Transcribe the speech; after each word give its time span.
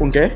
¿Un 0.00 0.12
qué? 0.12 0.32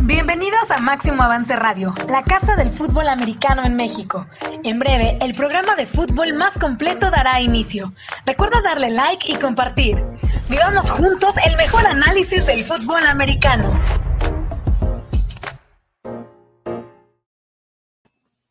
Bienvenidos 0.00 0.70
a 0.70 0.78
Máximo 0.78 1.22
Avance 1.22 1.54
Radio, 1.54 1.92
la 2.08 2.22
casa 2.22 2.56
del 2.56 2.70
fútbol 2.70 3.06
americano 3.06 3.64
en 3.64 3.76
México. 3.76 4.26
En 4.64 4.78
breve, 4.78 5.18
el 5.20 5.34
programa 5.34 5.74
de 5.74 5.84
fútbol 5.84 6.32
más 6.32 6.54
completo 6.54 7.10
dará 7.10 7.42
inicio. 7.42 7.92
Recuerda 8.24 8.62
darle 8.62 8.90
like 8.90 9.30
y 9.30 9.36
compartir. 9.36 10.02
Vivamos 10.48 10.90
juntos 10.90 11.34
el 11.44 11.54
mejor 11.58 11.86
análisis 11.86 12.46
del 12.46 12.64
fútbol 12.64 13.04
americano. 13.04 13.78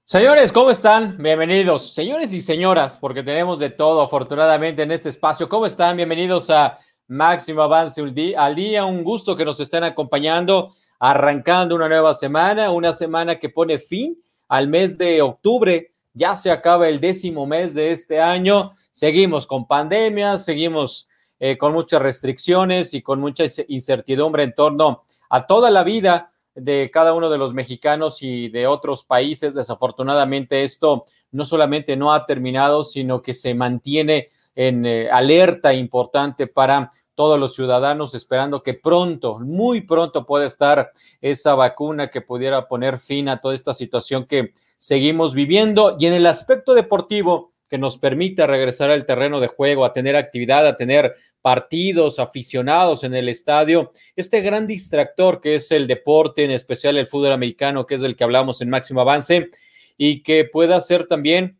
Señores, 0.10 0.54
¿cómo 0.54 0.70
están? 0.70 1.18
Bienvenidos. 1.21 1.94
Señores 1.94 2.32
y 2.32 2.39
señoras, 2.39 2.98
porque 2.98 3.24
tenemos 3.24 3.60
de 3.60 3.71
todo 3.71 4.02
afortunadamente 4.02 4.84
en 4.84 4.92
este 4.94 5.10
espacio. 5.10 5.50
¿Cómo 5.50 5.66
están? 5.66 5.98
Bienvenidos 5.98 6.50
a 6.50 6.78
Máximo 7.07 7.61
Avance 7.61 8.02
al 8.38 8.56
día. 8.56 8.86
Un 8.86 9.04
gusto 9.04 9.36
que 9.36 9.43
nos 9.43 9.60
estén 9.60 9.83
acompañando 9.83 10.71
arrancando 10.97 11.75
una 11.75 11.89
nueva 11.89 12.14
semana, 12.14 12.71
una 12.71 12.93
semana 12.93 13.38
que 13.38 13.50
pone 13.50 13.80
fin 13.80 14.18
al 14.47 14.70
mes 14.70 14.97
de 14.97 15.21
octubre. 15.21 15.92
Ya 16.14 16.38
se 16.38 16.52
acaba 16.52 16.88
el 16.88 17.02
décimo 17.02 17.46
mes 17.46 17.74
de 17.74 17.92
este 17.92 18.21
año. 18.21 18.71
Seguimos 18.92 19.46
con 19.46 19.68
pandemia, 19.68 20.38
seguimos 20.38 21.10
eh, 21.38 21.58
con 21.58 21.74
muchas 21.74 22.02
restricciones 22.02 22.94
y 22.94 23.02
con 23.02 23.19
mucha 23.19 23.44
incertidumbre 23.68 24.44
en 24.44 24.55
torno 24.55 25.04
a 25.30 25.46
toda 25.46 25.69
la 25.69 25.83
vida 25.83 26.32
de 26.57 26.89
cada 26.92 27.14
uno 27.14 27.29
de 27.29 27.38
los 27.38 27.54
mexicanos 27.54 28.21
y 28.21 28.50
de 28.50 28.68
otros 28.68 29.04
países. 29.04 29.54
Desafortunadamente 29.54 30.64
esto 30.64 31.06
no 31.32 31.46
solamente 31.46 31.96
no 31.96 32.14
ha 32.14 32.25
terminado, 32.25 32.83
sino 32.83 33.22
que 33.22 33.33
se 33.33 33.53
mantiene 33.53 34.30
en 34.56 34.86
eh, 34.86 35.09
alerta 35.11 35.73
importante 35.73 36.47
para 36.47 36.92
todos 37.14 37.39
los 37.39 37.56
ciudadanos 37.56 38.14
esperando 38.14 38.61
que 38.61 38.75
pronto, 38.75 39.39
muy 39.39 39.81
pronto 39.81 40.25
pueda 40.25 40.45
estar 40.45 40.91
esa 41.19 41.55
vacuna 41.55 42.09
que 42.09 42.22
pudiera 42.22 42.67
poner 42.67 43.00
fin 43.00 43.28
a 43.28 43.41
toda 43.41 43.55
esta 43.55 43.73
situación 43.73 44.25
que 44.25 44.52
seguimos 44.78 45.33
viviendo. 45.33 45.95
Y 46.00 46.05
en 46.05 46.13
el 46.13 46.28
aspecto 46.28 46.75
deportivo, 46.75 47.53
que 47.69 47.77
nos 47.77 47.97
permite 47.97 48.47
regresar 48.47 48.91
al 48.91 49.05
terreno 49.05 49.39
de 49.39 49.47
juego, 49.47 49.85
a 49.85 49.93
tener 49.93 50.15
actividad, 50.15 50.65
a 50.65 50.75
tener 50.75 51.15
partidos, 51.41 52.19
aficionados 52.19 53.03
en 53.03 53.13
el 53.13 53.29
estadio, 53.29 53.91
este 54.15 54.41
gran 54.41 54.67
distractor 54.67 55.39
que 55.39 55.55
es 55.55 55.71
el 55.71 55.88
deporte, 55.88 56.43
en 56.43 56.51
especial 56.51 56.97
el 56.97 57.07
fútbol 57.07 57.31
americano, 57.31 57.85
que 57.85 57.95
es 57.95 58.01
del 58.01 58.15
que 58.15 58.23
hablamos 58.23 58.61
en 58.61 58.69
máximo 58.69 59.01
avance, 59.01 59.49
y 59.97 60.23
que 60.23 60.45
pueda 60.45 60.79
ser 60.79 61.07
también 61.07 61.59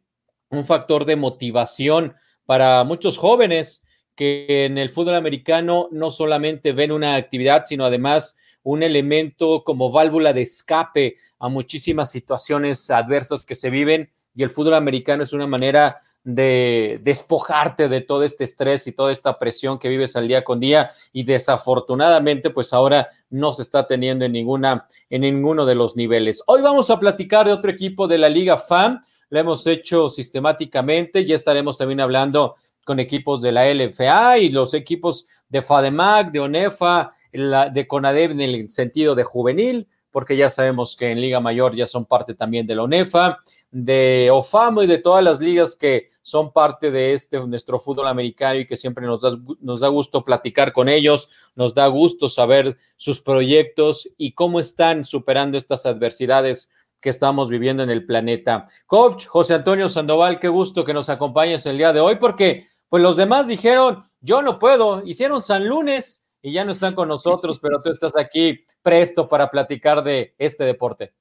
un 0.50 0.66
factor 0.66 1.06
de 1.06 1.16
motivación 1.16 2.16
para 2.46 2.84
muchos 2.84 3.18
jóvenes 3.18 3.86
que 4.16 4.66
en 4.66 4.78
el 4.78 4.90
fútbol 4.90 5.16
americano 5.16 5.90
no 5.92 6.10
solamente 6.10 6.72
ven 6.72 6.92
una 6.92 7.16
actividad, 7.16 7.66
sino 7.66 7.86
además 7.86 8.38
un 8.64 8.84
elemento 8.84 9.64
como 9.64 9.92
válvula 9.92 10.34
de 10.34 10.42
escape 10.42 11.18
a 11.40 11.50
muchísimas 11.50 12.12
situaciones 12.12 12.90
adversas 12.90 13.46
que 13.46 13.56
se 13.56 13.70
viven 13.70 14.10
y 14.38 14.44
el 14.44 14.52
fútbol 14.52 14.76
americano 14.76 15.24
es 15.24 15.34
una 15.34 15.48
manera 15.48 16.02
de 16.24 17.00
despojarte 17.04 17.90
de 17.90 18.02
todo 18.02 18.24
este 18.24 18.44
estrés 18.44 18.86
y 18.86 18.92
toda 18.92 19.12
esta 19.12 19.40
presión 19.40 19.80
que 19.80 19.90
vives 19.90 20.16
al 20.16 20.28
día 20.28 20.44
con 20.44 20.60
día. 20.60 20.92
Y 21.12 21.24
desafortunadamente 21.24 22.52
pues 22.52 22.72
ahora 22.72 23.10
no 23.32 23.52
se 23.52 23.64
está 23.64 23.88
teniendo 23.88 24.26
en 24.26 24.34
ninguna 24.34 24.88
en 25.10 25.22
ninguno 25.22 25.66
de 25.66 25.74
los 25.74 25.96
niveles. 25.96 26.44
Hoy 26.46 26.62
vamos 26.62 26.92
a 26.92 27.00
platicar 27.00 27.48
de 27.48 27.54
otro 27.54 27.72
equipo 27.72 28.08
de 28.08 28.20
la 28.20 28.30
Liga 28.30 28.58
FAM, 28.58 29.02
lo 29.30 29.40
hemos 29.40 29.66
hecho 29.66 30.10
sistemáticamente, 30.10 31.26
ya 31.26 31.36
estaremos 31.36 31.78
también 31.78 32.00
hablando 32.00 32.56
con 32.86 33.00
equipos 33.00 33.42
de 33.42 33.52
la 33.52 33.74
LFA 33.74 34.38
y 34.38 34.52
los 34.52 34.74
equipos 34.76 35.28
de 35.50 35.62
FADEMAC, 35.62 36.32
de 36.32 36.40
ONEFA, 36.40 37.12
de 37.32 37.88
CONADEB 37.88 38.32
en 38.32 38.42
el 38.42 38.70
sentido 38.70 39.16
de 39.16 39.24
juvenil, 39.24 39.88
porque 40.18 40.36
ya 40.36 40.50
sabemos 40.50 40.96
que 40.96 41.12
en 41.12 41.22
Liga 41.22 41.40
Mayor 41.40 41.76
ya 41.76 41.86
son 41.86 42.06
parte 42.06 42.34
también 42.34 42.66
de 42.66 42.74
la 42.74 42.82
ONEFA, 42.82 43.38
de 43.70 44.30
OFAMO 44.34 44.82
y 44.82 44.88
de 44.88 44.98
todas 44.98 45.24
las 45.24 45.40
ligas 45.40 45.76
que 45.76 46.08
son 46.24 46.52
parte 46.52 46.90
de 46.90 47.14
este 47.14 47.40
nuestro 47.46 47.80
fútbol 47.80 48.08
americano 48.08 48.60
y 48.60 48.66
que 48.66 48.78
siempre 48.78 49.06
nos 49.06 49.22
da, 49.22 49.38
nos 49.62 49.82
da 49.82 49.90
gusto 49.90 50.24
platicar 50.24 50.74
con 50.74 50.90
ellos, 50.90 51.30
nos 51.54 51.76
da 51.76 51.86
gusto 51.86 52.30
saber 52.30 52.78
sus 52.96 53.22
proyectos 53.22 54.10
y 54.18 54.32
cómo 54.32 54.60
están 54.60 55.06
superando 55.06 55.56
estas 55.56 55.86
adversidades 55.86 56.72
que 57.00 57.12
estamos 57.12 57.48
viviendo 57.48 57.84
en 57.84 57.92
el 57.92 58.04
planeta. 58.04 58.66
Coach 58.88 59.28
José 59.28 59.54
Antonio 59.54 59.88
Sandoval, 59.88 60.40
qué 60.40 60.48
gusto 60.48 60.84
que 60.84 60.96
nos 60.96 61.10
acompañes 61.10 61.68
el 61.68 61.78
día 61.78 61.94
de 61.94 62.00
hoy 62.00 62.16
porque 62.16 62.66
pues 62.90 63.04
los 63.04 63.18
demás 63.18 63.46
dijeron, 63.46 64.04
yo 64.22 64.42
no 64.42 64.58
puedo, 64.58 65.04
hicieron 65.06 65.44
San 65.44 65.68
Lunes 65.68 66.24
y 66.42 66.54
ya 66.54 66.64
no 66.64 66.72
están 66.72 66.96
con 66.96 67.08
nosotros, 67.08 67.60
pero 67.60 67.82
tú 67.82 67.92
estás 67.92 68.16
aquí 68.16 68.66
presto 68.82 69.28
para 69.28 69.50
platicar 69.50 70.04
de 70.04 70.36
este 70.38 70.64
deporte. 70.64 71.14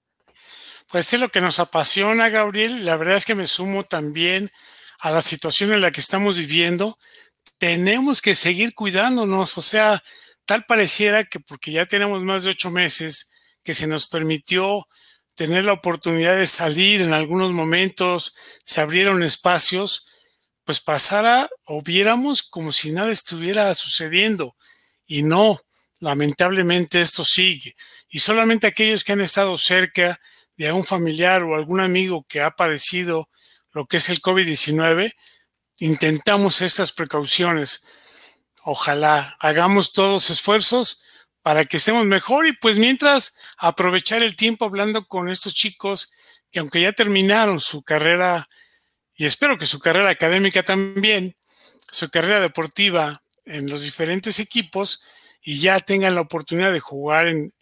Pues 0.88 1.12
es 1.12 1.20
lo 1.20 1.28
que 1.30 1.40
nos 1.40 1.58
apasiona, 1.58 2.28
Gabriel. 2.28 2.84
La 2.84 2.96
verdad 2.96 3.16
es 3.16 3.24
que 3.24 3.34
me 3.34 3.46
sumo 3.46 3.84
también 3.84 4.50
a 5.00 5.10
la 5.10 5.22
situación 5.22 5.72
en 5.72 5.80
la 5.80 5.90
que 5.90 6.00
estamos 6.00 6.36
viviendo. 6.36 6.98
Tenemos 7.58 8.22
que 8.22 8.34
seguir 8.34 8.74
cuidándonos, 8.74 9.56
o 9.58 9.62
sea, 9.62 10.02
tal 10.44 10.64
pareciera 10.66 11.24
que 11.24 11.40
porque 11.40 11.72
ya 11.72 11.86
tenemos 11.86 12.22
más 12.22 12.44
de 12.44 12.50
ocho 12.50 12.70
meses 12.70 13.32
que 13.64 13.74
se 13.74 13.86
nos 13.86 14.06
permitió 14.06 14.86
tener 15.34 15.64
la 15.64 15.74
oportunidad 15.74 16.36
de 16.36 16.46
salir 16.46 17.02
en 17.02 17.12
algunos 17.12 17.52
momentos, 17.52 18.34
se 18.64 18.80
abrieron 18.80 19.22
espacios, 19.22 20.06
pues 20.64 20.80
pasara 20.80 21.48
o 21.64 21.82
viéramos 21.82 22.42
como 22.42 22.72
si 22.72 22.90
nada 22.90 23.10
estuviera 23.10 23.72
sucediendo. 23.74 24.55
Y 25.06 25.22
no, 25.22 25.60
lamentablemente 26.00 27.00
esto 27.00 27.24
sigue. 27.24 27.76
Y 28.08 28.18
solamente 28.18 28.66
aquellos 28.66 29.04
que 29.04 29.12
han 29.12 29.20
estado 29.20 29.56
cerca 29.56 30.20
de 30.56 30.66
algún 30.68 30.84
familiar 30.84 31.42
o 31.42 31.54
algún 31.54 31.80
amigo 31.80 32.24
que 32.28 32.40
ha 32.40 32.50
padecido 32.50 33.28
lo 33.72 33.86
que 33.86 33.98
es 33.98 34.08
el 34.08 34.22
COVID-19, 34.22 35.12
intentamos 35.78 36.62
estas 36.62 36.92
precauciones. 36.92 37.86
Ojalá 38.64 39.36
hagamos 39.38 39.92
todos 39.92 40.30
esfuerzos 40.30 41.02
para 41.42 41.64
que 41.64 41.76
estemos 41.76 42.04
mejor 42.06 42.46
y 42.46 42.52
pues 42.52 42.78
mientras 42.78 43.38
aprovechar 43.58 44.22
el 44.22 44.34
tiempo 44.34 44.64
hablando 44.64 45.06
con 45.06 45.28
estos 45.28 45.54
chicos 45.54 46.10
que 46.50 46.58
aunque 46.58 46.80
ya 46.80 46.92
terminaron 46.92 47.60
su 47.60 47.82
carrera 47.82 48.48
y 49.14 49.26
espero 49.26 49.56
que 49.56 49.66
su 49.66 49.78
carrera 49.78 50.10
académica 50.10 50.62
también, 50.62 51.36
su 51.92 52.10
carrera 52.10 52.40
deportiva 52.40 53.22
en 53.46 53.70
los 53.70 53.82
diferentes 53.82 54.38
equipos 54.38 55.02
y 55.40 55.58
ya 55.58 55.78
tengan 55.78 56.14
la 56.14 56.20
oportunidad 56.20 56.72
de 56.72 56.80
jugar 56.80 57.28
en, 57.28 57.52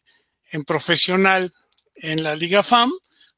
profesional 0.66 1.52
en 1.96 2.22
la 2.22 2.34
Liga 2.34 2.62
FAM, 2.62 2.92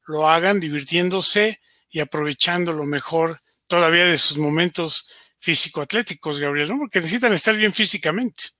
lo 0.05 0.29
hagan 0.29 0.59
divirtiéndose 0.59 1.59
y 1.89 1.99
aprovechando 1.99 2.73
lo 2.73 2.85
mejor 2.85 3.39
todavía 3.67 4.05
de 4.05 4.17
sus 4.17 4.37
momentos 4.37 5.11
físico-atléticos, 5.39 6.39
Gabriel, 6.39 6.71
porque 6.77 6.99
necesitan 6.99 7.33
estar 7.33 7.55
bien 7.55 7.73
físicamente. 7.73 8.56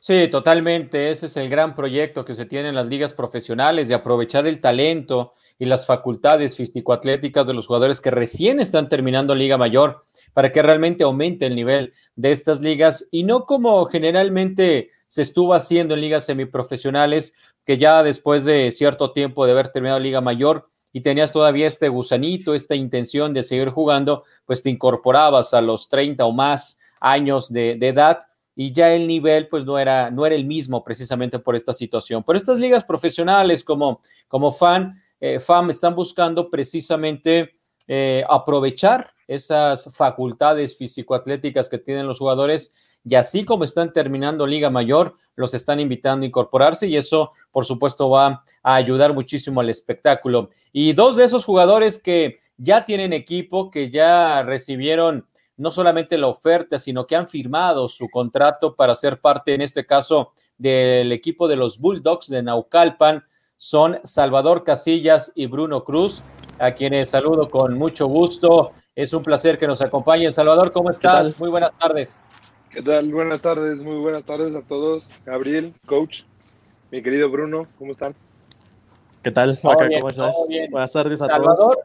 Sí, 0.00 0.28
totalmente. 0.28 1.10
Ese 1.10 1.26
es 1.26 1.36
el 1.36 1.50
gran 1.50 1.74
proyecto 1.74 2.24
que 2.24 2.32
se 2.32 2.46
tiene 2.46 2.70
en 2.70 2.74
las 2.74 2.86
ligas 2.86 3.12
profesionales 3.12 3.86
de 3.86 3.94
aprovechar 3.94 4.46
el 4.46 4.62
talento 4.62 5.34
y 5.58 5.66
las 5.66 5.84
facultades 5.84 6.56
físico-atléticas 6.56 7.46
de 7.46 7.52
los 7.52 7.66
jugadores 7.66 8.00
que 8.00 8.10
recién 8.10 8.60
están 8.60 8.88
terminando 8.88 9.34
Liga 9.34 9.58
Mayor 9.58 10.06
para 10.32 10.52
que 10.52 10.62
realmente 10.62 11.04
aumente 11.04 11.44
el 11.44 11.54
nivel 11.54 11.92
de 12.16 12.32
estas 12.32 12.62
ligas 12.62 13.08
y 13.10 13.24
no 13.24 13.44
como 13.44 13.84
generalmente 13.84 14.88
se 15.06 15.20
estuvo 15.20 15.52
haciendo 15.52 15.92
en 15.92 16.00
ligas 16.00 16.24
semiprofesionales, 16.24 17.34
que 17.66 17.76
ya 17.76 18.02
después 18.02 18.46
de 18.46 18.70
cierto 18.70 19.12
tiempo 19.12 19.44
de 19.44 19.52
haber 19.52 19.68
terminado 19.68 20.00
Liga 20.00 20.22
Mayor 20.22 20.70
y 20.94 21.02
tenías 21.02 21.30
todavía 21.30 21.66
este 21.66 21.90
gusanito, 21.90 22.54
esta 22.54 22.74
intención 22.74 23.34
de 23.34 23.42
seguir 23.42 23.68
jugando, 23.68 24.24
pues 24.46 24.62
te 24.62 24.70
incorporabas 24.70 25.52
a 25.52 25.60
los 25.60 25.90
30 25.90 26.24
o 26.24 26.32
más 26.32 26.78
años 27.00 27.52
de, 27.52 27.76
de 27.78 27.88
edad 27.88 28.29
y 28.62 28.72
ya 28.72 28.92
el 28.92 29.06
nivel 29.06 29.48
pues 29.48 29.64
no 29.64 29.78
era, 29.78 30.10
no 30.10 30.26
era 30.26 30.34
el 30.34 30.44
mismo 30.44 30.84
precisamente 30.84 31.38
por 31.38 31.56
esta 31.56 31.72
situación. 31.72 32.22
Por 32.22 32.36
estas 32.36 32.58
ligas 32.58 32.84
profesionales 32.84 33.64
como, 33.64 34.02
como 34.28 34.52
FAN, 34.52 35.00
eh, 35.18 35.40
FAM 35.40 35.70
están 35.70 35.94
buscando 35.94 36.50
precisamente 36.50 37.54
eh, 37.88 38.22
aprovechar 38.28 39.14
esas 39.26 39.96
facultades 39.96 40.76
físico-atléticas 40.76 41.70
que 41.70 41.78
tienen 41.78 42.06
los 42.06 42.18
jugadores 42.18 42.74
y 43.02 43.14
así 43.14 43.46
como 43.46 43.64
están 43.64 43.94
terminando 43.94 44.46
Liga 44.46 44.68
Mayor, 44.68 45.16
los 45.36 45.54
están 45.54 45.80
invitando 45.80 46.24
a 46.24 46.26
incorporarse 46.26 46.86
y 46.86 46.98
eso, 46.98 47.30
por 47.50 47.64
supuesto, 47.64 48.10
va 48.10 48.44
a 48.62 48.74
ayudar 48.74 49.14
muchísimo 49.14 49.62
al 49.62 49.70
espectáculo. 49.70 50.50
Y 50.70 50.92
dos 50.92 51.16
de 51.16 51.24
esos 51.24 51.46
jugadores 51.46 51.98
que 51.98 52.40
ya 52.58 52.84
tienen 52.84 53.14
equipo, 53.14 53.70
que 53.70 53.88
ya 53.88 54.42
recibieron 54.42 55.24
no 55.60 55.70
solamente 55.70 56.16
la 56.16 56.26
oferta, 56.26 56.78
sino 56.78 57.06
que 57.06 57.14
han 57.14 57.28
firmado 57.28 57.86
su 57.86 58.08
contrato 58.08 58.74
para 58.74 58.94
ser 58.94 59.18
parte, 59.18 59.52
en 59.52 59.60
este 59.60 59.84
caso, 59.84 60.32
del 60.56 61.12
equipo 61.12 61.48
de 61.48 61.56
los 61.56 61.78
Bulldogs 61.78 62.28
de 62.28 62.42
Naucalpan. 62.42 63.22
Son 63.58 64.00
Salvador 64.02 64.64
Casillas 64.64 65.32
y 65.34 65.44
Bruno 65.44 65.84
Cruz, 65.84 66.22
a 66.58 66.72
quienes 66.72 67.10
saludo 67.10 67.46
con 67.46 67.76
mucho 67.76 68.06
gusto. 68.06 68.72
Es 68.96 69.12
un 69.12 69.22
placer 69.22 69.58
que 69.58 69.66
nos 69.66 69.82
acompañe. 69.82 70.32
Salvador, 70.32 70.72
¿cómo 70.72 70.88
estás? 70.88 71.38
Muy 71.38 71.50
buenas 71.50 71.74
tardes. 71.74 72.22
¿Qué 72.70 72.80
tal? 72.80 73.12
Buenas 73.12 73.42
tardes, 73.42 73.82
muy 73.82 73.96
buenas 73.98 74.24
tardes 74.24 74.56
a 74.56 74.66
todos. 74.66 75.10
Gabriel, 75.26 75.74
coach, 75.84 76.22
mi 76.90 77.02
querido 77.02 77.30
Bruno, 77.30 77.62
¿cómo 77.78 77.92
están? 77.92 78.14
¿Qué 79.22 79.30
tal? 79.30 79.60
¿Cómo 79.60 80.08
estás? 80.08 80.34
Buenas 80.70 80.92
tardes 80.92 81.20
a 81.20 81.26
Salvador, 81.26 81.80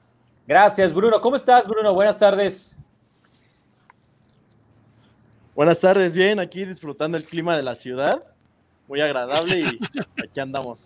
gracias, 0.47 0.93
Bruno. 0.93 1.19
¿Cómo 1.19 1.35
estás, 1.35 1.67
Bruno? 1.67 1.93
Buenas 1.93 2.17
tardes. 2.17 2.77
Buenas 5.55 5.79
tardes, 5.79 6.13
bien, 6.13 6.41
aquí 6.41 6.65
disfrutando 6.65 7.17
el 7.17 7.23
clima 7.23 7.55
de 7.55 7.63
la 7.63 7.75
ciudad. 7.75 8.21
Muy 8.89 8.99
agradable 8.99 9.61
y 9.61 9.63
aquí 10.21 10.41
andamos. 10.41 10.85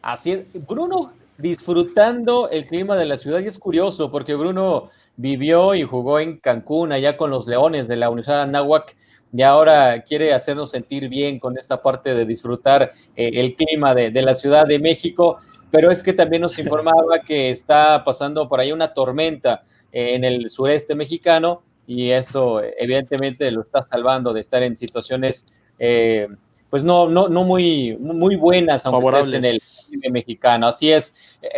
Así 0.00 0.32
es. 0.32 0.66
Bruno 0.66 1.12
disfrutando 1.36 2.48
el 2.48 2.64
clima 2.64 2.96
de 2.96 3.04
la 3.04 3.18
ciudad 3.18 3.40
y 3.40 3.48
es 3.48 3.58
curioso 3.58 4.10
porque 4.10 4.34
Bruno 4.34 4.88
vivió 5.18 5.74
y 5.74 5.82
jugó 5.82 6.18
en 6.20 6.38
Cancún 6.38 6.90
allá 6.90 7.18
con 7.18 7.28
los 7.28 7.46
Leones 7.46 7.86
de 7.86 7.96
la 7.96 8.08
Universidad 8.08 8.36
de 8.36 8.42
Anáhuac 8.44 8.96
y 9.30 9.42
ahora 9.42 10.02
quiere 10.04 10.32
hacernos 10.32 10.70
sentir 10.70 11.10
bien 11.10 11.38
con 11.38 11.58
esta 11.58 11.82
parte 11.82 12.14
de 12.14 12.24
disfrutar 12.24 12.94
eh, 13.14 13.30
el 13.34 13.56
clima 13.56 13.94
de, 13.94 14.10
la 14.22 14.32
Ciudad 14.32 14.64
de 14.64 14.78
México, 14.78 15.36
pero 15.70 15.90
es 15.90 16.02
que 16.02 16.14
también 16.14 16.40
nos 16.40 16.58
informaba 16.58 17.18
que 17.18 17.50
está 17.50 18.02
pasando 18.02 18.48
por 18.48 18.58
ahí 18.58 18.72
una 18.72 18.94
tormenta 18.94 19.64
eh, 19.92 20.14
en 20.14 20.24
el 20.24 20.48
sureste 20.48 20.94
mexicano 20.94 21.62
y 21.86 22.10
eso 22.10 22.60
evidentemente 22.78 23.50
lo 23.50 23.62
está 23.62 23.82
salvando 23.82 24.32
de 24.32 24.40
estar 24.40 24.62
en 24.62 24.76
situaciones 24.76 25.46
eh, 25.78 26.28
pues 26.70 26.82
no, 26.84 27.08
no, 27.08 27.28
no 27.28 27.44
muy, 27.44 27.96
muy 27.98 28.36
buenas, 28.36 28.84
aunque 28.86 29.20
estés 29.20 29.86
en 29.90 30.00
el 30.02 30.12
mexicano. 30.12 30.66
Así 30.66 30.90
es. 30.90 31.14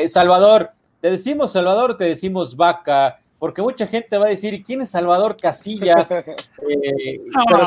Salvador, 0.06 0.72
te 1.00 1.10
decimos 1.10 1.52
Salvador, 1.52 1.96
te 1.96 2.04
decimos 2.04 2.56
vaca, 2.56 3.20
porque 3.38 3.62
mucha 3.62 3.86
gente 3.86 4.18
va 4.18 4.26
a 4.26 4.30
decir, 4.30 4.62
¿quién 4.62 4.80
es 4.82 4.90
Salvador 4.90 5.36
Casillas? 5.36 6.10
Eh, 6.70 7.20
pero 7.48 7.66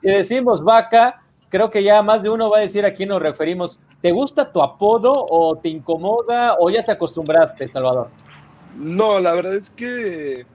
si 0.00 0.08
decimos, 0.08 0.64
vaca, 0.64 1.22
creo 1.48 1.70
que 1.70 1.82
ya 1.82 2.02
más 2.02 2.22
de 2.22 2.30
uno 2.30 2.50
va 2.50 2.58
a 2.58 2.60
decir 2.62 2.84
a 2.84 2.92
quién 2.92 3.10
nos 3.10 3.22
referimos. 3.22 3.78
¿Te 4.00 4.10
gusta 4.10 4.50
tu 4.50 4.62
apodo 4.62 5.12
o 5.14 5.56
te 5.56 5.68
incomoda 5.68 6.56
o 6.58 6.70
ya 6.70 6.84
te 6.84 6.92
acostumbraste, 6.92 7.68
Salvador? 7.68 8.08
No, 8.76 9.20
la 9.20 9.34
verdad 9.34 9.54
es 9.54 9.70
que 9.70 10.46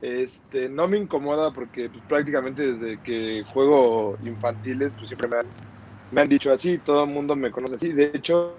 este, 0.00 0.68
no 0.68 0.88
me 0.88 0.98
incomoda 0.98 1.50
porque 1.52 1.88
pues, 1.88 2.02
prácticamente 2.08 2.72
desde 2.72 3.00
que 3.02 3.44
juego 3.52 4.16
infantiles, 4.22 4.92
pues 4.96 5.08
siempre 5.08 5.28
me 6.10 6.20
han, 6.20 6.28
dicho 6.28 6.52
así, 6.52 6.78
todo 6.78 7.04
el 7.04 7.10
mundo 7.10 7.36
me 7.36 7.50
conoce 7.50 7.76
así. 7.76 7.92
De 7.92 8.12
hecho, 8.14 8.56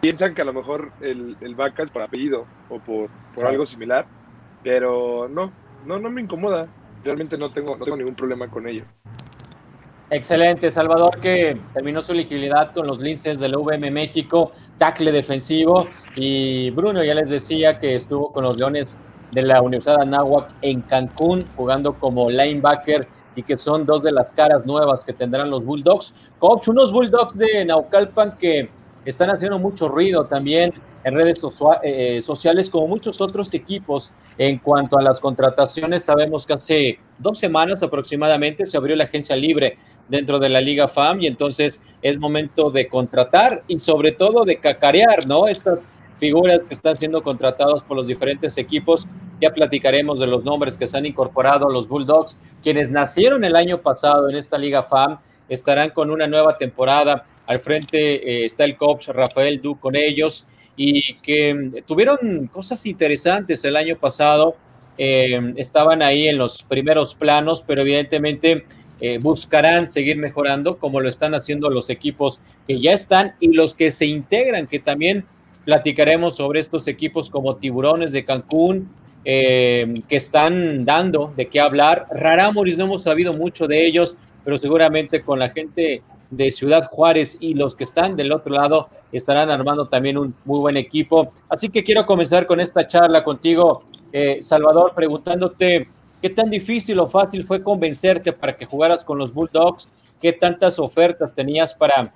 piensan 0.00 0.34
que 0.34 0.42
a 0.42 0.46
lo 0.46 0.52
mejor 0.52 0.92
el, 1.00 1.36
el 1.40 1.54
vaca 1.54 1.82
es 1.82 1.90
por 1.90 2.02
apellido 2.02 2.46
o 2.68 2.78
por, 2.78 3.08
por 3.34 3.46
algo 3.46 3.66
similar, 3.66 4.06
pero 4.62 5.28
no, 5.28 5.52
no, 5.86 5.98
no 5.98 6.10
me 6.10 6.20
incomoda. 6.20 6.68
Realmente 7.02 7.36
no 7.36 7.52
tengo, 7.52 7.76
no 7.76 7.84
tengo 7.84 7.96
ningún 7.96 8.14
problema 8.14 8.48
con 8.48 8.66
ello. 8.66 8.84
Excelente, 10.10 10.70
Salvador, 10.70 11.18
que 11.18 11.58
terminó 11.72 12.02
su 12.02 12.12
elegibilidad 12.12 12.70
con 12.72 12.86
los 12.86 13.00
linces 13.00 13.40
del 13.40 13.56
VM 13.56 13.90
México, 13.90 14.52
tackle 14.78 15.10
defensivo. 15.10 15.88
Y 16.14 16.70
Bruno 16.70 17.02
ya 17.02 17.14
les 17.14 17.30
decía 17.30 17.78
que 17.78 17.94
estuvo 17.94 18.30
con 18.30 18.44
los 18.44 18.56
Leones 18.56 18.98
de 19.32 19.42
la 19.42 19.62
Universidad 19.62 19.96
de 19.96 20.02
Anáhuac 20.02 20.54
en 20.60 20.82
Cancún, 20.82 21.42
jugando 21.56 21.94
como 21.94 22.28
linebacker 22.28 23.08
y 23.34 23.42
que 23.42 23.56
son 23.56 23.86
dos 23.86 24.02
de 24.02 24.12
las 24.12 24.32
caras 24.32 24.66
nuevas 24.66 25.04
que 25.04 25.14
tendrán 25.14 25.50
los 25.50 25.64
Bulldogs. 25.64 26.14
Coach, 26.38 26.68
unos 26.68 26.92
Bulldogs 26.92 27.36
de 27.36 27.64
Naucalpan 27.64 28.36
que 28.38 28.68
están 29.04 29.30
haciendo 29.30 29.58
mucho 29.58 29.88
ruido 29.88 30.26
también 30.26 30.72
en 31.04 31.14
redes 31.14 31.42
eh, 31.82 32.20
sociales 32.22 32.70
como 32.70 32.86
muchos 32.86 33.20
otros 33.20 33.52
equipos 33.52 34.12
en 34.38 34.58
cuanto 34.58 34.98
a 34.98 35.02
las 35.02 35.20
contrataciones. 35.20 36.04
Sabemos 36.04 36.46
que 36.46 36.54
hace 36.54 36.98
dos 37.18 37.38
semanas 37.38 37.82
aproximadamente 37.82 38.64
se 38.64 38.76
abrió 38.76 38.96
la 38.96 39.04
agencia 39.04 39.36
libre 39.36 39.78
dentro 40.08 40.38
de 40.38 40.48
la 40.48 40.60
Liga 40.60 40.88
FAM 40.88 41.22
y 41.22 41.26
entonces 41.26 41.82
es 42.02 42.18
momento 42.18 42.70
de 42.70 42.88
contratar 42.88 43.62
y 43.68 43.78
sobre 43.78 44.12
todo 44.12 44.44
de 44.44 44.58
cacarear, 44.58 45.26
¿no? 45.26 45.48
Estas 45.48 45.88
figuras 46.18 46.64
que 46.64 46.74
están 46.74 46.96
siendo 46.96 47.22
contratadas 47.22 47.84
por 47.84 47.96
los 47.96 48.06
diferentes 48.06 48.56
equipos. 48.58 49.06
Ya 49.40 49.52
platicaremos 49.52 50.20
de 50.20 50.26
los 50.26 50.44
nombres 50.44 50.78
que 50.78 50.86
se 50.86 50.96
han 50.96 51.06
incorporado 51.06 51.68
los 51.68 51.88
Bulldogs, 51.88 52.38
quienes 52.62 52.90
nacieron 52.90 53.44
el 53.44 53.56
año 53.56 53.80
pasado 53.80 54.28
en 54.28 54.36
esta 54.36 54.56
Liga 54.58 54.82
FAM, 54.82 55.18
estarán 55.48 55.90
con 55.90 56.10
una 56.10 56.26
nueva 56.26 56.56
temporada 56.56 57.24
al 57.46 57.58
frente 57.58 57.98
eh, 57.98 58.44
está 58.46 58.64
el 58.64 58.76
coach 58.76 59.08
Rafael 59.08 59.60
Du 59.60 59.78
con 59.78 59.96
ellos 59.96 60.46
y 60.76 61.14
que 61.16 61.54
mm, 61.54 61.74
tuvieron 61.86 62.48
cosas 62.48 62.86
interesantes 62.86 63.64
el 63.64 63.76
año 63.76 63.96
pasado. 63.96 64.56
Eh, 64.96 65.54
estaban 65.56 66.02
ahí 66.02 66.28
en 66.28 66.38
los 66.38 66.62
primeros 66.62 67.14
planos, 67.14 67.64
pero 67.66 67.82
evidentemente 67.82 68.64
eh, 69.00 69.18
buscarán 69.18 69.86
seguir 69.88 70.16
mejorando 70.16 70.78
como 70.78 71.00
lo 71.00 71.08
están 71.08 71.34
haciendo 71.34 71.70
los 71.70 71.90
equipos 71.90 72.40
que 72.66 72.80
ya 72.80 72.92
están 72.92 73.34
y 73.40 73.52
los 73.52 73.74
que 73.74 73.90
se 73.90 74.06
integran, 74.06 74.66
que 74.66 74.78
también 74.78 75.24
platicaremos 75.64 76.36
sobre 76.36 76.60
estos 76.60 76.86
equipos 76.88 77.30
como 77.30 77.56
Tiburones 77.56 78.12
de 78.12 78.24
Cancún, 78.24 78.88
que 79.24 80.04
están 80.10 80.84
dando 80.84 81.32
de 81.34 81.48
qué 81.48 81.58
hablar. 81.58 82.06
Rarámuris 82.10 82.76
no 82.76 82.84
hemos 82.84 83.04
sabido 83.04 83.32
mucho 83.32 83.66
de 83.66 83.86
ellos, 83.86 84.18
pero 84.44 84.58
seguramente 84.58 85.22
con 85.22 85.38
la 85.38 85.48
gente 85.48 86.02
de 86.36 86.50
Ciudad 86.50 86.88
Juárez 86.90 87.36
y 87.40 87.54
los 87.54 87.74
que 87.74 87.84
están 87.84 88.16
del 88.16 88.32
otro 88.32 88.52
lado 88.52 88.88
estarán 89.12 89.50
armando 89.50 89.86
también 89.86 90.18
un 90.18 90.34
muy 90.44 90.60
buen 90.60 90.76
equipo. 90.76 91.32
Así 91.48 91.68
que 91.68 91.84
quiero 91.84 92.04
comenzar 92.06 92.46
con 92.46 92.60
esta 92.60 92.86
charla 92.86 93.22
contigo, 93.22 93.84
eh, 94.12 94.38
Salvador, 94.40 94.92
preguntándote 94.94 95.88
qué 96.24 96.30
tan 96.30 96.48
difícil 96.48 96.98
o 97.00 97.06
fácil 97.06 97.44
fue 97.44 97.62
convencerte 97.62 98.32
para 98.32 98.56
que 98.56 98.64
jugaras 98.64 99.04
con 99.04 99.18
los 99.18 99.34
Bulldogs, 99.34 99.90
qué 100.22 100.32
tantas 100.32 100.78
ofertas 100.78 101.34
tenías 101.34 101.74
para 101.74 102.14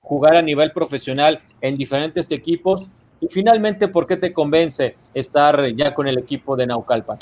jugar 0.00 0.36
a 0.36 0.42
nivel 0.42 0.70
profesional 0.70 1.40
en 1.60 1.76
diferentes 1.76 2.30
equipos 2.30 2.88
y 3.20 3.26
finalmente 3.26 3.88
por 3.88 4.06
qué 4.06 4.16
te 4.16 4.32
convence 4.32 4.94
estar 5.12 5.74
ya 5.74 5.92
con 5.92 6.06
el 6.06 6.18
equipo 6.18 6.54
de 6.54 6.68
Naucalpan. 6.68 7.18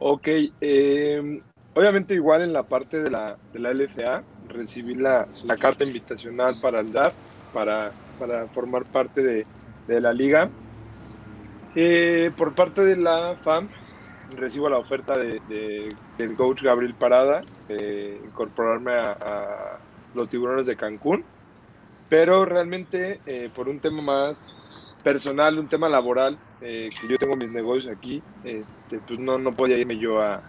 Ok, 0.00 0.28
eh, 0.60 1.40
obviamente 1.72 2.12
igual 2.12 2.42
en 2.42 2.52
la 2.52 2.64
parte 2.64 3.02
de 3.02 3.08
la, 3.08 3.38
LFA, 3.54 4.22
recibí 4.50 4.96
la, 4.96 5.26
carta 5.58 5.82
invitacional 5.82 6.60
para 6.60 6.80
el 6.80 6.92
DAF, 6.92 7.14
para, 7.54 7.90
formar 8.52 8.84
parte 8.84 9.22
de, 9.22 9.46
de 9.88 9.98
la 10.02 10.12
liga. 10.12 10.50
Eh, 11.74 12.32
por 12.36 12.54
parte 12.54 12.84
de 12.84 12.96
la 12.96 13.36
FAM, 13.42 13.68
recibo 14.36 14.68
la 14.68 14.78
oferta 14.78 15.18
de, 15.18 15.88
del 16.18 16.36
coach 16.36 16.62
Gabriel 16.62 16.94
Parada, 16.94 17.42
de 17.68 18.20
incorporarme 18.24 18.92
a, 18.92 19.78
los 20.14 20.28
tiburones 20.28 20.66
de 20.66 20.76
Cancún, 20.76 21.24
pero 22.08 22.44
realmente 22.44 23.20
eh, 23.26 23.48
por 23.54 23.68
un 23.68 23.78
tema 23.78 24.02
más 24.02 24.56
personal, 25.04 25.58
un 25.58 25.68
tema 25.68 25.88
laboral, 25.88 26.38
eh, 26.60 26.88
que 27.00 27.08
yo 27.08 27.16
tengo 27.16 27.36
mis 27.36 27.50
negocios 27.50 27.94
aquí, 27.96 28.22
este, 28.44 28.98
pues 28.98 29.18
no, 29.20 29.38
no 29.38 29.52
podía 29.52 29.78
irme 29.78 29.98
yo 29.98 30.20
a, 30.20 30.42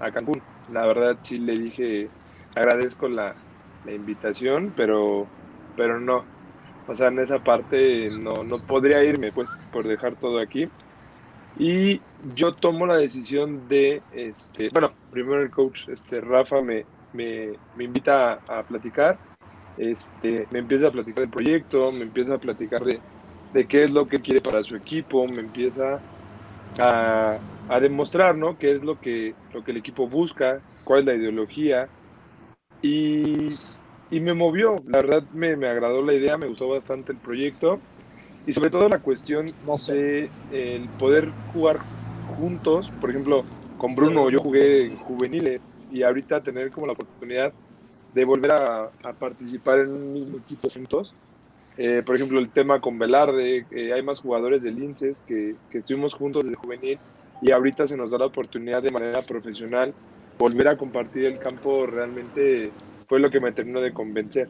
a 0.00 0.10
Cancún. 0.12 0.40
La 0.72 0.86
verdad 0.86 1.16
sí 1.22 1.38
le 1.38 1.58
dije, 1.58 2.08
agradezco 2.54 3.08
la, 3.08 3.34
la 3.84 3.92
invitación, 3.92 4.72
pero, 4.76 5.26
pero 5.76 6.00
no. 6.00 6.24
O 6.86 6.94
sea, 6.94 7.08
en 7.08 7.18
esa 7.18 7.42
parte 7.42 8.10
no, 8.10 8.44
no 8.44 8.58
podría 8.60 9.04
irme, 9.04 9.32
pues, 9.32 9.50
por 9.72 9.86
dejar 9.86 10.16
todo 10.16 10.40
aquí. 10.40 10.68
Y 11.56 12.00
yo 12.34 12.54
tomo 12.54 12.86
la 12.86 12.96
decisión 12.96 13.68
de, 13.68 14.02
este, 14.12 14.68
bueno, 14.70 14.92
primero 15.10 15.42
el 15.42 15.50
coach, 15.50 15.88
este, 15.88 16.20
Rafa, 16.20 16.60
me, 16.60 16.84
me, 17.12 17.52
me 17.76 17.84
invita 17.84 18.40
a, 18.48 18.62
platicar, 18.62 19.18
este, 19.76 20.46
me 20.50 20.60
empieza 20.60 20.88
a 20.88 20.92
platicar 20.92 21.20
del 21.20 21.30
proyecto, 21.30 21.90
me 21.90 22.02
empieza 22.02 22.34
a 22.34 22.38
platicar 22.38 22.84
de, 22.84 23.00
de 23.52 23.66
qué 23.66 23.84
es 23.84 23.90
lo 23.90 24.06
que 24.06 24.20
quiere 24.20 24.40
para 24.40 24.62
su 24.62 24.76
equipo, 24.76 25.26
me 25.26 25.40
empieza 25.40 26.00
a, 26.78 27.38
a 27.68 27.80
demostrar, 27.80 28.36
¿no? 28.36 28.58
Qué 28.58 28.72
es 28.72 28.84
lo 28.84 29.00
que, 29.00 29.34
lo 29.52 29.64
que 29.64 29.72
el 29.72 29.78
equipo 29.78 30.06
busca, 30.06 30.60
cuál 30.84 31.00
es 31.00 31.06
la 31.06 31.14
ideología. 31.14 31.88
Y 32.82 33.56
y 34.10 34.20
me 34.20 34.34
movió, 34.34 34.76
la 34.86 35.02
verdad 35.02 35.24
me, 35.34 35.56
me, 35.56 35.68
agradó 35.68 36.02
la 36.02 36.14
idea, 36.14 36.38
me 36.38 36.46
gustó 36.46 36.68
bastante 36.68 37.12
el 37.12 37.18
proyecto 37.18 37.78
y 38.48 38.52
sobre 38.54 38.70
todo 38.70 38.88
la 38.88 38.98
cuestión 38.98 39.44
no 39.66 39.76
sé. 39.76 39.92
de 39.92 40.30
el 40.78 40.88
poder 40.98 41.30
jugar 41.52 41.80
juntos, 42.38 42.90
por 42.98 43.10
ejemplo, 43.10 43.44
con 43.76 43.94
Bruno 43.94 44.30
yo 44.30 44.38
jugué 44.38 44.86
en 44.86 44.96
juveniles 44.96 45.68
y 45.92 46.02
ahorita 46.02 46.42
tener 46.42 46.70
como 46.70 46.86
la 46.86 46.94
oportunidad 46.94 47.52
de 48.14 48.24
volver 48.24 48.52
a, 48.52 48.84
a 49.04 49.12
participar 49.12 49.80
en 49.80 49.92
un 49.92 50.12
mismo 50.14 50.38
equipo 50.38 50.70
juntos. 50.70 51.14
Eh, 51.76 52.02
por 52.04 52.16
ejemplo, 52.16 52.38
el 52.40 52.48
tema 52.50 52.80
con 52.80 52.98
Velarde, 52.98 53.66
eh, 53.70 53.92
hay 53.92 54.02
más 54.02 54.20
jugadores 54.20 54.62
de 54.62 54.72
Linces 54.72 55.20
que, 55.26 55.56
que 55.70 55.78
estuvimos 55.78 56.14
juntos 56.14 56.44
desde 56.44 56.56
juvenil 56.56 56.98
y 57.42 57.52
ahorita 57.52 57.86
se 57.86 57.98
nos 57.98 58.10
da 58.10 58.18
la 58.18 58.26
oportunidad 58.26 58.82
de 58.82 58.90
manera 58.90 59.22
profesional 59.22 59.94
volver 60.38 60.68
a 60.68 60.76
compartir 60.78 61.26
el 61.26 61.38
campo 61.38 61.86
realmente 61.86 62.72
fue 63.06 63.20
lo 63.20 63.30
que 63.30 63.40
me 63.40 63.52
terminó 63.52 63.82
de 63.82 63.92
convencer. 63.92 64.48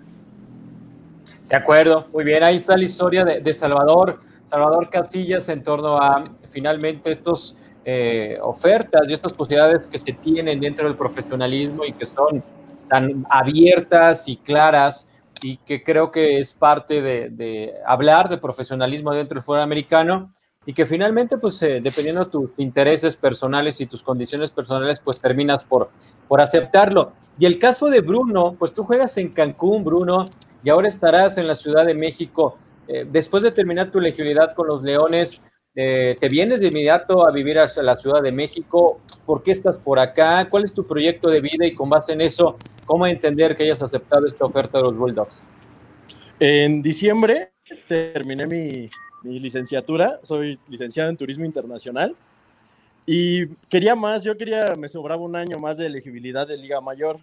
De 1.48 1.56
acuerdo, 1.56 2.06
muy 2.12 2.24
bien, 2.24 2.42
ahí 2.42 2.56
está 2.56 2.76
la 2.76 2.84
historia 2.84 3.24
de, 3.24 3.54
Salvador. 3.54 4.20
Salvador 4.44 4.90
Casillas 4.90 5.48
en 5.48 5.62
torno 5.62 5.96
a 5.96 6.22
finalmente 6.50 7.10
estos 7.10 7.56
eh, 7.84 8.38
ofertas 8.42 9.08
y 9.08 9.12
estas 9.12 9.32
posibilidades 9.32 9.86
que 9.86 9.98
se 9.98 10.12
tienen 10.12 10.60
dentro 10.60 10.86
del 10.86 10.96
profesionalismo 10.96 11.84
y 11.84 11.92
que 11.92 12.04
son 12.04 12.42
tan 12.88 13.26
abiertas 13.30 14.28
y 14.28 14.36
claras 14.36 15.10
y 15.40 15.58
que 15.58 15.82
creo 15.82 16.10
que 16.10 16.38
es 16.38 16.52
parte 16.52 17.00
de, 17.00 17.74
hablar 17.86 18.28
de 18.28 18.38
profesionalismo 18.38 19.14
dentro 19.14 19.36
del 19.36 19.42
fútbol 19.42 19.60
americano 19.60 20.32
y 20.66 20.74
que 20.74 20.84
finalmente, 20.84 21.38
pues 21.38 21.62
eh, 21.62 21.80
dependiendo 21.82 22.24
de 22.24 22.30
tus 22.30 22.50
intereses 22.58 23.16
personales 23.16 23.80
y 23.80 23.86
tus 23.86 24.02
condiciones 24.02 24.50
personales, 24.50 25.00
pues 25.00 25.20
terminas 25.20 25.64
por, 25.64 25.88
por 26.26 26.42
aceptarlo. 26.42 27.12
Y 27.38 27.46
el 27.46 27.58
caso 27.58 27.86
de 27.86 28.00
Bruno, 28.00 28.54
pues 28.58 28.74
tú 28.74 28.84
juegas 28.84 29.16
en 29.16 29.30
Cancún, 29.30 29.82
Bruno, 29.82 30.26
y 30.62 30.70
ahora 30.70 30.88
estarás 30.88 31.38
en 31.38 31.46
la 31.46 31.54
Ciudad 31.54 31.86
de 31.86 31.94
México. 31.94 32.56
Eh, 32.86 33.06
después 33.10 33.42
de 33.42 33.52
terminar 33.52 33.90
tu 33.90 33.98
elegibilidad 33.98 34.54
con 34.54 34.66
los 34.66 34.82
Leones, 34.82 35.40
eh, 35.74 36.16
¿te 36.18 36.28
vienes 36.28 36.60
de 36.60 36.68
inmediato 36.68 37.26
a 37.26 37.30
vivir 37.30 37.58
a 37.58 37.68
la 37.82 37.96
Ciudad 37.96 38.22
de 38.22 38.32
México? 38.32 39.00
¿Por 39.26 39.42
qué 39.42 39.52
estás 39.52 39.78
por 39.78 39.98
acá? 39.98 40.48
¿Cuál 40.48 40.64
es 40.64 40.74
tu 40.74 40.86
proyecto 40.86 41.28
de 41.28 41.40
vida? 41.40 41.66
Y 41.66 41.74
con 41.74 41.88
base 41.88 42.12
en 42.12 42.20
eso, 42.20 42.56
¿cómo 42.86 43.06
entender 43.06 43.56
que 43.56 43.64
hayas 43.64 43.82
aceptado 43.82 44.26
esta 44.26 44.44
oferta 44.44 44.78
de 44.78 44.84
los 44.84 44.96
Bulldogs? 44.96 45.44
En 46.40 46.82
diciembre 46.82 47.52
terminé 47.86 48.46
mi, 48.46 48.88
mi 49.22 49.38
licenciatura, 49.38 50.20
soy 50.22 50.58
licenciado 50.68 51.10
en 51.10 51.16
Turismo 51.16 51.44
Internacional 51.44 52.16
y 53.06 53.46
quería 53.68 53.94
más, 53.94 54.22
yo 54.22 54.36
quería, 54.36 54.74
me 54.76 54.88
sobraba 54.88 55.22
un 55.22 55.34
año 55.34 55.58
más 55.58 55.76
de 55.76 55.86
elegibilidad 55.86 56.46
de 56.46 56.56
Liga 56.56 56.80
Mayor 56.80 57.18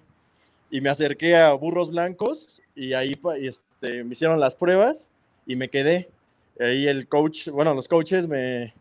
y 0.69 0.81
me 0.81 0.89
acerqué 0.89 1.35
a 1.35 1.53
Burros 1.53 1.91
Blancos 1.91 2.61
y 2.75 2.93
ahí 2.93 3.17
este, 3.41 4.03
me 4.03 4.11
hicieron 4.11 4.39
las 4.39 4.55
pruebas 4.55 5.09
y 5.45 5.55
me 5.55 5.69
quedé. 5.69 6.09
Ahí 6.59 6.87
el 6.87 7.07
coach, 7.07 7.49
bueno, 7.49 7.73
los 7.73 7.87
coaches 7.87 8.27
me, 8.27 8.73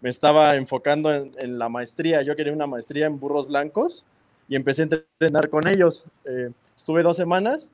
me 0.00 0.10
estaba 0.10 0.56
enfocando 0.56 1.12
en, 1.14 1.58
la 1.58 1.68
maestría. 1.68 2.22
Yo 2.22 2.36
quería 2.36 2.52
una 2.52 2.66
maestría 2.66 3.06
en 3.06 3.18
Burros 3.18 3.48
Blancos 3.48 4.04
y 4.48 4.56
empecé 4.56 4.82
a 4.82 4.84
entrenar 4.84 5.48
con 5.48 5.66
ellos. 5.66 6.04
Eh, 6.24 6.50
estuve 6.76 7.02
dos 7.02 7.16
semanas 7.16 7.70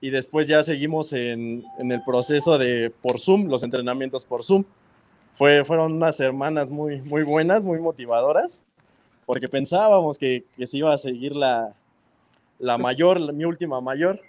y 0.00 0.10
después 0.10 0.48
ya 0.48 0.62
seguimos 0.62 1.12
en, 1.12 1.64
en, 1.78 1.92
el 1.92 2.02
proceso 2.02 2.56
de 2.56 2.90
por 3.02 3.20
Zoom, 3.20 3.48
los 3.48 3.62
entrenamientos 3.62 4.24
por 4.24 4.44
Zoom. 4.44 4.64
Fue, 5.34 5.64
fueron 5.64 5.92
unas 5.92 6.16
semanas 6.16 6.70
muy, 6.70 7.00
muy 7.02 7.22
buenas, 7.22 7.64
muy 7.64 7.78
motivadoras, 7.78 8.64
porque 9.26 9.48
pensábamos 9.48 10.18
que, 10.18 10.44
que 10.56 10.66
se 10.66 10.78
iba 10.78 10.92
a 10.92 10.98
seguir 10.98 11.34
la, 11.34 11.74
la 12.58 12.78
mayor, 12.78 13.32
mi 13.32 13.44
última 13.44 13.80
mayor. 13.80 14.20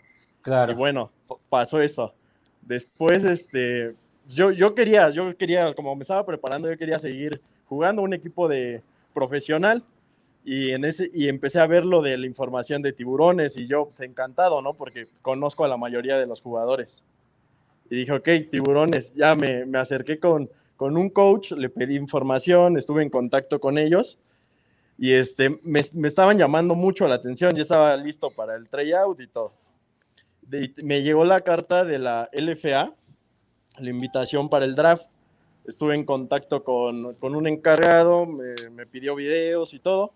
Claro. 0.41 0.71
Y 0.71 0.75
bueno, 0.75 1.11
pasó 1.49 1.81
eso. 1.81 2.13
Después, 2.61 3.23
este, 3.23 3.95
yo, 4.27 4.51
yo 4.51 4.75
quería, 4.75 5.09
yo 5.09 5.35
quería, 5.37 5.73
como 5.73 5.95
me 5.95 6.01
estaba 6.01 6.25
preparando, 6.25 6.69
yo 6.69 6.77
quería 6.77 6.99
seguir 6.99 7.41
jugando 7.65 8.01
un 8.01 8.13
equipo 8.13 8.47
de 8.47 8.81
profesional 9.13 9.83
y, 10.43 10.71
en 10.71 10.85
ese, 10.85 11.09
y 11.13 11.27
empecé 11.27 11.59
a 11.59 11.67
ver 11.67 11.85
lo 11.85 12.01
de 12.01 12.17
la 12.17 12.25
información 12.25 12.81
de 12.81 12.93
tiburones 12.93 13.57
y 13.57 13.67
yo 13.67 13.85
pues, 13.85 13.99
encantado, 14.01 14.61
¿no? 14.61 14.73
Porque 14.73 15.05
conozco 15.21 15.65
a 15.65 15.67
la 15.67 15.77
mayoría 15.77 16.17
de 16.17 16.25
los 16.25 16.41
jugadores. 16.41 17.03
Y 17.89 17.95
dije, 17.97 18.11
ok, 18.13 18.27
tiburones, 18.49 19.13
ya 19.15 19.35
me, 19.35 19.65
me 19.65 19.77
acerqué 19.77 20.19
con, 20.19 20.49
con 20.77 20.97
un 20.97 21.09
coach, 21.09 21.51
le 21.51 21.69
pedí 21.69 21.95
información, 21.95 22.77
estuve 22.77 23.03
en 23.03 23.09
contacto 23.09 23.59
con 23.59 23.77
ellos 23.77 24.17
y 24.97 25.13
este, 25.13 25.49
me, 25.63 25.81
me 25.93 26.07
estaban 26.07 26.37
llamando 26.37 26.75
mucho 26.75 27.07
la 27.07 27.15
atención, 27.15 27.53
ya 27.55 27.63
estaba 27.63 27.97
listo 27.97 28.29
para 28.29 28.55
el 28.55 28.69
tryout 28.69 29.19
y 29.19 29.27
todo. 29.27 29.51
Me 30.83 31.01
llegó 31.01 31.25
la 31.25 31.41
carta 31.41 31.85
de 31.85 31.99
la 31.99 32.29
LFA, 32.33 32.93
la 33.79 33.89
invitación 33.89 34.49
para 34.49 34.65
el 34.65 34.75
draft. 34.75 35.07
Estuve 35.65 35.95
en 35.95 36.05
contacto 36.05 36.63
con, 36.63 37.15
con 37.15 37.35
un 37.35 37.47
encargado, 37.47 38.25
me, 38.25 38.85
pidió 38.87 39.15
videos 39.15 39.73
y 39.73 39.79
todo 39.79 40.13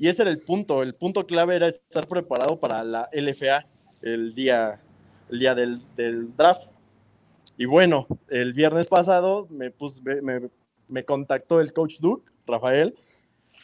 y 0.00 0.08
ese 0.08 0.22
era 0.22 0.30
el 0.30 0.38
punto, 0.38 0.82
el 0.82 0.94
punto 0.94 1.26
clave 1.26 1.56
era 1.56 1.68
estar 1.68 2.08
preparado 2.08 2.58
para 2.58 2.82
la 2.82 3.10
LFA 3.12 3.66
el 4.00 4.34
día, 4.34 4.80
el 5.28 5.38
día 5.38 5.54
del, 5.54 5.78
del 5.94 6.34
draft. 6.34 6.70
Y 7.58 7.66
bueno, 7.66 8.06
el 8.30 8.54
viernes 8.54 8.86
pasado 8.86 9.46
me, 9.50 9.70
me, 10.22 10.48
me, 10.88 11.04
contactó 11.04 11.60
el 11.60 11.74
coach 11.74 11.98
Duke, 12.00 12.32
Rafael, 12.46 12.94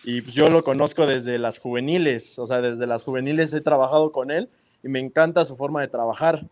y 0.05 0.21
pues 0.21 0.35
yo 0.35 0.51
lo 0.51 0.63
conozco 0.63 1.07
desde 1.07 1.39
las 1.39 1.59
juveniles, 1.59 2.39
o 2.39 2.47
sea, 2.47 2.61
desde 2.61 2.87
las 2.87 3.03
juveniles 3.03 3.55
he 3.55 3.63
trabajado 3.63 4.13
con 4.13 4.31
él 4.31 4.51
y 4.87 4.89
me 4.89 5.01
encanta 5.01 5.45
su 5.45 5.57
forma 5.57 5.81
de 5.81 5.89
trabajar. 5.89 6.47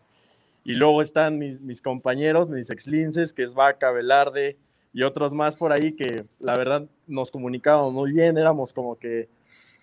Y 0.65 0.73
luego 0.73 1.01
están 1.01 1.39
mis, 1.39 1.81
compañeros, 1.81 2.49
mis 2.49 2.69
ex-linces, 2.69 3.33
que 3.33 3.43
es 3.43 3.53
Vaca, 3.53 3.91
Velarde 3.91 4.57
y 4.93 5.03
otros 5.03 5.33
más 5.33 5.55
por 5.55 5.71
ahí 5.71 5.93
que 5.93 6.25
la 6.39 6.57
verdad 6.57 6.85
nos 7.07 7.31
comunicábamos 7.31 7.93
muy 7.93 8.11
bien, 8.11 8.37
éramos 8.37 8.73
como 8.73 8.97
que 8.97 9.29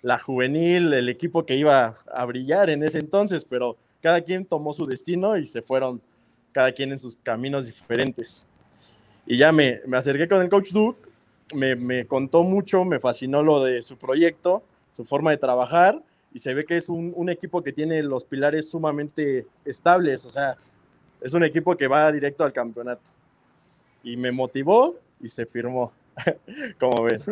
la 0.02 0.18
juvenil, 0.18 0.92
el 0.92 1.08
equipo 1.08 1.46
que 1.46 1.56
iba 1.56 1.96
a 2.12 2.24
brillar 2.24 2.68
en 2.68 2.82
ese 2.82 2.98
entonces, 2.98 3.44
pero 3.44 3.76
cada 4.02 4.20
quien 4.20 4.44
tomó 4.44 4.72
su 4.74 4.84
destino 4.86 5.36
y 5.36 5.46
se 5.46 5.62
fueron 5.62 6.02
cada 6.50 6.72
quien 6.72 6.92
en 6.92 6.98
sus 6.98 7.16
caminos 7.16 7.66
diferentes. 7.66 8.44
Y 9.26 9.38
ya 9.38 9.52
me, 9.52 9.80
me 9.86 9.96
acerqué 9.96 10.28
con 10.28 10.42
el 10.42 10.48
coach 10.48 10.72
Duke, 10.72 11.08
me, 11.54 11.76
me, 11.76 12.06
contó 12.06 12.42
mucho, 12.42 12.84
me 12.84 12.98
fascinó 12.98 13.42
lo 13.42 13.62
de 13.62 13.82
su 13.82 13.96
proyecto, 13.96 14.62
su 14.90 15.04
forma 15.04 15.30
de 15.30 15.36
trabajar, 15.38 16.02
y 16.34 16.38
se 16.38 16.54
ve 16.54 16.64
que 16.64 16.76
es 16.76 16.88
un, 16.88 17.12
un 17.14 17.28
equipo 17.28 17.62
que 17.62 17.72
tiene 17.72 18.02
los 18.02 18.24
pilares 18.24 18.70
sumamente 18.70 19.46
estables, 19.64 20.24
o 20.24 20.30
sea, 20.30 20.56
es 21.20 21.32
un 21.34 21.44
equipo 21.44 21.76
que 21.76 21.86
va 21.86 22.10
directo 22.10 22.44
al 22.44 22.52
campeonato. 22.52 23.02
Y 24.02 24.16
me 24.16 24.32
motivó 24.32 24.96
y 25.20 25.28
se 25.28 25.46
firmó, 25.46 25.92
como 26.80 27.04
ven. 27.04 27.22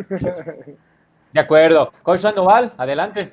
De 1.33 1.39
acuerdo. 1.39 1.91
Coach 2.03 2.21
Sandoval, 2.21 2.73
adelante. 2.77 3.31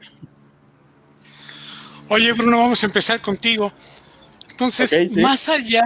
Oye, 2.08 2.32
Bruno, 2.32 2.58
vamos 2.58 2.82
a 2.82 2.86
empezar 2.86 3.20
contigo. 3.20 3.72
Entonces, 4.50 5.16
más 5.16 5.48
allá 5.48 5.84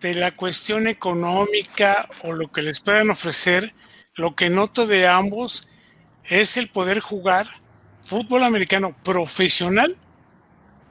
de 0.00 0.14
la 0.14 0.32
cuestión 0.34 0.88
económica 0.88 2.08
o 2.24 2.32
lo 2.32 2.50
que 2.50 2.62
les 2.62 2.80
puedan 2.80 3.10
ofrecer, 3.10 3.74
lo 4.14 4.34
que 4.34 4.50
noto 4.50 4.86
de 4.86 5.06
ambos 5.06 5.70
es 6.24 6.56
el 6.56 6.68
poder 6.68 7.00
jugar 7.00 7.46
fútbol 8.06 8.44
americano 8.44 8.94
profesional 9.02 9.96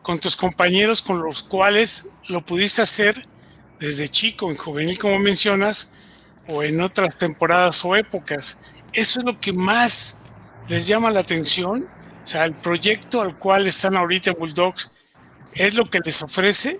con 0.01 0.19
tus 0.19 0.35
compañeros 0.35 1.01
con 1.01 1.21
los 1.21 1.43
cuales 1.43 2.09
lo 2.27 2.45
pudiste 2.45 2.81
hacer 2.81 3.27
desde 3.79 4.07
chico, 4.07 4.49
en 4.49 4.57
juvenil, 4.57 4.97
como 4.97 5.19
mencionas, 5.19 5.93
o 6.47 6.63
en 6.63 6.81
otras 6.81 7.17
temporadas 7.17 7.83
o 7.85 7.95
épocas. 7.95 8.61
Eso 8.91 9.19
es 9.19 9.25
lo 9.25 9.39
que 9.39 9.53
más 9.53 10.21
les 10.67 10.87
llama 10.87 11.11
la 11.11 11.21
atención? 11.21 11.87
O 12.23 12.27
sea, 12.27 12.45
el 12.45 12.53
proyecto 12.53 13.21
al 13.21 13.37
cual 13.37 13.67
están 13.67 13.95
ahorita 13.95 14.31
Bulldogs 14.33 14.91
es 15.53 15.75
lo 15.75 15.89
que 15.89 15.99
les 15.99 16.21
ofrece, 16.21 16.79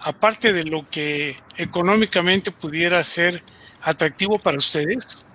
aparte 0.00 0.52
de 0.52 0.64
lo 0.64 0.88
que 0.88 1.36
económicamente 1.56 2.50
pudiera 2.50 3.02
ser 3.02 3.42
atractivo 3.82 4.38
para 4.38 4.56
ustedes. 4.56 5.28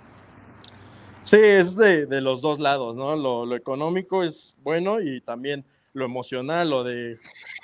Sí, 1.29 1.37
es 1.39 1.75
de, 1.75 2.07
los 2.21 2.41
dos 2.41 2.57
lados, 2.57 2.95
¿no? 2.95 3.15
Lo, 3.15 3.45
lo, 3.45 3.55
económico 3.55 4.23
es 4.23 4.55
bueno 4.63 4.99
y 4.99 5.21
también 5.21 5.63
lo 5.93 6.03
emocional, 6.03 6.71
lo 6.71 6.83
de 6.83 7.19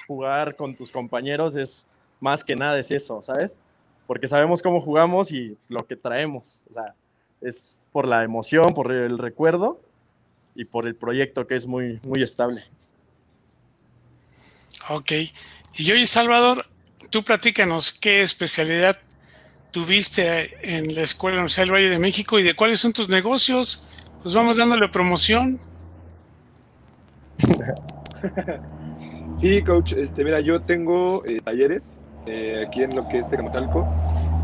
jugar 0.05 0.55
con 0.55 0.75
tus 0.75 0.91
compañeros 0.91 1.55
es 1.55 1.88
más 2.19 2.43
que 2.43 2.55
nada 2.55 2.77
es 2.77 2.91
eso, 2.91 3.24
¿sabes? 3.24 3.55
Porque 4.05 4.27
sabemos 4.27 4.62
cómo 4.62 4.81
jugamos 4.81 5.31
y 5.31 5.57
lo 5.67 5.84
que 5.88 5.95
traemos, 5.95 6.62
o 6.69 6.74
sea, 6.74 6.93
es 7.41 7.88
por 7.91 8.07
la 8.07 8.24
emoción, 8.24 8.72
por 8.75 8.91
el 8.91 9.17
recuerdo 9.17 9.81
y 10.53 10.65
por 10.65 10.86
el 10.86 10.93
proyecto 10.93 11.48
que 11.48 11.55
es 11.55 11.65
muy, 11.65 12.00
muy 12.03 12.22
estable. 12.22 12.65
Ok. 14.89 15.12
Y 15.74 15.91
hoy, 15.91 16.05
Salvador, 16.05 16.67
tú 17.10 17.24
platícanos 17.24 17.93
qué 17.93 18.22
especialidad 18.22 19.00
tuviste 19.75 20.55
en 20.62 20.96
la 20.96 21.01
Escuela 21.01 21.36
Universidad 21.36 21.65
del 21.65 21.74
Valle 21.74 21.89
de 21.89 22.00
México 22.00 22.39
y 22.39 22.44
de 22.44 22.55
cuáles 22.55 22.79
son 22.79 22.94
tus 22.94 23.10
negocios. 23.10 23.86
Pues 24.24 24.34
vamos 24.34 24.55
dándole 24.55 24.88
promoción. 24.88 25.60
Sí, 29.38 29.62
coach, 29.63 29.91
este, 29.91 30.24
mira, 30.24 30.39
yo 30.39 30.62
tengo 30.62 31.22
eh, 31.25 31.41
talleres 31.44 31.91
eh, 32.25 32.63
aquí 32.65 32.84
en 32.84 32.96
lo 32.96 33.05
que 33.10 33.20
es 33.20 33.29
Tecamacalco, 33.29 33.86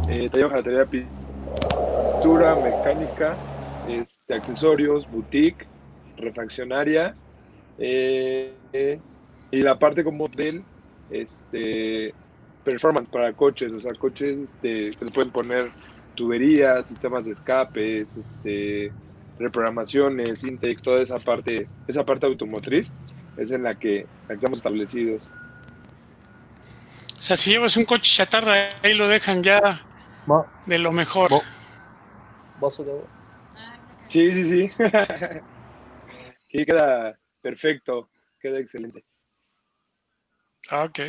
eh, 0.09 0.29
taller 0.29 0.61
de 0.61 0.85
pintura, 0.85 2.55
mecánica, 2.55 3.37
este, 3.87 4.33
accesorios, 4.33 5.09
boutique, 5.09 5.65
refaccionaria 6.17 7.15
eh, 7.79 8.99
y 9.49 9.61
la 9.61 9.79
parte 9.79 10.03
como 10.03 10.27
del 10.27 10.61
este, 11.09 12.13
performance 12.63 13.09
para 13.09 13.33
coches, 13.33 13.71
o 13.71 13.81
sea, 13.81 13.91
coches 13.93 14.37
este, 14.39 14.91
que 14.91 15.05
le 15.05 15.11
pueden 15.11 15.31
poner 15.31 15.71
tuberías, 16.15 16.87
sistemas 16.87 17.25
de 17.25 17.31
escape, 17.31 18.05
este, 18.19 18.91
reprogramaciones, 19.39 20.43
intake, 20.43 20.81
toda 20.81 21.01
esa 21.01 21.19
parte, 21.19 21.67
esa 21.87 22.05
parte 22.05 22.25
automotriz 22.25 22.91
es 23.37 23.51
en 23.51 23.63
la 23.63 23.75
que, 23.75 24.05
estamos 24.29 24.59
establecidos. 24.59 25.29
O 27.17 27.21
sea, 27.21 27.35
si 27.35 27.51
llevas 27.51 27.77
un 27.77 27.85
coche 27.85 28.11
chatarra, 28.15 28.69
ahí 28.81 28.95
lo 28.95 29.07
dejan 29.07 29.43
ya 29.43 29.81
de 30.65 30.77
lo 30.77 30.91
mejor. 30.91 31.31
Sí, 34.07 34.33
sí, 34.33 34.49
sí. 34.49 34.71
sí, 36.49 36.65
queda 36.65 37.17
perfecto, 37.41 38.09
queda 38.39 38.59
excelente. 38.59 39.03
Ah, 40.69 40.83
ok. 40.83 40.99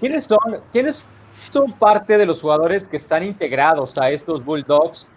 ¿Quiénes 0.00 0.24
son, 0.24 0.38
¿Quiénes 0.72 1.08
son 1.50 1.72
parte 1.72 2.16
de 2.16 2.26
los 2.26 2.40
jugadores 2.40 2.88
que 2.88 2.96
están 2.96 3.22
integrados 3.22 3.98
a 3.98 4.10
estos 4.10 4.44
Bulldogs? 4.44 5.08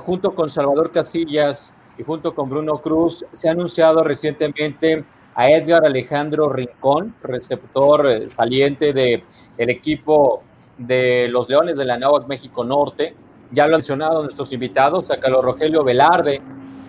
junto 0.00 0.34
con 0.34 0.48
Salvador 0.48 0.90
Casillas 0.90 1.72
y 1.98 2.02
junto 2.02 2.34
con 2.34 2.50
Bruno 2.50 2.78
Cruz, 2.78 3.24
se 3.30 3.48
ha 3.48 3.52
anunciado 3.52 4.02
recientemente 4.02 5.04
a 5.34 5.50
Edgar 5.50 5.84
Alejandro 5.84 6.48
Rincón, 6.48 7.14
receptor 7.22 8.08
eh, 8.08 8.30
saliente 8.30 8.92
del 8.92 9.22
el 9.56 9.70
equipo 9.70 10.42
de 10.78 11.28
los 11.28 11.48
Leones 11.48 11.78
de 11.78 11.84
la 11.84 11.98
Náhuac 11.98 12.26
México 12.26 12.64
Norte. 12.64 13.14
Ya 13.52 13.64
lo 13.66 13.74
han 13.74 13.78
mencionado 13.78 14.22
nuestros 14.22 14.52
invitados, 14.52 15.10
a 15.10 15.20
Carlos 15.20 15.44
Rogelio 15.44 15.84
Velarde, 15.84 16.40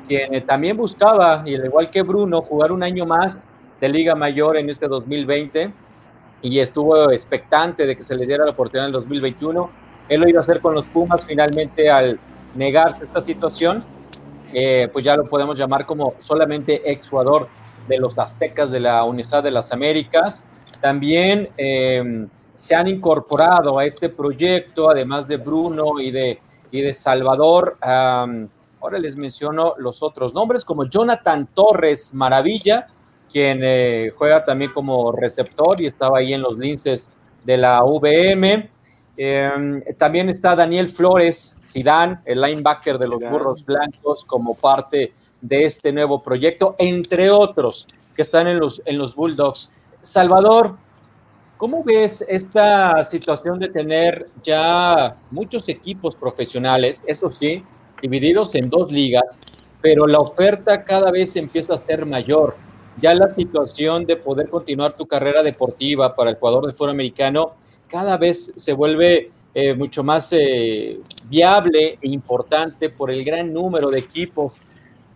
quien 0.08 0.34
eh, 0.34 0.42
también 0.42 0.78
buscaba, 0.78 1.44
y 1.46 1.56
al 1.56 1.66
igual 1.66 1.90
que 1.90 2.02
Bruno, 2.02 2.42
jugar 2.42 2.72
un 2.72 2.84
año 2.84 3.06
más 3.06 3.48
de 3.80 3.90
Liga 3.90 4.16
Mayor 4.16 4.58
en 4.58 4.70
este 4.70 4.88
2020 4.88 5.72
y 6.42 6.60
estuvo 6.60 7.12
expectante 7.12 7.86
de 7.86 7.96
que 7.96 8.04
se 8.04 8.16
le 8.16 8.26
diera 8.26 8.46
la 8.46 8.52
oportunidad 8.52 8.86
en 8.86 8.96
el 8.96 9.02
2021. 9.02 9.70
Él 10.10 10.22
lo 10.22 10.30
iba 10.30 10.40
a 10.40 10.42
hacer 10.42 10.62
con 10.62 10.74
los 10.74 10.86
Pumas, 10.86 11.26
finalmente 11.26 11.90
al 11.90 12.20
negarse 12.56 13.04
esta 13.04 13.22
situación, 13.22 13.84
eh, 14.54 14.90
pues 14.92 15.04
ya 15.04 15.16
lo 15.16 15.28
podemos 15.28 15.58
llamar 15.58 15.86
como 15.86 16.16
solamente 16.20 16.90
ex 16.90 17.10
jugador 17.10 17.50
de 17.88 17.98
los 17.98 18.18
aztecas 18.18 18.72
de 18.72 18.80
la 18.80 19.04
Unidad 19.04 19.44
de 19.44 19.52
las 19.52 19.72
Américas. 19.72 20.46
También 20.82 21.50
eh, 21.58 22.28
se 22.54 22.76
han 22.76 22.88
incorporado 22.88 23.78
a 23.78 23.86
este 23.86 24.10
proyecto, 24.10 24.90
además 24.90 25.28
de 25.28 25.38
Bruno 25.38 26.00
y 26.00 26.12
de, 26.12 26.40
y 26.72 26.82
de 26.82 26.94
Salvador. 26.94 27.78
ahora 27.82 29.00
les 29.00 29.18
menciono 29.18 29.74
los 29.78 30.02
otros 30.02 30.34
nombres, 30.34 30.64
como 30.64 30.86
Jonathan 30.86 31.48
Torres 31.54 32.14
Maravilla, 32.14 32.88
quien 33.32 33.60
eh, 33.64 34.12
juega 34.16 34.44
también 34.44 34.72
como 34.72 35.12
receptor 35.12 35.80
y 35.82 35.86
estaba 35.86 36.20
ahí 36.20 36.34
en 36.34 36.42
los 36.42 36.58
linces 36.58 37.12
de 37.44 37.58
la 37.58 37.84
VM. 37.84 38.70
Em, 39.20 39.82
también 39.98 40.30
está 40.30 40.56
Daniel 40.56 40.88
Flores 40.88 41.58
Sidán, 41.64 42.22
el 42.26 42.42
linebacker 42.42 43.00
de 43.00 43.08
los 43.08 43.20
Burros 43.20 43.66
Blancos, 43.66 44.24
como 44.26 44.54
parte 44.56 45.14
de 45.42 45.66
este 45.66 45.92
nuevo 45.92 46.22
proyecto, 46.22 46.76
entre 46.78 47.32
otros 47.32 47.88
que 48.16 48.22
están 48.22 48.48
en 48.48 48.60
los, 48.60 48.82
en 48.86 48.98
los 48.98 49.16
Bulldogs. 49.16 49.72
Salvador, 50.02 50.76
¿cómo 51.58 51.84
ves 51.84 52.26
esta 52.28 53.04
situación 53.04 53.60
de 53.60 53.70
tener 53.70 54.28
ya 54.44 55.16
muchos 55.32 55.70
equipos 55.70 56.16
profesionales, 56.16 57.04
eso 57.06 57.30
sí, 57.30 57.64
divididos 58.02 58.56
en 58.56 58.70
dos 58.70 58.92
ligas, 58.92 59.40
pero 59.82 60.08
la 60.08 60.20
oferta 60.20 60.84
cada 60.84 61.12
vez 61.12 61.36
empieza 61.36 61.76
a 61.76 61.78
ser 61.78 62.06
mayor? 62.06 62.56
Ya 63.00 63.14
la 63.14 63.30
situación 63.30 64.06
de 64.06 64.16
poder 64.16 64.50
continuar 64.50 64.98
tu 64.98 65.06
carrera 65.06 65.44
deportiva 65.44 66.16
para 66.16 66.32
el 66.32 66.38
jugador 66.38 66.66
de 66.66 66.74
fútbol 66.74 66.92
americano 66.92 67.54
cada 67.88 68.18
vez 68.18 68.52
se 68.56 68.74
vuelve 68.74 69.30
eh, 69.54 69.74
mucho 69.74 70.04
más 70.04 70.32
eh, 70.34 71.00
viable 71.26 72.00
e 72.02 72.10
importante 72.10 72.90
por 72.90 73.12
el 73.12 73.24
gran 73.24 73.54
número 73.54 73.90
de 73.90 74.00
equipos. 74.00 74.54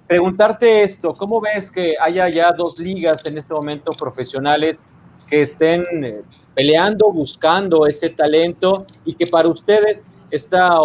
Preguntarte 0.08 0.84
esto, 0.84 1.14
¿cómo 1.14 1.42
ves 1.42 1.72
que 1.72 1.96
haya 2.00 2.30
ya 2.30 2.52
dos 2.52 2.80
ligas 2.80 3.26
en 3.26 3.38
este 3.38 3.54
momento 3.54 3.92
profesionales 3.94 4.82
que 5.28 5.42
estén 5.42 5.84
eh, 6.04 6.22
peleando, 6.54 7.12
buscando 7.12 7.88
ese 7.88 8.10
talento 8.10 8.86
y 9.06 9.16
que 9.16 9.28
para 9.28 9.48
ustedes 9.48 10.06
esta 10.30 10.78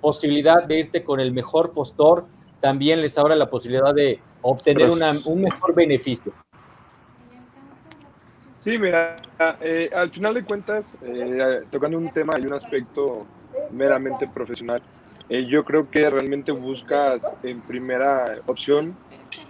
posibilidad 0.00 0.64
de 0.64 0.80
irte 0.80 1.04
con 1.04 1.20
el 1.20 1.32
mejor 1.32 1.72
postor 1.72 2.24
también 2.60 3.00
les 3.00 3.18
abra 3.18 3.36
la 3.36 3.48
posibilidad 3.48 3.94
de 3.94 4.20
obtener 4.42 4.88
pues 4.88 5.26
un 5.26 5.42
mejor 5.42 5.74
beneficio? 5.74 6.32
Sí, 8.58 8.78
mira, 8.78 9.16
eh, 9.60 9.90
al 9.92 10.10
final 10.10 10.34
de 10.34 10.44
cuentas, 10.44 10.96
eh, 11.02 11.62
tocando 11.70 11.98
un 11.98 12.12
tema 12.12 12.34
y 12.38 12.46
un 12.46 12.52
aspecto 12.52 13.26
meramente 13.72 14.28
profesional, 14.28 14.80
eh, 15.28 15.46
yo 15.46 15.64
creo 15.64 15.90
que 15.90 16.10
realmente 16.10 16.52
buscas 16.52 17.36
en 17.42 17.60
primera 17.62 18.38
opción 18.46 18.96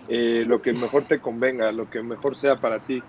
eh, 0.09 0.45
lo 0.47 0.61
que 0.61 0.73
mejor 0.73 1.05
te 1.05 1.21
convenga, 1.21 1.73
lo 1.73 1.91
que 1.91 2.03
mejor 2.03 2.37
sea 2.37 2.57
para 2.57 2.79
ti. 2.79 3.03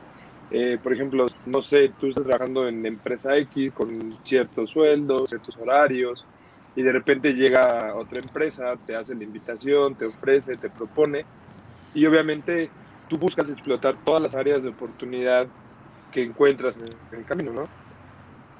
Eh, 0.52 0.78
por 0.82 0.93
ejemplo, 0.93 1.26
no 1.46 1.62
sé, 1.62 1.91
tú 2.00 2.08
estás 2.08 2.24
trabajando 2.24 2.67
en 2.67 2.86
empresa 2.86 3.36
X 3.38 3.74
con 3.74 4.17
ciertos 4.24 4.72
sueldos, 4.72 5.30
ciertos 5.30 5.58
horarios, 5.58 6.26
y 6.76 6.82
de 6.82 6.91
repente 6.91 7.34
llega 7.34 7.96
otra 7.96 8.19
empresa, 8.19 8.78
te 8.86 8.96
hace 8.96 9.15
la 9.15 9.24
invitación, 9.24 9.96
te 9.96 10.06
ofrece, 10.06 10.58
te 10.58 10.69
propone, 10.69 11.26
y 11.93 12.06
obviamente 12.06 12.69
tú 13.10 13.17
buscas 13.17 13.49
explotar 13.49 13.97
todas 14.03 14.21
las 14.21 14.36
áreas 14.36 14.63
de 14.63 14.69
oportunidad 14.69 15.47
que 16.12 16.23
encuentras 16.23 16.77
en, 16.77 16.89
el 17.12 17.25
camino, 17.25 17.51
¿no? 17.51 17.65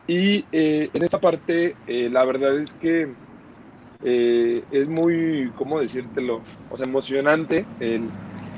Y 0.06 0.46
en 0.52 1.02
esta 1.02 1.19
parte, 1.19 1.76
la 1.88 2.26
verdad 2.26 2.58
es 2.60 2.74
que 2.74 3.13
eh, 4.06 4.62
es 4.69 4.88
muy, 4.89 5.52
¿cómo 5.56 5.80
decírtelo? 5.80 6.41
O 6.69 6.76
sea, 6.76 6.86
emocionante 6.86 7.65
el, 7.80 8.10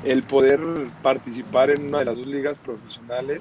el, 0.04 0.22
poder 0.24 0.60
participar 1.02 1.70
en 1.70 1.84
una 1.88 2.00
de 2.00 2.04
las 2.06 2.16
dos 2.16 2.26
ligas 2.26 2.58
profesionales 2.58 3.40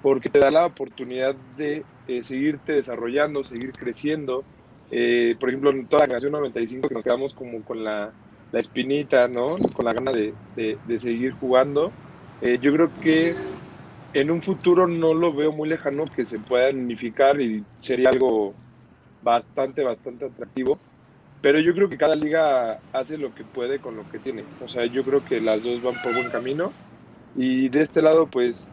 porque 0.00 0.28
te 0.28 0.38
da 0.38 0.50
la 0.50 0.66
oportunidad 0.66 1.34
de 1.56 1.82
eh, 2.06 2.22
seguirte 2.22 2.74
desarrollando, 2.74 3.42
seguir 3.42 3.72
creciendo. 3.72 4.44
Eh, 4.90 5.34
por 5.40 5.48
ejemplo, 5.48 5.70
en 5.70 5.88
toda 5.88 6.00
la 6.00 6.06
generación 6.06 6.32
95 6.32 6.88
que 6.88 6.94
nos 6.94 7.02
quedamos 7.02 7.34
como 7.34 7.64
con 7.64 7.82
la, 7.82 8.12
la 8.54 8.60
espinita, 8.60 9.28
¿no? 9.28 9.56
Con 9.74 9.84
la 9.84 9.92
gana 9.92 10.12
de, 10.12 10.32
de, 10.56 10.78
de 10.86 11.00
seguir 11.00 11.32
jugando. 11.32 11.92
yo 12.40 12.72
creo 12.72 12.90
que 13.02 13.34
en 14.14 14.30
un 14.30 14.40
futuro 14.42 14.86
no 14.86 15.12
lo 15.12 15.32
veo 15.32 15.52
muy 15.52 15.68
lejano 15.68 16.04
que 16.14 16.24
se 16.24 16.38
puedan 16.38 16.78
unificar 16.78 17.40
y 17.40 17.64
sería 17.80 18.10
algo 18.10 18.54
bastante, 19.22 19.82
bastante 19.82 20.26
atractivo 20.26 20.78
pero 21.44 21.60
yo 21.60 21.74
creo 21.74 21.90
que 21.90 21.98
cada 21.98 22.14
liga 22.14 22.80
hace 22.94 23.18
lo 23.18 23.34
que 23.34 23.44
puede 23.44 23.78
con 23.78 23.96
lo 23.96 24.10
que 24.10 24.18
tiene. 24.18 24.44
O 24.64 24.66
sea, 24.66 24.86
yo 24.86 25.04
creo 25.04 25.22
que 25.26 25.42
las 25.42 25.62
dos 25.62 25.82
van 25.82 26.00
por 26.00 26.14
buen 26.14 26.30
camino. 26.30 26.72
Y 27.36 27.68
de 27.68 27.82
este 27.82 28.00
lado, 28.00 28.26
pues, 28.26 28.66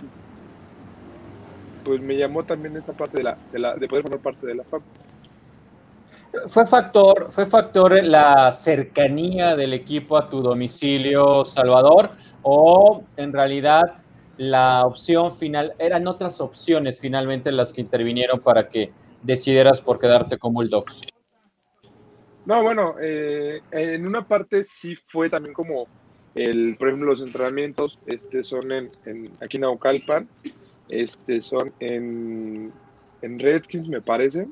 pues 1.83 1.99
me 1.99 2.15
llamó 2.15 2.45
también 2.45 2.77
esta 2.77 2.93
parte 2.93 3.17
de, 3.17 3.23
la, 3.23 3.37
de, 3.51 3.59
la, 3.59 3.75
de 3.75 3.89
poder 3.89 4.03
formar 4.03 4.21
parte 4.21 4.47
de 4.47 4.55
la 4.55 4.63
FAP. 4.63 4.83
¿Fue 6.47 6.65
factor, 6.65 7.27
¿Fue 7.29 7.45
factor 7.45 8.03
la 8.05 8.51
cercanía 8.51 9.55
del 9.55 9.73
equipo 9.73 10.17
a 10.17 10.29
tu 10.29 10.41
domicilio, 10.41 11.43
Salvador? 11.43 12.11
¿O 12.41 13.03
en 13.17 13.33
realidad 13.33 13.95
la 14.37 14.85
opción 14.85 15.35
final, 15.35 15.73
eran 15.77 16.07
otras 16.07 16.39
opciones 16.39 16.99
finalmente 17.01 17.51
las 17.51 17.73
que 17.73 17.81
intervinieron 17.81 18.39
para 18.39 18.69
que 18.69 18.91
decidieras 19.21 19.81
por 19.81 19.99
quedarte 19.99 20.37
como 20.37 20.61
el 20.61 20.69
Docs? 20.69 21.01
No, 22.45 22.63
bueno, 22.63 22.95
eh, 23.01 23.61
en 23.71 24.07
una 24.07 24.27
parte 24.27 24.63
sí 24.63 24.95
fue 25.05 25.29
también 25.29 25.53
como, 25.53 25.85
el, 26.33 26.75
por 26.77 26.87
ejemplo, 26.87 27.09
los 27.09 27.21
entrenamientos 27.21 27.99
este, 28.07 28.43
son 28.43 28.71
en, 28.71 28.89
aquí 29.41 29.57
en 29.57 29.65
Aucalpan, 29.65 30.27
este, 30.89 31.41
son 31.41 31.73
en, 31.79 32.71
en 33.21 33.39
Redskins, 33.39 33.87
me 33.89 34.01
parece. 34.01 34.47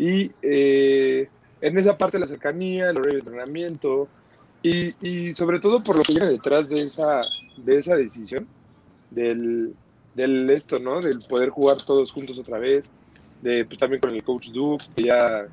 Y 0.00 0.32
eh, 0.40 1.28
en 1.60 1.76
esa 1.76 1.98
parte 1.98 2.18
la 2.18 2.26
cercanía, 2.26 2.88
el 2.88 2.96
horario 2.96 3.12
de 3.12 3.18
entrenamiento, 3.18 4.08
y, 4.62 4.94
y, 5.06 5.34
sobre 5.34 5.60
todo 5.60 5.84
por 5.84 5.94
lo 5.94 6.02
que 6.02 6.14
viene 6.14 6.26
detrás 6.26 6.70
de 6.70 6.84
esa, 6.84 7.20
de 7.58 7.76
esa 7.76 7.96
decisión, 7.96 8.46
del, 9.10 9.74
del 10.14 10.48
esto, 10.48 10.78
¿no? 10.78 11.02
Del 11.02 11.18
poder 11.28 11.50
jugar 11.50 11.82
todos 11.82 12.12
juntos 12.12 12.38
otra 12.38 12.58
vez, 12.58 12.90
de, 13.42 13.66
pues, 13.66 13.78
también 13.78 14.00
con 14.00 14.14
el 14.14 14.24
coach 14.24 14.48
Duke, 14.48 14.86
que 14.96 15.02
ya 15.02 15.46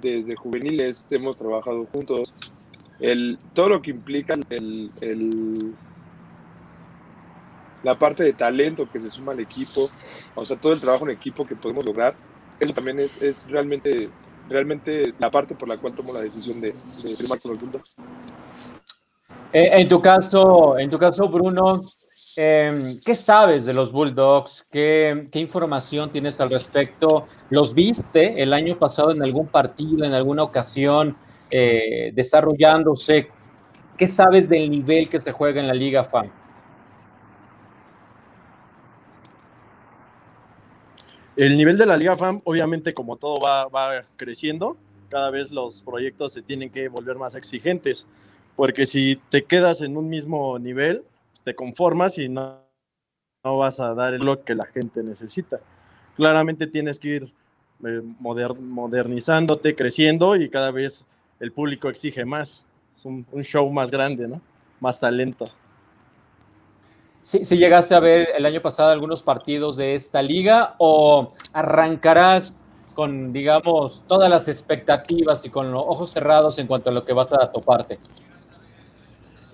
desde 0.00 0.34
juveniles 0.34 1.06
hemos 1.10 1.36
trabajado 1.36 1.86
juntos. 1.86 2.34
El, 2.98 3.38
todo 3.52 3.68
lo 3.68 3.80
que 3.80 3.92
implica 3.92 4.34
el, 4.50 4.90
el, 5.02 5.72
la 7.84 7.96
parte 7.96 8.24
de 8.24 8.32
talento 8.32 8.90
que 8.90 8.98
se 8.98 9.12
suma 9.12 9.30
al 9.30 9.38
equipo, 9.38 9.88
o 10.34 10.44
sea, 10.44 10.56
todo 10.56 10.72
el 10.72 10.80
trabajo 10.80 11.04
en 11.04 11.12
equipo 11.12 11.46
que 11.46 11.54
podemos 11.54 11.84
lograr, 11.84 12.16
eso 12.60 12.72
también 12.72 13.00
es, 13.00 13.20
es 13.22 13.48
realmente, 13.48 14.08
realmente 14.48 15.14
la 15.18 15.30
parte 15.30 15.54
por 15.54 15.68
la 15.68 15.76
cual 15.76 15.94
tomo 15.94 16.12
la 16.12 16.20
decisión 16.20 16.60
de, 16.60 16.72
de 16.72 17.16
firmar 17.16 17.40
con 17.40 17.52
el 17.52 17.58
punto. 17.58 17.80
Eh, 19.52 19.70
en 19.72 19.88
tu 19.88 20.00
caso, 20.00 20.78
en 20.78 20.90
tu 20.90 20.98
caso, 20.98 21.28
Bruno, 21.28 21.84
Em, 22.36 22.98
¿Qué 23.00 23.14
sabes 23.14 23.64
de 23.64 23.72
los 23.72 23.92
Bulldogs? 23.92 24.66
¿Qué, 24.70 25.28
información 25.34 26.10
tienes 26.10 26.40
al 26.40 26.50
respecto? 26.50 27.26
¿Los 27.50 27.74
viste 27.74 28.42
el 28.42 28.52
año 28.52 28.76
pasado 28.76 29.12
en 29.12 29.22
algún 29.22 29.46
partido, 29.46 30.04
en 30.04 30.14
alguna 30.14 30.42
ocasión, 30.42 31.16
eh, 31.50 32.10
desarrollándose? 32.12 33.28
¿Qué 33.96 34.08
sabes 34.08 34.48
del 34.48 34.68
nivel 34.68 35.08
que 35.08 35.20
se 35.20 35.30
juega 35.30 35.60
en 35.60 35.68
la 35.68 35.74
Liga 35.74 36.02
FAM? 36.02 36.28
El 41.36 41.56
nivel 41.56 41.76
de 41.76 41.86
la 41.86 41.96
Liga 41.96 42.16
FAM, 42.16 42.40
obviamente, 42.44 42.94
como 42.94 43.16
todo 43.16 43.40
va, 43.40 43.66
va 43.66 44.04
creciendo, 44.16 44.76
cada 45.08 45.30
vez 45.30 45.50
los 45.50 45.82
proyectos 45.82 46.32
se 46.32 46.42
tienen 46.42 46.70
que 46.70 46.88
volver 46.88 47.16
más 47.16 47.34
exigentes, 47.34 48.06
porque 48.54 48.86
si 48.86 49.20
te 49.30 49.42
quedas 49.44 49.80
en 49.80 49.96
un 49.96 50.08
mismo 50.08 50.58
nivel, 50.60 51.02
te 51.42 51.54
conformas 51.54 52.18
y 52.18 52.28
no, 52.28 52.60
no 53.42 53.58
vas 53.58 53.80
a 53.80 53.94
dar 53.94 54.12
lo 54.24 54.44
que 54.44 54.54
la 54.54 54.66
gente 54.66 55.02
necesita. 55.02 55.60
Claramente 56.16 56.68
tienes 56.68 56.98
que 57.00 57.08
ir 57.08 57.32
eh, 57.84 58.00
modernizándote, 58.20 59.74
creciendo 59.74 60.36
y 60.36 60.48
cada 60.48 60.70
vez 60.70 61.04
el 61.40 61.52
público 61.52 61.88
exige 61.88 62.24
más. 62.24 62.64
Es 62.94 63.04
un, 63.04 63.26
un 63.32 63.42
show 63.42 63.68
más 63.70 63.90
grande, 63.90 64.28
¿no? 64.28 64.40
Más 64.80 65.00
talento. 65.00 65.46
Si, 67.24 67.56
llegaste 67.56 67.94
a 67.94 68.00
ver 68.00 68.28
el 68.36 68.44
año 68.44 68.60
pasado 68.60 68.90
algunos 68.90 69.22
partidos 69.22 69.78
de 69.78 69.94
esta 69.94 70.20
liga 70.20 70.74
o 70.76 71.32
arrancarás 71.54 72.62
con, 72.94 73.32
digamos, 73.32 74.06
todas 74.06 74.28
las 74.28 74.46
expectativas 74.46 75.42
y 75.46 75.48
con 75.48 75.72
los 75.72 75.82
ojos 75.86 76.10
cerrados 76.10 76.58
en 76.58 76.66
cuanto 76.66 76.90
a 76.90 76.92
lo 76.92 77.02
que 77.02 77.14
vas 77.14 77.32
a 77.32 77.50
toparte? 77.50 77.98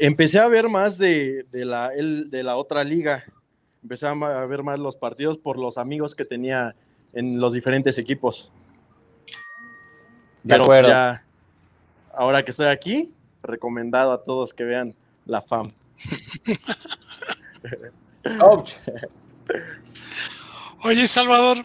Empecé 0.01 0.41
a 0.41 0.49
ver 0.49 0.69
más 0.69 0.99
de, 0.99 1.47
la, 1.53 1.91
de 1.91 2.43
la 2.43 2.57
otra 2.57 2.83
liga. 2.83 3.23
Empecé 3.85 4.09
a 4.09 4.15
ver 4.15 4.65
más 4.65 4.81
los 4.81 4.97
partidos 4.97 5.39
por 5.39 5.57
los 5.57 5.79
amigos 5.79 6.17
que 6.17 6.25
tenía 6.25 6.75
en 7.13 7.39
los 7.39 7.53
diferentes 7.53 7.99
equipos. 7.99 8.51
De 10.43 10.55
Pero 10.55 10.65
acuerdo. 10.65 10.89
Ya, 10.89 11.25
ahora 12.15 12.45
que 12.45 12.51
estoy 12.51 12.67
aquí, 12.67 13.15
recomendado 13.45 14.11
a 14.11 14.25
todos 14.25 14.53
que 14.53 14.65
vean 14.65 14.93
la 15.25 15.41
FAM. 15.41 15.71
Oye, 20.83 21.07
Salvador, 21.07 21.59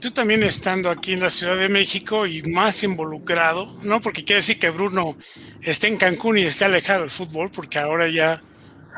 tú 0.00 0.10
también 0.10 0.42
estando 0.42 0.90
aquí 0.90 1.12
en 1.12 1.20
la 1.20 1.30
Ciudad 1.30 1.56
de 1.56 1.68
México 1.68 2.26
y 2.26 2.42
más 2.42 2.82
involucrado, 2.82 3.66
¿no? 3.82 4.00
Porque 4.00 4.24
quiere 4.24 4.40
decir 4.40 4.58
que 4.58 4.70
Bruno 4.70 5.16
está 5.62 5.86
en 5.86 5.96
Cancún 5.96 6.38
y 6.38 6.42
está 6.44 6.66
alejado 6.66 7.00
del 7.00 7.10
fútbol, 7.10 7.50
porque 7.50 7.78
ahora 7.78 8.08
ya 8.08 8.42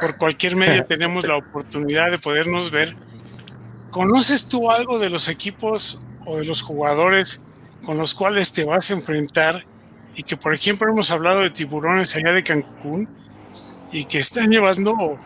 por 0.00 0.16
cualquier 0.16 0.56
medio 0.56 0.84
tenemos 0.86 1.26
la 1.26 1.36
oportunidad 1.36 2.10
de 2.10 2.18
podernos 2.18 2.70
ver. 2.70 2.96
¿Conoces 3.90 4.48
tú 4.48 4.70
algo 4.70 4.98
de 4.98 5.10
los 5.10 5.28
equipos 5.28 6.06
o 6.24 6.38
de 6.38 6.44
los 6.44 6.62
jugadores 6.62 7.46
con 7.84 7.98
los 7.98 8.14
cuales 8.14 8.52
te 8.52 8.64
vas 8.64 8.90
a 8.90 8.94
enfrentar? 8.94 9.66
Y 10.14 10.22
que, 10.22 10.36
por 10.36 10.54
ejemplo, 10.54 10.88
hemos 10.90 11.10
hablado 11.10 11.40
de 11.40 11.50
tiburones 11.50 12.14
allá 12.14 12.32
de 12.32 12.42
Cancún 12.42 13.08
y 13.92 14.04
que 14.04 14.18
están 14.18 14.50
llevando 14.50 15.18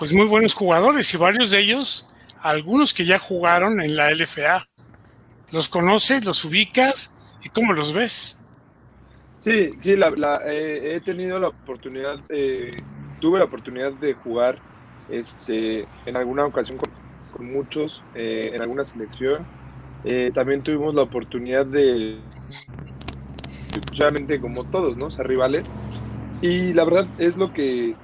pues 0.00 0.14
muy 0.14 0.26
buenos 0.26 0.54
jugadores 0.54 1.12
y 1.12 1.18
varios 1.18 1.50
de 1.50 1.58
ellos, 1.58 2.14
algunos 2.40 2.94
que 2.94 3.04
ya 3.04 3.18
jugaron 3.18 3.82
en 3.82 3.96
la 3.96 4.10
LFA. 4.10 4.66
¿Los 5.52 5.68
conoces, 5.68 6.24
los 6.24 6.42
ubicas 6.46 7.18
y 7.44 7.50
cómo 7.50 7.74
los 7.74 7.92
ves? 7.92 8.46
Sí, 9.36 9.74
sí, 9.82 9.96
la, 9.96 10.40
eh, 10.48 10.94
he 10.94 11.00
tenido 11.02 11.38
la 11.38 11.48
oportunidad, 11.48 12.18
eh, 12.30 12.70
tuve 13.20 13.40
la 13.40 13.44
oportunidad 13.44 13.92
de 13.92 14.14
jugar 14.14 14.58
este, 15.10 15.86
en 16.06 16.16
alguna 16.16 16.46
ocasión 16.46 16.78
con, 16.78 17.46
muchos, 17.46 18.02
eh, 18.14 18.52
en 18.54 18.62
alguna 18.62 18.86
selección. 18.86 19.46
también 20.32 20.62
tuvimos 20.62 20.94
la 20.94 21.02
oportunidad 21.02 21.66
de, 21.66 22.20
solamente 23.92 24.40
como 24.40 24.64
todos, 24.64 24.96
¿no? 24.96 25.10
Ser 25.10 25.28
rivales. 25.28 25.66
Y 26.40 26.72
la 26.72 26.84
verdad 26.84 27.06
es 27.18 27.36
lo 27.36 27.52
que 27.52 27.96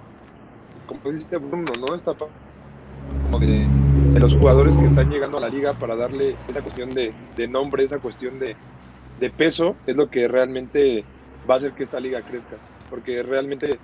como 0.86 1.12
dice 1.12 1.36
Bruno, 1.36 1.64
¿no? 1.88 1.94
Está 1.94 2.14
como 2.14 3.38
de, 3.38 3.66
los 4.20 4.34
jugadores 4.34 4.76
que 4.76 4.86
están 4.86 5.10
llegando 5.10 5.38
a 5.38 5.42
la 5.42 5.48
liga 5.48 5.74
para 5.74 5.96
darle 5.96 6.36
esa 6.48 6.62
cuestión 6.62 6.90
de, 6.90 7.12
nombre, 7.48 7.84
esa 7.84 7.98
cuestión 7.98 8.38
de, 8.38 8.56
peso, 9.30 9.76
es 9.86 9.96
lo 9.96 10.10
que 10.10 10.28
realmente 10.28 11.04
va 11.48 11.54
a 11.54 11.58
hacer 11.58 11.72
que 11.72 11.84
esta 11.84 12.00
liga 12.00 12.22
crezca. 12.22 12.56
Porque 12.88 13.22
realmente 13.22 13.78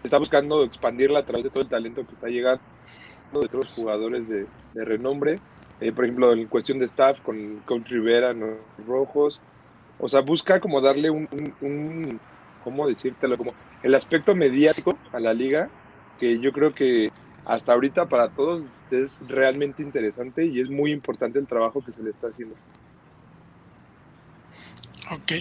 se 0.00 0.06
está 0.06 0.18
buscando 0.18 0.64
expandirla 0.64 1.20
a 1.20 1.24
través 1.24 1.44
de 1.44 1.50
todo 1.50 1.62
el 1.62 1.68
talento 1.68 2.06
que 2.06 2.14
está 2.14 2.28
llegando 2.28 2.60
de 3.32 3.38
otros 3.38 3.74
jugadores 3.74 4.28
de, 4.28 4.46
renombre. 4.74 5.40
Eh, 5.80 5.92
por 5.92 6.04
ejemplo, 6.04 6.32
en 6.32 6.46
cuestión 6.46 6.78
de 6.78 6.86
staff, 6.86 7.20
con 7.20 7.60
Coach 7.64 7.88
Rivera, 7.88 8.32
los 8.32 8.58
Rojos. 8.86 9.40
O 10.00 10.08
sea, 10.08 10.20
busca 10.20 10.60
como 10.60 10.80
darle 10.80 11.10
un, 11.10 11.28
un, 11.32 11.54
un, 11.60 12.20
¿cómo 12.62 12.86
decírtelo? 12.86 13.36
Como 13.36 13.52
el 13.82 13.94
aspecto 13.94 14.34
mediático 14.34 14.96
a 15.12 15.20
la 15.20 15.32
liga 15.32 15.70
que 16.18 16.38
yo 16.40 16.52
creo 16.52 16.74
que 16.74 17.10
hasta 17.44 17.72
ahorita 17.72 18.08
para 18.08 18.28
todos 18.28 18.64
es 18.90 19.22
realmente 19.26 19.82
interesante 19.82 20.44
y 20.44 20.60
es 20.60 20.68
muy 20.68 20.92
importante 20.92 21.38
el 21.38 21.46
trabajo 21.46 21.82
que 21.84 21.92
se 21.92 22.02
le 22.02 22.10
está 22.10 22.28
haciendo. 22.28 22.54
Ok. 25.10 25.32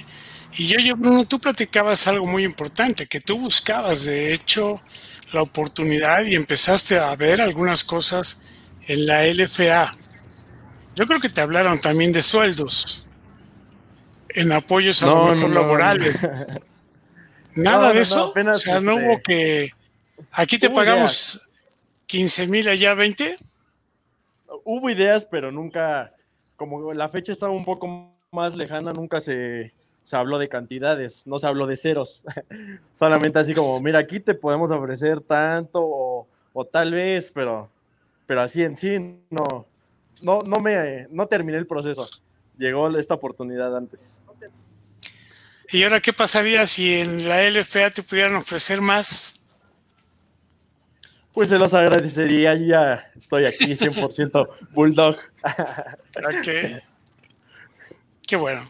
Y 0.53 0.67
yo, 0.67 0.79
yo, 0.79 0.95
Bruno, 0.95 1.25
tú 1.25 1.39
platicabas 1.39 2.07
algo 2.07 2.25
muy 2.25 2.43
importante, 2.43 3.05
que 3.05 3.19
tú 3.19 3.37
buscabas, 3.37 4.05
de 4.05 4.33
hecho, 4.33 4.81
la 5.33 5.41
oportunidad 5.41 6.23
y 6.23 6.35
empezaste 6.35 6.97
a 6.97 7.13
ver 7.15 7.41
algunas 7.41 7.83
cosas 7.83 8.47
en 8.87 9.05
la 9.05 9.25
LFA. 9.25 9.91
Yo 10.95 11.05
creo 11.05 11.19
que 11.19 11.29
te 11.29 11.41
hablaron 11.41 11.79
también 11.79 12.11
de 12.11 12.21
sueldos, 12.21 13.05
en 14.29 14.51
apoyos 14.51 15.03
a 15.03 15.07
los 15.07 15.37
no, 15.37 15.47
laborales. 15.49 16.17
Nada 17.55 17.91
de 17.91 18.01
eso. 18.01 18.33
o 18.33 18.55
sea, 18.55 18.79
no 18.79 18.95
hubo 18.95 19.19
que 19.23 19.71
Aquí 20.31 20.57
te 20.57 20.69
pagamos 20.69 21.47
15 22.07 22.47
mil, 22.47 22.67
allá 22.67 22.93
20. 22.93 23.37
Hubo 24.63 24.89
ideas, 24.89 25.25
pero 25.25 25.51
nunca, 25.51 26.13
como 26.55 26.93
la 26.93 27.09
fecha 27.09 27.31
estaba 27.31 27.51
un 27.51 27.65
poco 27.65 28.13
más 28.31 28.55
lejana, 28.55 28.93
nunca 28.93 29.21
se, 29.21 29.73
habló 30.11 30.37
de 30.37 30.49
cantidades, 30.49 31.25
no 31.25 31.39
se 31.39 31.47
habló 31.47 31.67
de 31.67 31.77
ceros. 31.77 32.25
Solamente 32.93 33.39
así 33.39 33.53
como, 33.53 33.79
mira, 33.81 33.99
aquí 33.99 34.19
te 34.19 34.33
podemos 34.33 34.71
ofrecer 34.71 35.21
tanto 35.21 35.81
o, 35.83 36.65
tal 36.71 36.91
vez, 36.91 37.31
pero, 37.31 37.69
pero 38.25 38.41
así 38.41 38.63
en 38.63 38.75
sí 38.75 38.97
no, 39.29 39.65
no, 40.21 40.41
no, 40.41 40.59
me, 40.59 41.07
no 41.11 41.27
terminé 41.27 41.57
el 41.57 41.67
proceso. 41.67 42.07
Llegó 42.57 42.89
esta 42.97 43.13
oportunidad 43.13 43.75
antes. 43.75 44.21
¿Y 45.69 45.83
ahora 45.83 45.99
qué 45.99 46.13
pasaría 46.13 46.65
si 46.65 46.93
en 46.93 47.27
la 47.27 47.47
LFA 47.49 47.89
te 47.89 48.01
pudieran 48.01 48.35
ofrecer 48.35 48.81
más? 48.81 49.36
Pues 51.37 51.49
se 51.49 51.59
los 51.59 51.71
agradecería, 51.75 52.55
ya 52.55 53.11
estoy 53.15 53.45
aquí 53.45 53.65
100% 53.75 54.49
Bulldog. 54.73 55.17
ok. 56.17 56.81
Qué 58.25 58.35
bueno. 58.35 58.63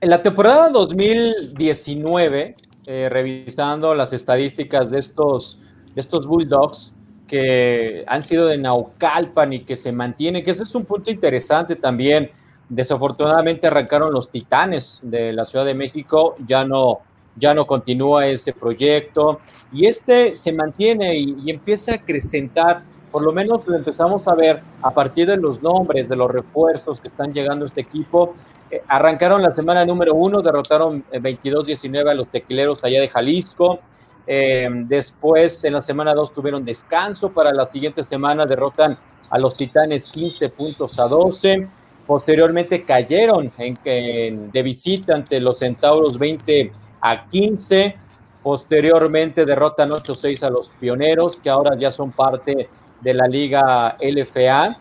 En 0.00 0.10
la 0.10 0.22
temporada 0.22 0.68
2019, 0.68 2.56
eh, 2.86 3.08
revisando 3.10 3.92
las 3.96 4.12
estadísticas 4.12 4.92
de 4.92 5.00
estos, 5.00 5.58
de 5.96 6.00
estos 6.00 6.28
Bulldogs 6.28 6.94
que 7.26 8.04
han 8.06 8.22
sido 8.22 8.46
de 8.46 8.56
Naucalpan 8.56 9.52
y 9.52 9.64
que 9.64 9.74
se 9.74 9.90
mantienen, 9.90 10.44
que 10.44 10.52
ese 10.52 10.62
es 10.62 10.76
un 10.76 10.84
punto 10.84 11.10
interesante 11.10 11.74
también. 11.74 12.30
Desafortunadamente 12.68 13.66
arrancaron 13.66 14.12
los 14.12 14.30
Titanes 14.30 15.00
de 15.02 15.32
la 15.32 15.44
Ciudad 15.44 15.64
de 15.64 15.74
México, 15.74 16.36
ya 16.46 16.64
no, 16.64 17.00
ya 17.36 17.54
no 17.54 17.66
continúa 17.66 18.26
ese 18.26 18.52
proyecto 18.52 19.40
y 19.72 19.86
este 19.86 20.34
se 20.34 20.52
mantiene 20.52 21.16
y, 21.16 21.50
empieza 21.50 21.92
a 21.92 21.94
acrecentar, 21.96 22.82
por 23.10 23.22
lo 23.22 23.32
menos 23.32 23.66
lo 23.66 23.76
empezamos 23.76 24.28
a 24.28 24.34
ver 24.34 24.62
a 24.82 24.92
partir 24.92 25.26
de 25.26 25.36
los 25.36 25.62
nombres, 25.62 26.08
de 26.08 26.16
los 26.16 26.30
refuerzos 26.30 27.00
que 27.00 27.08
están 27.08 27.32
llegando 27.32 27.64
a 27.64 27.66
este 27.66 27.80
equipo. 27.80 28.34
Eh, 28.70 28.82
arrancaron 28.86 29.42
la 29.42 29.50
semana 29.50 29.84
número 29.84 30.14
uno, 30.14 30.42
derrotaron 30.42 31.04
22-19 31.12 32.08
a 32.08 32.14
los 32.14 32.28
tequileros 32.28 32.84
allá 32.84 33.00
de 33.00 33.08
Jalisco. 33.08 33.80
Eh, 34.26 34.68
después, 34.86 35.64
en 35.64 35.74
la 35.74 35.80
semana 35.80 36.14
dos, 36.14 36.32
tuvieron 36.32 36.64
descanso. 36.64 37.30
Para 37.30 37.52
la 37.52 37.66
siguiente 37.66 38.04
semana, 38.04 38.46
derrotan 38.46 38.98
a 39.30 39.38
los 39.38 39.56
Titanes 39.56 40.06
15 40.06 40.48
puntos 40.50 40.98
a 40.98 41.08
12. 41.08 41.68
Posteriormente 42.06 42.84
cayeron 42.84 43.52
en, 43.58 44.50
de 44.52 44.62
visita 44.62 45.14
ante 45.14 45.40
los 45.40 45.58
Centauros 45.58 46.18
20 46.18 46.72
a 47.04 47.28
15. 47.28 47.96
Posteriormente 48.42 49.44
derrotan 49.44 49.90
8-6 49.90 50.42
a 50.42 50.50
los 50.50 50.70
pioneros, 50.70 51.36
que 51.36 51.50
ahora 51.50 51.76
ya 51.78 51.92
son 51.92 52.12
parte 52.12 52.68
de 53.02 53.14
la 53.14 53.28
liga 53.28 53.96
LFA. 54.00 54.78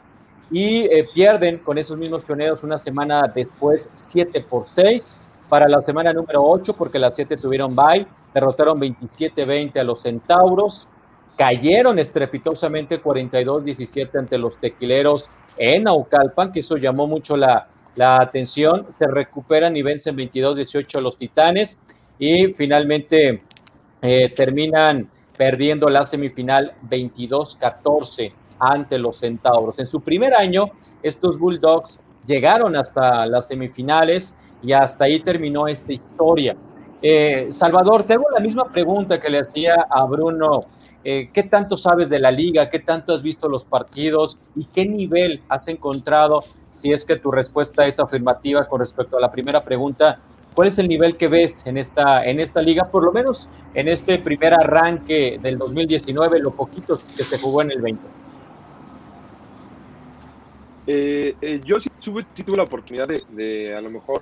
Y 0.50 0.84
eh, 0.86 1.08
pierden 1.14 1.58
con 1.60 1.78
esos 1.78 1.98
mismos 1.98 2.24
pioneros 2.24 2.64
una 2.64 2.78
semana 2.78 3.24
después 3.34 3.90
7 3.94 4.42
por 4.42 4.66
6 4.66 5.18
para 5.50 5.68
la 5.68 5.82
semana 5.82 6.14
número 6.14 6.44
8, 6.44 6.74
porque 6.76 6.98
las 6.98 7.16
7 7.16 7.38
tuvieron 7.38 7.76
bye. 7.76 8.08
Derrotaron 8.34 8.80
27-20 8.80 9.80
a 9.80 9.84
los 9.84 10.02
centauros. 10.02 10.88
Cayeron 11.38 12.00
estrepitosamente 12.00 13.02
42-17 13.04 14.18
ante 14.18 14.38
los 14.38 14.58
tequileros 14.58 15.30
en 15.58 15.84
Naucalpan, 15.84 16.52
que 16.52 16.60
eso 16.62 16.78
llamó 16.78 17.08
mucho 17.08 17.36
la, 17.36 17.68
la 17.96 18.22
atención. 18.22 18.88
Se 18.92 19.08
recuperan 19.08 19.76
y 19.76 19.82
vencen 19.82 20.16
22-18 20.16 20.98
a 20.98 21.02
los 21.02 21.18
titanes 21.18 21.80
y 22.19 22.47
finalmente 22.54 23.43
eh, 24.02 24.30
terminan 24.36 25.10
perdiendo 25.38 25.89
la 25.89 26.06
semifinal 26.06 26.73
22-14 26.89 28.34
ante 28.60 28.97
los 28.97 29.17
Centauros. 29.17 29.80
En 29.80 29.86
su 29.86 30.02
primer 30.02 30.34
año, 30.34 30.71
estos 31.02 31.38
Bulldogs 31.38 31.99
llegaron 32.26 32.76
hasta 32.76 33.26
las 33.26 33.47
semifinales 33.47 34.36
y 34.62 34.71
hasta 34.71 35.06
ahí 35.06 35.19
terminó 35.19 35.67
esta 35.67 35.91
historia. 35.91 36.56
Eh, 37.02 37.47
Salvador, 37.49 38.04
te 38.04 38.13
hago 38.13 38.26
la 38.34 38.39
misma 38.39 38.71
pregunta 38.71 39.19
que 39.19 39.30
le 39.30 39.39
hacía 39.39 39.86
a 39.89 40.06
Bruno. 40.06 40.65
Eh, 41.04 41.30
¿Qué 41.34 41.43
tanto 41.43 41.76
sabes 41.76 42.10
de 42.10 42.19
la 42.19 42.32
liga? 42.32 42.69
¿Qué 42.69 42.80
tanto 42.80 43.13
has 43.13 43.21
visto 43.21 43.49
los 43.49 43.65
partidos? 43.65 44.39
¿Y 44.56 44.65
qué 44.65 44.86
nivel 44.86 45.41
has 45.49 45.67
encontrado? 45.67 46.45
Si 46.69 46.93
es 46.93 47.04
que 47.04 47.17
tu 47.17 47.30
respuesta 47.30 47.86
es 47.86 47.99
afirmativa 47.99 48.67
con 48.69 48.80
respecto 48.80 49.17
a 49.17 49.19
la 49.19 49.30
primera 49.30 49.62
pregunta, 49.63 50.21
¿cuál 50.54 50.68
es 50.68 50.80
el 50.80 50.88
nivel 50.88 51.18
que 51.18 51.28
ves 51.28 51.66
en 51.66 51.78
esta, 51.78 52.26
en 52.26 52.39
esta 52.39 52.62
liga? 52.62 52.89
Por 52.89 53.04
lo 53.04 53.12
menos 53.12 53.50
en 53.74 53.88
este 53.88 54.20
primer 54.20 54.54
arranque 54.54 55.39
del 55.42 55.58
2019, 55.58 56.39
lo 56.39 56.52
poquito 56.52 57.00
que 57.16 57.24
se 57.24 57.38
jugó 57.38 57.62
en 57.62 57.72
el 57.72 57.82
20. 57.82 58.02
Eh, 60.86 61.62
yo 61.66 61.80
sí 61.80 61.89
tuve, 62.02 62.26
la 62.56 62.63
oportunidad 62.63 63.08
de, 63.08 63.24
de 63.32 63.76
a 63.76 63.82
lo 63.82 63.89
mejor 63.89 64.22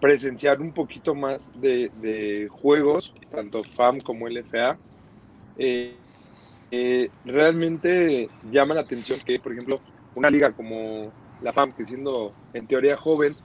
presenciar 0.00 0.60
un 0.60 0.72
poquito 0.72 1.14
más 1.14 1.50
de, 1.60 2.48
juegos, 2.50 3.12
tanto 3.30 3.62
FAM 3.76 4.00
como 4.00 4.28
LFA, 4.28 4.78
eh, 5.58 5.94
eh, 6.70 7.10
realmente 7.24 8.28
llama 8.50 8.74
la 8.74 8.80
atención 8.80 9.18
que, 9.24 9.38
por 9.38 9.52
ejemplo, 9.52 9.80
una 10.14 10.30
liga 10.30 10.52
como 10.52 11.12
la 11.42 11.52
FAM, 11.52 11.72
que 11.72 11.84
siendo 11.84 12.32
en 12.54 12.66
teoría 12.66 12.96
joven, 12.96 13.36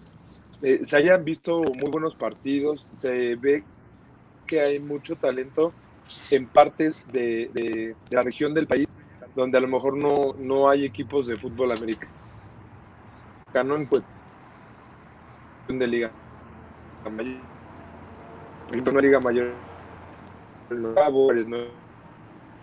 eh, 0.66 0.84
se 0.84 0.98
hayan 0.98 1.24
visto 1.24 1.60
muy 1.60 1.92
buenos 1.92 2.16
partidos, 2.16 2.88
se 2.96 3.36
ve 3.36 3.64
que 4.48 4.62
hay 4.62 4.80
mucho 4.80 5.16
talento 5.16 5.72
en 6.32 6.48
partes 6.48 7.06
de, 7.14 7.96
la 8.10 8.24
región 8.24 8.56
del 8.56 8.66
país 8.66 8.98
donde 9.36 9.60
a 9.60 9.62
lo 9.62 9.68
mejor 9.68 9.96
no, 9.96 10.34
no 10.40 10.68
hay 10.68 10.84
equipos 10.84 11.28
de 11.28 11.38
fútbol 11.38 11.72
americano 11.72 12.10
en 13.54 13.86
cuestión 13.86 14.10
de 15.68 15.86
liga 15.86 16.12
mayor. 17.12 17.42
Una 18.90 19.02
liga 19.02 19.20
mayor. 19.20 19.52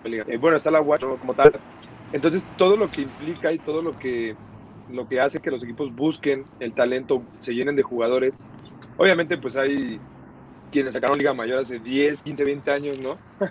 Eh, 0.04 0.36
bueno, 0.38 0.56
está 0.56 0.72
la 0.72 0.80
Watch 0.80 1.02
como. 1.02 1.36
Entonces, 2.12 2.44
todo 2.58 2.76
lo 2.76 2.90
que 2.90 3.02
implica 3.02 3.52
y 3.52 3.58
todo 3.58 3.80
lo 3.80 3.96
que, 3.96 4.34
lo 4.90 5.08
que 5.08 5.20
hace 5.20 5.40
que 5.40 5.50
los 5.50 5.62
equipos 5.62 5.94
busquen 5.94 6.44
el 6.60 6.72
talento, 6.72 7.22
se 7.40 7.54
llenen 7.54 7.76
de 7.76 7.82
jugadores. 7.82 8.36
Obviamente, 8.96 9.38
pues 9.38 9.56
hay 9.56 10.00
quienes 10.70 10.94
sacaron 10.94 11.18
Liga 11.18 11.34
Mayor 11.34 11.60
hace 11.60 11.78
10, 11.78 12.22
15, 12.22 12.44
20 12.44 12.70
años, 12.70 12.98
¿no? 12.98 13.16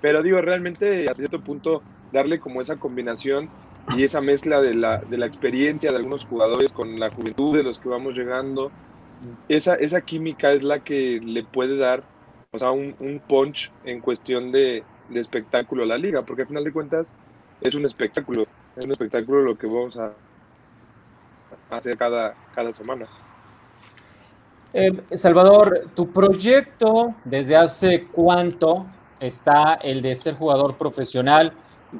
Pero 0.00 0.22
digo, 0.22 0.40
realmente 0.40 1.08
a 1.08 1.14
cierto 1.14 1.40
punto 1.40 1.82
darle 2.12 2.38
como 2.38 2.60
esa 2.60 2.76
combinación 2.76 3.48
y 3.96 4.04
esa 4.04 4.20
mezcla 4.20 4.60
de 4.60 4.74
la, 4.74 4.98
de 4.98 5.18
la 5.18 5.26
experiencia 5.26 5.90
de 5.90 5.96
algunos 5.96 6.24
jugadores 6.24 6.72
con 6.72 6.98
la 6.98 7.10
juventud 7.10 7.56
de 7.56 7.62
los 7.62 7.78
que 7.78 7.88
vamos 7.88 8.14
llegando, 8.14 8.70
esa, 9.48 9.74
esa 9.76 10.00
química 10.00 10.52
es 10.52 10.62
la 10.62 10.80
que 10.82 11.20
le 11.22 11.44
puede 11.44 11.76
dar 11.76 12.02
o 12.52 12.58
sea, 12.58 12.70
un, 12.70 12.94
un 13.00 13.18
punch 13.18 13.70
en 13.84 14.00
cuestión 14.00 14.52
de, 14.52 14.84
de, 15.08 15.20
espectáculo 15.20 15.82
a 15.82 15.86
la 15.86 15.98
liga, 15.98 16.24
porque 16.24 16.42
al 16.42 16.48
final 16.48 16.64
de 16.64 16.72
cuentas 16.72 17.12
es 17.60 17.74
un 17.74 17.84
espectáculo, 17.84 18.46
es 18.76 18.84
un 18.84 18.92
espectáculo 18.92 19.42
lo 19.42 19.58
que 19.58 19.66
vamos 19.66 19.96
a 19.96 20.14
hacer 21.78 21.96
cada, 21.96 22.34
cada 22.54 22.72
semana. 22.72 23.06
Eh, 24.72 24.92
Salvador, 25.12 25.90
tu 25.94 26.10
proyecto, 26.10 27.14
¿desde 27.24 27.56
hace 27.56 28.06
cuánto 28.06 28.86
está 29.20 29.74
el 29.74 30.02
de 30.02 30.16
ser 30.16 30.34
jugador 30.34 30.76
profesional? 30.76 31.52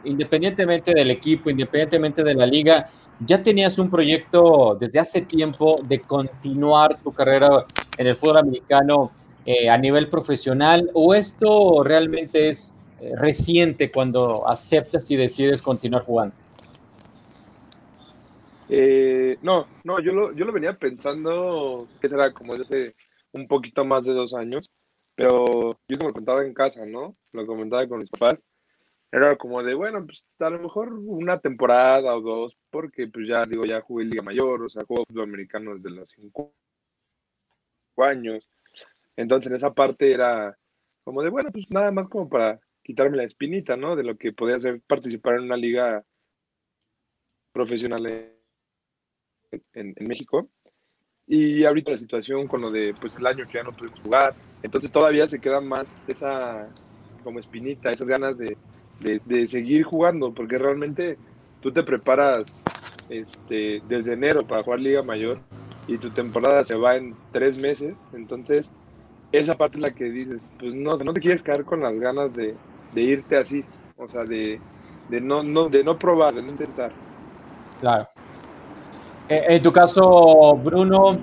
Independientemente 0.04 0.92
del 0.92 1.10
equipo, 1.10 1.50
independientemente 1.50 2.24
de 2.24 2.34
la 2.34 2.46
liga, 2.46 2.90
ya 3.20 3.42
tenías 3.42 3.78
un 3.78 3.90
proyecto 3.90 4.76
desde 4.78 4.98
hace 4.98 5.22
tiempo 5.22 5.76
de 5.84 6.00
continuar 6.00 6.98
tu 7.00 7.12
carrera 7.12 7.64
en 7.96 8.06
el 8.08 8.16
fútbol 8.16 8.38
americano 8.38 9.12
eh, 9.46 9.68
a 9.68 9.78
nivel 9.78 10.08
profesional 10.08 10.90
o 10.94 11.14
esto 11.14 11.82
realmente 11.84 12.48
es 12.48 12.74
eh, 13.00 13.12
reciente 13.16 13.92
cuando 13.92 14.48
aceptas 14.48 15.10
y 15.10 15.16
decides 15.16 15.60
continuar 15.60 16.04
jugando? 16.04 16.34
Eh, 18.68 19.38
no, 19.42 19.66
no, 19.84 20.00
yo 20.00 20.12
lo, 20.12 20.32
yo 20.32 20.44
lo 20.44 20.52
venía 20.52 20.78
pensando 20.78 21.88
que 22.00 22.08
será 22.08 22.32
como 22.32 22.56
desde 22.56 22.94
un 23.32 23.46
poquito 23.46 23.84
más 23.84 24.04
de 24.04 24.14
dos 24.14 24.34
años, 24.34 24.70
pero 25.14 25.78
yo 25.88 25.98
como 25.98 26.12
contaba 26.12 26.44
en 26.44 26.54
casa, 26.54 26.86
¿no? 26.86 27.16
Lo 27.32 27.46
comentaba 27.46 27.86
con 27.88 28.00
mis 28.00 28.10
papás 28.10 28.44
era 29.14 29.36
como 29.36 29.62
de, 29.62 29.74
bueno, 29.74 30.04
pues 30.04 30.26
a 30.40 30.50
lo 30.50 30.58
mejor 30.58 30.92
una 30.92 31.38
temporada 31.38 32.16
o 32.16 32.20
dos, 32.20 32.58
porque 32.68 33.06
pues 33.06 33.28
ya 33.30 33.44
digo, 33.44 33.64
ya 33.64 33.80
jugué 33.80 34.06
Liga 34.06 34.22
Mayor, 34.22 34.62
o 34.64 34.68
sea, 34.68 34.84
juego 34.84 35.04
fútbol 35.06 35.22
americano 35.22 35.76
desde 35.76 35.90
los 35.90 36.10
cinco 36.10 36.52
años. 37.96 38.50
Entonces 39.14 39.50
en 39.50 39.56
esa 39.56 39.72
parte 39.72 40.10
era 40.12 40.58
como 41.04 41.22
de, 41.22 41.30
bueno, 41.30 41.50
pues 41.52 41.70
nada 41.70 41.92
más 41.92 42.08
como 42.08 42.28
para 42.28 42.58
quitarme 42.82 43.16
la 43.16 43.22
espinita, 43.22 43.76
¿no? 43.76 43.94
De 43.94 44.02
lo 44.02 44.16
que 44.16 44.32
podía 44.32 44.58
ser 44.58 44.80
participar 44.84 45.36
en 45.36 45.44
una 45.44 45.56
liga 45.56 46.04
profesional 47.52 48.33
en, 49.72 49.94
en 49.96 50.08
México. 50.08 50.48
Y 51.26 51.64
ahorita 51.64 51.92
la 51.92 51.98
situación 51.98 52.46
con 52.46 52.60
lo 52.60 52.70
de, 52.70 52.94
pues 53.00 53.14
el 53.16 53.26
año 53.26 53.46
que 53.46 53.58
ya 53.58 53.64
no 53.64 53.72
pudimos 53.72 54.00
jugar, 54.00 54.34
entonces 54.62 54.92
todavía 54.92 55.26
se 55.26 55.40
queda 55.40 55.60
más 55.60 56.08
esa 56.08 56.68
como 57.22 57.40
espinita, 57.40 57.90
esas 57.90 58.08
ganas 58.08 58.36
de, 58.36 58.56
de, 59.00 59.48
seguir 59.48 59.82
jugando, 59.82 60.32
porque 60.32 60.58
realmente 60.58 61.18
tú 61.60 61.72
te 61.72 61.82
preparas 61.82 62.62
este, 63.08 63.82
desde 63.88 64.12
enero 64.12 64.46
para 64.46 64.62
jugar 64.62 64.80
Liga 64.80 65.02
Mayor 65.02 65.38
y 65.88 65.98
tu 65.98 66.10
temporada 66.10 66.64
se 66.64 66.76
va 66.76 66.96
en 66.96 67.14
tres 67.32 67.56
meses, 67.56 67.98
entonces 68.12 68.70
esa 69.32 69.56
parte 69.56 69.78
es 69.78 69.82
la 69.82 69.90
que 69.90 70.04
dices, 70.04 70.46
pues 70.58 70.74
no, 70.74 70.96
no 70.96 71.12
te 71.12 71.20
quieres 71.20 71.42
quedar 71.42 71.64
con 71.64 71.80
las 71.80 71.98
ganas 71.98 72.32
de, 72.34 72.54
irte 72.94 73.36
así, 73.36 73.64
o 73.96 74.08
sea, 74.08 74.24
de, 74.24 74.60
no, 75.08 75.42
no, 75.42 75.68
de 75.68 75.82
no 75.82 75.98
probar, 75.98 76.34
de 76.34 76.42
no 76.42 76.50
intentar. 76.50 76.92
Claro. 77.80 78.08
Eh, 79.28 79.44
en 79.48 79.62
tu 79.62 79.72
caso, 79.72 80.56
Bruno, 80.56 81.18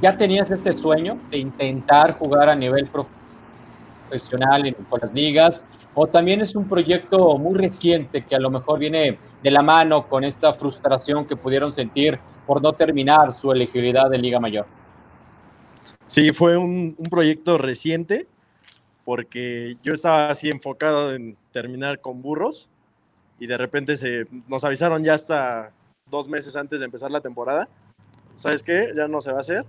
¿ya 0.00 0.16
tenías 0.16 0.50
este 0.50 0.72
sueño 0.72 1.18
de 1.30 1.38
intentar 1.38 2.12
jugar 2.12 2.48
a 2.48 2.54
nivel 2.54 2.88
profesional 4.08 4.66
en, 4.66 4.74
con 4.88 5.00
las 5.00 5.12
ligas? 5.12 5.66
o 5.94 6.06
también 6.06 6.40
es 6.40 6.54
un 6.54 6.68
proyecto 6.68 7.36
muy 7.38 7.58
reciente 7.58 8.24
que 8.24 8.36
a 8.36 8.40
lo 8.40 8.50
mejor 8.50 8.78
viene 8.78 9.18
de 9.42 9.50
la 9.50 9.62
mano 9.62 10.08
con 10.08 10.24
esta 10.24 10.52
frustración 10.52 11.26
que 11.26 11.36
pudieron 11.36 11.72
sentir 11.72 12.18
por 12.46 12.62
no 12.62 12.72
terminar 12.72 13.32
su 13.32 13.50
elegibilidad 13.50 14.08
de 14.08 14.18
Liga 14.18 14.38
Mayor? 14.38 14.66
Sí, 16.06 16.32
fue 16.32 16.56
un, 16.56 16.96
proyecto 17.10 17.58
reciente 17.58 18.26
porque 19.04 19.76
yo 19.82 19.92
estaba 19.92 20.30
así 20.30 20.48
enfocado 20.48 21.14
en 21.14 21.36
terminar 21.52 22.00
con 22.00 22.22
burros 22.22 22.70
y 23.38 23.46
de 23.46 23.56
repente 23.56 23.96
se, 23.96 24.26
nos 24.48 24.62
avisaron 24.64 25.02
ya 25.02 25.14
hasta 25.14 25.72
dos 26.10 26.28
meses 26.28 26.56
antes 26.56 26.80
de 26.80 26.86
empezar 26.86 27.10
la 27.10 27.20
temporada. 27.20 27.68
¿Sabes 28.34 28.62
qué? 28.62 28.92
Ya 28.96 29.08
no 29.08 29.20
se 29.20 29.30
va 29.30 29.38
a 29.38 29.40
hacer. 29.42 29.64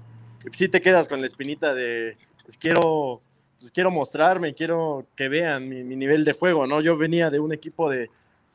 Y 0.45 0.55
sí 0.55 0.67
te 0.67 0.81
quedas 0.81 1.07
con 1.07 1.21
la 1.21 1.27
espinita 1.27 1.73
de, 1.73 2.17
pues 2.43 2.57
quiero 2.57 3.21
pues, 3.61 3.71
quiero 3.71 3.91
mostrarme, 3.91 4.55
quiero 4.55 5.05
que 5.15 5.29
vean 5.29 5.69
mi, 5.69 5.83
nivel 5.83 6.25
de 6.25 6.33
juego, 6.33 6.65
¿no? 6.65 6.81
Yo 6.81 6.97
venía 6.97 7.29
de 7.29 7.39
un 7.39 7.53
equipo 7.53 7.91
de, 7.91 8.09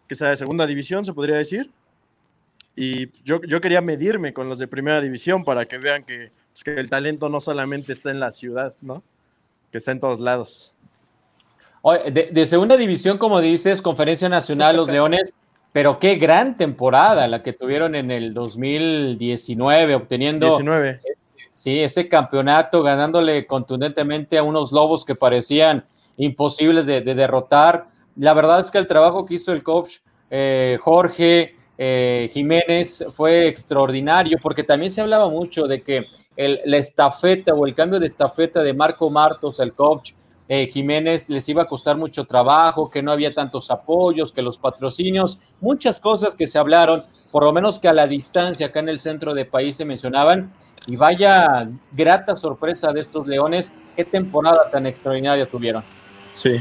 que 0.09 0.17
sea 0.17 0.31
de 0.31 0.37
segunda 0.37 0.67
división, 0.67 1.05
se 1.05 1.13
podría 1.13 1.37
decir, 1.37 1.71
y 2.75 3.13
yo, 3.23 3.41
yo 3.43 3.61
quería 3.61 3.81
medirme 3.81 4.33
con 4.33 4.49
los 4.49 4.59
de 4.59 4.67
primera 4.67 5.01
división 5.01 5.45
para 5.45 5.65
que 5.65 5.79
vean 5.79 6.03
que, 6.03 6.33
pues, 6.53 6.65
que 6.65 6.75
el 6.75 6.91
talento 6.91 7.29
no 7.29 7.39
solamente 7.39 7.93
está 7.93 8.11
en 8.11 8.19
la 8.19 8.33
ciudad, 8.33 8.75
¿no? 8.81 9.05
Que 9.71 9.79
está 9.79 9.93
en 9.93 10.01
todos 10.01 10.19
lados. 10.19 10.75
De, 12.13 12.31
de, 12.33 12.47
segunda 12.47 12.77
división, 12.77 13.17
como 13.17 13.41
dices, 13.41 13.81
Conferencia 13.81 14.29
Nacional, 14.29 14.77
los 14.77 14.89
Leones, 14.91 15.35
pero 15.77 15.99
qué 15.99 16.15
gran 16.15 16.57
temporada 16.57 17.29
la 17.29 17.43
que 17.43 17.53
tuvieron 17.53 17.95
en 17.95 18.11
el 18.11 18.33
2019, 18.33 19.95
obteniendo 19.95 20.47
19. 20.47 21.03
Sí, 21.53 21.81
ese 21.81 22.09
campeonato 22.09 22.83
ganándole 22.83 23.47
contundentemente 23.47 24.39
a 24.39 24.43
unos 24.43 24.73
lobos 24.73 25.05
que 25.05 25.15
parecían 25.15 25.85
imposibles 26.17 26.87
de, 26.87 27.03
derrotar. 27.03 27.89
La 28.17 28.33
verdad 28.33 28.61
es 28.61 28.71
que 28.71 28.79
el 28.79 28.87
trabajo 28.87 29.27
que 29.27 29.35
hizo 29.35 29.53
el 29.53 29.63
coach 29.63 29.99
eh, 30.31 30.79
Jorge 30.81 31.55
eh, 31.77 32.31
Jiménez 32.33 33.05
fue 33.11 33.47
extraordinario 33.47 34.39
porque 34.41 34.65
también 34.65 34.91
se 34.91 35.03
hablaba 35.03 35.29
mucho 35.29 35.67
de 35.67 35.83
que 35.83 36.07
el, 36.39 36.59
la 36.65 36.79
estafeta 36.79 37.53
o 37.53 37.67
el 37.67 37.75
cambio 37.75 38.01
de 38.01 38.07
estafeta 38.07 38.63
de 38.63 38.73
Marco 38.73 39.11
Martos, 39.11 39.61
el 39.61 39.75
coach 39.75 40.13
eh, 40.49 40.67
Jiménez, 40.67 41.29
les 41.29 41.49
iba 41.49 41.63
a 41.63 41.67
costar 41.67 41.97
mucho 41.97 42.25
trabajo, 42.25 42.89
que 42.89 43.03
no 43.03 43.11
había 43.11 43.33
tantos 43.33 43.71
apoyos, 43.71 44.33
que 44.33 44.43
los 44.43 44.59
patrocinios, 44.59 45.41
muchas 45.61 45.99
cosas 45.99 46.37
que 46.37 46.47
se 46.47 46.59
hablaron, 46.59 47.05
por 47.33 47.43
lo 47.45 47.53
menos 47.53 47.81
que 47.81 47.89
a 47.89 47.93
la 47.93 48.07
distancia 48.07 48.67
acá 48.67 48.81
en 48.81 48.89
el 48.89 48.99
centro 48.99 49.35
del 49.35 49.49
país 49.49 49.77
se 49.77 49.85
mencionaban 49.85 50.53
y 50.87 50.97
vaya 50.97 51.67
grata 51.93 52.37
sorpresa 52.37 52.93
de 52.93 53.01
estos 53.01 53.27
Leones, 53.27 53.75
qué 53.97 54.05
temporada 54.05 54.71
tan 54.71 54.87
extraordinaria 54.87 55.49
tuvieron. 55.49 55.83
Sí. 56.31 56.61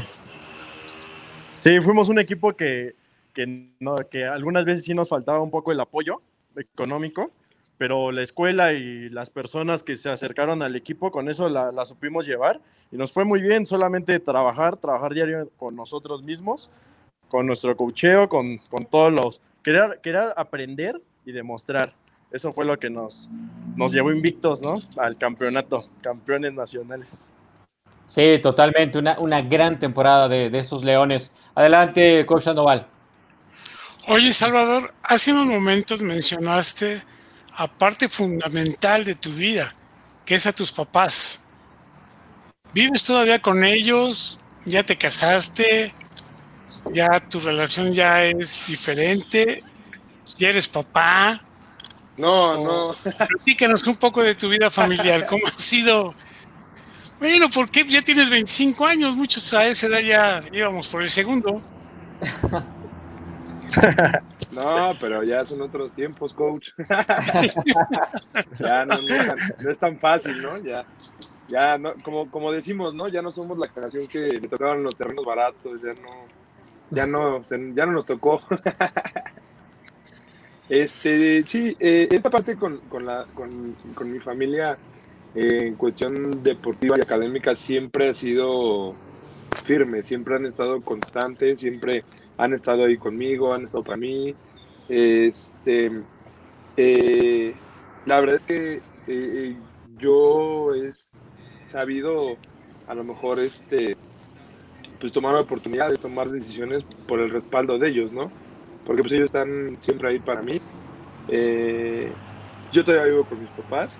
Sí, 1.54 1.80
fuimos 1.80 2.08
un 2.08 2.18
equipo 2.18 2.54
que, 2.54 2.96
que, 3.32 3.70
no, 3.78 3.96
que 4.10 4.24
algunas 4.24 4.64
veces 4.64 4.84
sí 4.84 4.94
nos 4.94 5.08
faltaba 5.08 5.40
un 5.40 5.50
poco 5.50 5.70
el 5.70 5.80
apoyo 5.80 6.20
económico, 6.56 7.30
pero 7.78 8.12
la 8.12 8.22
escuela 8.22 8.72
y 8.72 9.08
las 9.10 9.30
personas 9.30 9.82
que 9.82 9.96
se 9.96 10.08
acercaron 10.08 10.62
al 10.62 10.76
equipo, 10.76 11.10
con 11.10 11.28
eso 11.28 11.48
la, 11.48 11.72
la 11.72 11.84
supimos 11.84 12.26
llevar 12.26 12.60
y 12.90 12.96
nos 12.96 13.12
fue 13.12 13.24
muy 13.24 13.40
bien, 13.42 13.66
solamente 13.66 14.18
trabajar, 14.20 14.76
trabajar 14.76 15.12
diario 15.12 15.50
con 15.56 15.76
nosotros 15.76 16.22
mismos, 16.22 16.70
con 17.28 17.46
nuestro 17.46 17.76
cocheo, 17.76 18.28
con, 18.28 18.58
con 18.58 18.84
todos 18.84 19.12
los... 19.12 19.40
Querer, 19.62 20.00
querer 20.02 20.32
aprender 20.36 21.00
y 21.24 21.32
demostrar. 21.32 21.92
Eso 22.30 22.52
fue 22.52 22.64
lo 22.64 22.78
que 22.78 22.88
nos, 22.88 23.28
nos 23.76 23.92
llevó 23.92 24.12
invictos, 24.12 24.62
¿no? 24.62 24.80
Al 24.96 25.16
campeonato, 25.16 25.88
campeones 26.00 26.52
nacionales. 26.52 27.32
Sí, 28.04 28.38
totalmente, 28.40 28.98
una, 28.98 29.18
una 29.18 29.42
gran 29.42 29.78
temporada 29.78 30.28
de, 30.28 30.50
de 30.50 30.58
esos 30.60 30.84
Leones. 30.84 31.34
Adelante, 31.54 32.24
Coach 32.24 32.44
Sandoval. 32.44 32.86
Oye, 34.08 34.32
Salvador, 34.32 34.94
hace 35.02 35.32
unos 35.32 35.46
momentos 35.46 36.00
mencionaste 36.00 37.02
a 37.56 37.66
parte 37.66 38.08
fundamental 38.08 39.04
de 39.04 39.14
tu 39.14 39.32
vida, 39.32 39.72
que 40.24 40.34
es 40.34 40.46
a 40.46 40.52
tus 40.52 40.70
papás. 40.70 41.48
¿Vives 42.74 43.02
todavía 43.04 43.40
con 43.40 43.64
ellos? 43.64 44.40
¿Ya 44.66 44.82
te 44.82 44.96
casaste? 44.96 45.94
¿Ya 46.92 47.20
tu 47.20 47.40
relación 47.40 47.94
ya 47.94 48.24
es 48.24 48.66
diferente? 48.66 49.64
¿Ya 50.36 50.50
eres 50.50 50.68
papá? 50.68 51.40
No, 52.18 52.62
no. 52.62 52.96
Platícanos 53.02 53.86
un 53.86 53.96
poco 53.96 54.22
de 54.22 54.34
tu 54.34 54.48
vida 54.48 54.68
familiar. 54.68 55.24
¿Cómo 55.28 55.46
ha 55.46 55.58
sido? 55.58 56.14
Bueno, 57.18 57.48
porque 57.48 57.86
ya 57.86 58.02
tienes 58.02 58.28
25 58.28 58.84
años, 58.84 59.16
muchos 59.16 59.54
a 59.54 59.66
esa 59.66 59.86
edad 59.86 60.00
ya 60.00 60.42
íbamos 60.52 60.88
por 60.88 61.02
el 61.02 61.08
segundo. 61.08 61.62
No, 64.52 64.92
pero 65.00 65.22
ya 65.22 65.44
son 65.44 65.62
otros 65.62 65.92
tiempos, 65.92 66.32
coach. 66.32 66.70
ya 68.58 68.84
no, 68.84 68.94
no, 68.94 69.00
es 69.00 69.26
tan, 69.26 69.38
no, 69.62 69.70
es 69.70 69.78
tan, 69.78 69.98
fácil, 69.98 70.40
¿no? 70.40 70.58
Ya, 70.58 70.84
ya 71.48 71.76
no, 71.76 71.94
como, 72.02 72.30
como 72.30 72.52
decimos, 72.52 72.94
¿no? 72.94 73.08
Ya 73.08 73.22
no 73.22 73.32
somos 73.32 73.58
la 73.58 73.68
generación 73.68 74.06
que 74.06 74.18
le 74.18 74.48
tocaban 74.48 74.82
los 74.82 74.96
terrenos 74.96 75.24
baratos, 75.24 75.80
ya 75.82 75.92
no, 76.02 76.26
ya 76.90 77.06
no, 77.06 77.42
ya 77.74 77.86
no 77.86 77.92
nos 77.92 78.06
tocó. 78.06 78.40
este, 80.68 81.42
sí, 81.42 81.76
eh, 81.78 82.08
esta 82.10 82.30
parte 82.30 82.56
con, 82.56 82.78
con, 82.88 83.04
la, 83.04 83.26
con, 83.34 83.74
con 83.94 84.10
mi 84.10 84.20
familia 84.20 84.78
eh, 85.34 85.66
en 85.66 85.74
cuestión 85.74 86.42
deportiva 86.42 86.96
y 86.96 87.02
académica 87.02 87.56
siempre 87.56 88.08
ha 88.08 88.14
sido 88.14 88.94
firme, 89.64 90.02
siempre 90.02 90.36
han 90.36 90.46
estado 90.46 90.80
constantes, 90.80 91.60
siempre 91.60 92.04
han 92.38 92.52
estado 92.52 92.84
ahí 92.84 92.96
conmigo, 92.96 93.52
han 93.52 93.64
estado 93.64 93.84
para 93.84 93.96
mí. 93.96 94.34
Este, 94.88 95.90
eh, 96.76 97.54
la 98.04 98.20
verdad 98.20 98.36
es 98.36 98.42
que 98.42 98.82
eh, 99.06 99.56
yo 99.98 100.74
he 100.74 100.90
sabido 101.68 102.36
a 102.86 102.94
lo 102.94 103.04
mejor 103.04 103.40
este, 103.40 103.96
pues 105.00 105.12
tomar 105.12 105.34
la 105.34 105.40
oportunidad 105.40 105.90
de 105.90 105.96
tomar 105.96 106.30
decisiones 106.30 106.84
por 107.06 107.20
el 107.20 107.30
respaldo 107.30 107.78
de 107.78 107.88
ellos, 107.88 108.12
¿no? 108.12 108.30
Porque 108.84 109.02
pues 109.02 109.12
ellos 109.14 109.26
están 109.26 109.76
siempre 109.80 110.10
ahí 110.10 110.18
para 110.20 110.42
mí. 110.42 110.60
Eh, 111.28 112.12
yo 112.72 112.84
todavía 112.84 113.12
vivo 113.12 113.24
con 113.24 113.40
mis 113.40 113.50
papás. 113.50 113.98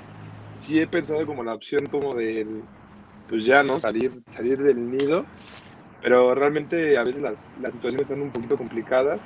Sí 0.51 0.79
he 0.79 0.87
pensado 0.87 1.27
como 1.27 1.43
la 1.43 1.55
opción 1.55 1.87
como 1.87 2.15
del, 2.15 2.63
pues 3.29 3.45
ya, 3.45 3.63
¿no? 3.63 3.81
Salir, 3.81 4.13
salir 4.35 4.59
del 4.59 4.91
nido 4.91 5.25
pero 6.07 6.37
realmente 6.37 6.97
a 6.97 7.03
veces 7.03 7.21
las, 7.21 7.53
las 7.61 7.75
situaciones 7.75 8.03
están 8.03 8.23
un 8.23 8.31
poquito 8.31 8.57
complicadas. 8.57 9.19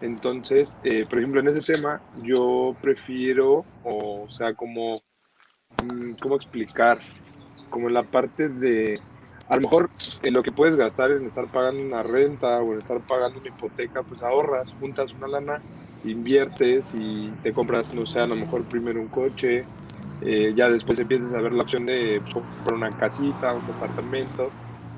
Entonces, 0.00 0.78
eh, 0.84 1.04
por 1.10 1.18
ejemplo, 1.18 1.40
en 1.40 1.48
ese 1.48 1.60
tema, 1.60 2.00
yo 2.22 2.76
prefiero, 2.80 3.64
o, 3.82 4.28
sea, 4.30 4.54
como, 4.54 5.02
¿cómo 6.20 6.36
explicar? 6.36 7.00
Como 7.70 7.88
en 7.88 7.94
la 7.94 8.04
parte 8.04 8.48
de, 8.48 9.00
a 9.48 9.56
lo 9.56 9.62
mejor 9.62 9.90
en 10.22 10.32
lo 10.32 10.44
que 10.44 10.52
puedes 10.52 10.76
gastar 10.76 11.10
en 11.10 11.26
estar 11.26 11.48
pagando 11.48 11.82
una 11.82 12.04
renta 12.04 12.62
o 12.62 12.74
en 12.74 12.78
estar 12.78 13.00
pagando 13.00 13.40
una 13.40 13.48
hipoteca, 13.48 14.04
pues 14.04 14.22
ahorras, 14.22 14.76
juntas 14.78 15.12
una 15.12 15.26
lana, 15.26 15.60
inviertes 16.04 16.92
y 16.94 17.30
te 17.42 17.52
compras, 17.52 17.92
no 17.92 18.06
sé, 18.06 18.20
a 18.20 18.28
lo 18.28 18.36
mejor 18.36 18.62
primero 18.66 19.00
un 19.00 19.08
coche, 19.08 19.64
eh, 20.20 20.52
ya 20.54 20.70
después 20.70 21.00
empiezas 21.00 21.34
a 21.34 21.40
ver 21.40 21.52
la 21.52 21.64
opción 21.64 21.84
de 21.84 22.22
pues, 22.22 22.32
comprar 22.32 22.74
una 22.74 22.92
casita, 22.92 23.52
un 23.52 23.66
departamento 23.66 24.52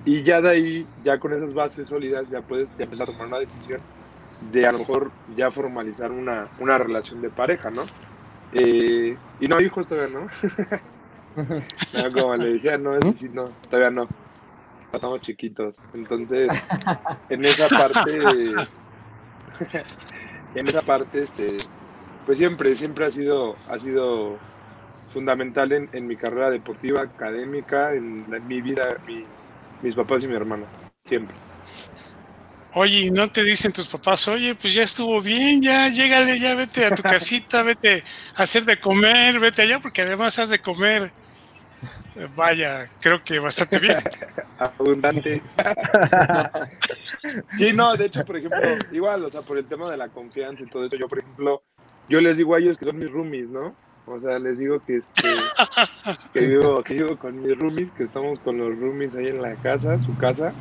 y 0.09 0.23
ya 0.23 0.41
de 0.41 0.49
ahí, 0.49 0.87
ya 1.05 1.21
con 1.21 1.35
esas 1.35 1.53
bases 1.53 1.89
sólidas, 1.89 2.31
ya 2.31 2.41
puedes 2.41 2.75
ya 2.79 2.85
empezar 2.85 3.11
a 3.11 3.13
tomar 3.13 3.27
una 3.27 3.41
decisión 3.41 3.79
de 4.51 4.67
a 4.67 4.73
lo 4.73 4.79
mejor 4.79 5.11
ya 5.37 5.51
formalizar 5.51 6.11
una, 6.11 6.49
una 6.61 6.79
relación 6.79 7.21
de 7.21 7.29
pareja, 7.29 7.71
¿no? 7.71 7.85
Eh, 8.55 9.19
y 9.39 9.49
no, 9.49 9.61
hijos 9.61 9.87
todavía 9.87 10.19
no. 10.19 10.29
como 12.23 12.37
le 12.37 12.55
decía, 12.55 12.79
no, 12.79 12.97
es 12.97 13.23
no, 13.35 13.51
todavía 13.69 13.91
no. 13.91 14.09
Estamos 14.91 15.21
chiquitos. 15.21 15.77
Entonces, 15.93 16.49
en 17.29 17.45
esa 17.45 17.69
parte, 17.69 18.19
en 20.55 20.69
esa 20.69 20.81
parte, 20.81 21.25
este, 21.25 21.59
pues 22.25 22.39
siempre, 22.39 22.75
siempre 22.77 23.05
ha 23.05 23.11
sido, 23.11 23.57
ha 23.69 23.79
sido 23.79 24.39
fundamental 25.13 25.71
en, 25.73 25.91
en 25.93 26.07
mi 26.07 26.17
carrera 26.17 26.51
deportiva, 26.51 27.03
académica, 27.03 27.93
en, 27.93 28.25
en 28.33 28.49
mi 28.49 28.63
vida, 28.63 28.97
mi, 29.07 29.27
mis 29.83 29.95
papás 29.95 30.25
y 30.25 30.29
mi 30.29 30.35
hermana, 30.35 30.67
siempre. 31.05 31.35
Oye, 32.75 33.11
¿no 33.11 33.31
te 33.31 33.43
dicen 33.43 33.73
tus 33.73 33.89
papás, 33.89 34.29
oye, 34.29 34.55
pues 34.55 34.75
ya 34.75 34.83
estuvo 34.83 35.21
bien, 35.21 35.63
ya 35.63 35.89
llégale, 35.89 36.39
ya 36.39 36.55
vete 36.55 36.85
a 36.85 36.95
tu 36.95 37.03
casita, 37.03 37.63
vete 37.63 38.03
a 38.35 38.43
hacer 38.43 38.65
de 38.65 38.79
comer, 38.79 39.41
vete 39.41 39.63
allá, 39.63 39.81
porque 39.81 40.03
además 40.03 40.39
has 40.39 40.51
de 40.51 40.59
comer, 40.59 41.11
vaya, 42.37 42.89
creo 43.01 43.21
que 43.21 43.39
bastante 43.39 43.79
bien. 43.79 43.97
Abundante. 44.59 45.43
sí, 47.57 47.73
no, 47.73 47.97
de 47.97 48.07
hecho, 48.07 48.25
por 48.25 48.37
ejemplo, 48.37 48.61
igual, 48.93 49.25
o 49.25 49.31
sea, 49.31 49.43
por 49.43 49.59
el 49.59 49.67
tema 49.67 49.91
de 49.91 49.97
la 49.97 50.09
confianza 50.09 50.63
y 50.63 50.67
todo 50.67 50.87
eso, 50.87 50.97
yo, 50.97 51.09
por 51.09 51.21
ejemplo, 51.21 51.63
yo 52.09 52.21
les 52.21 52.37
digo 52.37 52.55
a 52.55 52.59
ellos 52.59 52.77
que 52.77 52.85
son 52.85 52.99
mis 52.99 53.11
roomies, 53.11 53.49
¿no? 53.49 53.75
O 54.11 54.21
sea, 54.21 54.39
les 54.39 54.59
digo 54.59 54.81
que 54.81 54.97
este 54.97 55.29
que 56.33 56.41
vivo, 56.47 56.83
que 56.83 56.95
vivo 56.95 57.17
con 57.17 57.41
mis 57.43 57.59
roomies, 57.59 57.93
que 57.93 58.05
estamos 58.05 58.39
con 58.41 58.59
los 58.59 58.79
roomies 58.79 59.15
ahí 59.15 59.29
en 59.29 59.43
la 59.43 59.55
casa, 59.57 60.01
su 60.03 60.17
casa. 60.17 60.53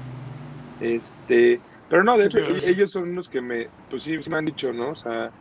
Este, 0.81 1.59
pero 1.89 2.03
no, 2.03 2.17
de 2.17 2.25
hecho, 2.25 2.39
ellos 2.39 2.91
son 2.91 3.15
los 3.15 3.29
que 3.29 3.41
me, 3.41 3.69
pues 3.89 4.03
sí, 4.03 4.17
me 4.29 4.37
han 4.37 4.45
dicho, 4.45 4.73
¿no? 4.73 4.89
O 4.89 4.95
sea, 4.95 5.31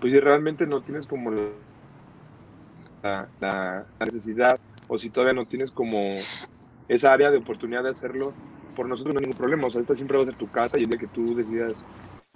pues 0.00 0.12
si 0.12 0.20
realmente 0.20 0.66
no 0.66 0.82
tienes 0.82 1.06
como 1.06 1.30
la, 3.02 3.28
la, 3.40 3.86
necesidad, 4.00 4.58
o 4.88 4.98
si 4.98 5.10
todavía 5.10 5.34
no 5.34 5.46
tienes 5.46 5.70
como 5.70 6.10
esa 6.88 7.12
área 7.12 7.30
de 7.30 7.38
oportunidad 7.38 7.84
de 7.84 7.90
hacerlo, 7.90 8.34
por 8.74 8.88
nosotros 8.88 9.14
no 9.14 9.20
hay 9.20 9.26
ningún 9.26 9.38
problema. 9.38 9.68
O 9.68 9.70
sea, 9.70 9.80
esta 9.80 9.94
siempre 9.94 10.16
va 10.16 10.24
a 10.24 10.26
ser 10.26 10.36
tu 10.36 10.50
casa 10.50 10.78
y 10.78 10.82
el 10.82 10.90
día 10.90 10.98
que 10.98 11.06
tú 11.06 11.34
decidas 11.34 11.86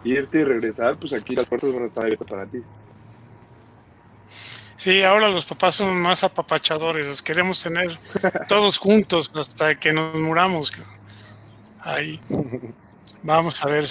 irte 0.04 0.40
y 0.40 0.44
regresar, 0.44 0.96
pues 0.96 1.12
aquí 1.12 1.35
las 1.35 1.46
puertas 1.46 1.72
van 1.72 1.83
a 1.83 1.87
estar 1.87 2.04
abiertas 2.04 2.28
para 2.28 2.46
ti. 2.46 2.62
Sí, 4.78 5.02
ahora 5.02 5.28
los 5.28 5.44
papás 5.44 5.74
son 5.74 6.00
más 6.00 6.22
apapachadores, 6.22 7.04
los 7.04 7.20
queremos 7.20 7.60
tener 7.60 7.98
todos 8.46 8.78
juntos 8.78 9.32
hasta 9.34 9.78
que 9.78 9.92
nos 9.92 10.14
muramos. 10.14 10.72
Ahí. 11.80 12.20
Vamos 13.24 13.60
a 13.64 13.66
ver, 13.66 13.84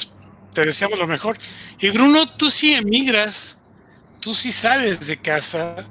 te 0.54 0.62
deseamos 0.62 0.98
lo 0.98 1.06
mejor. 1.06 1.38
Y 1.78 1.90
Bruno, 1.90 2.34
tú 2.38 2.50
sí 2.50 2.74
emigras, 2.74 3.62
tú 4.22 4.34
sí 4.34 4.50
sales 4.50 5.06
de 5.06 5.18
casa, 5.18 5.86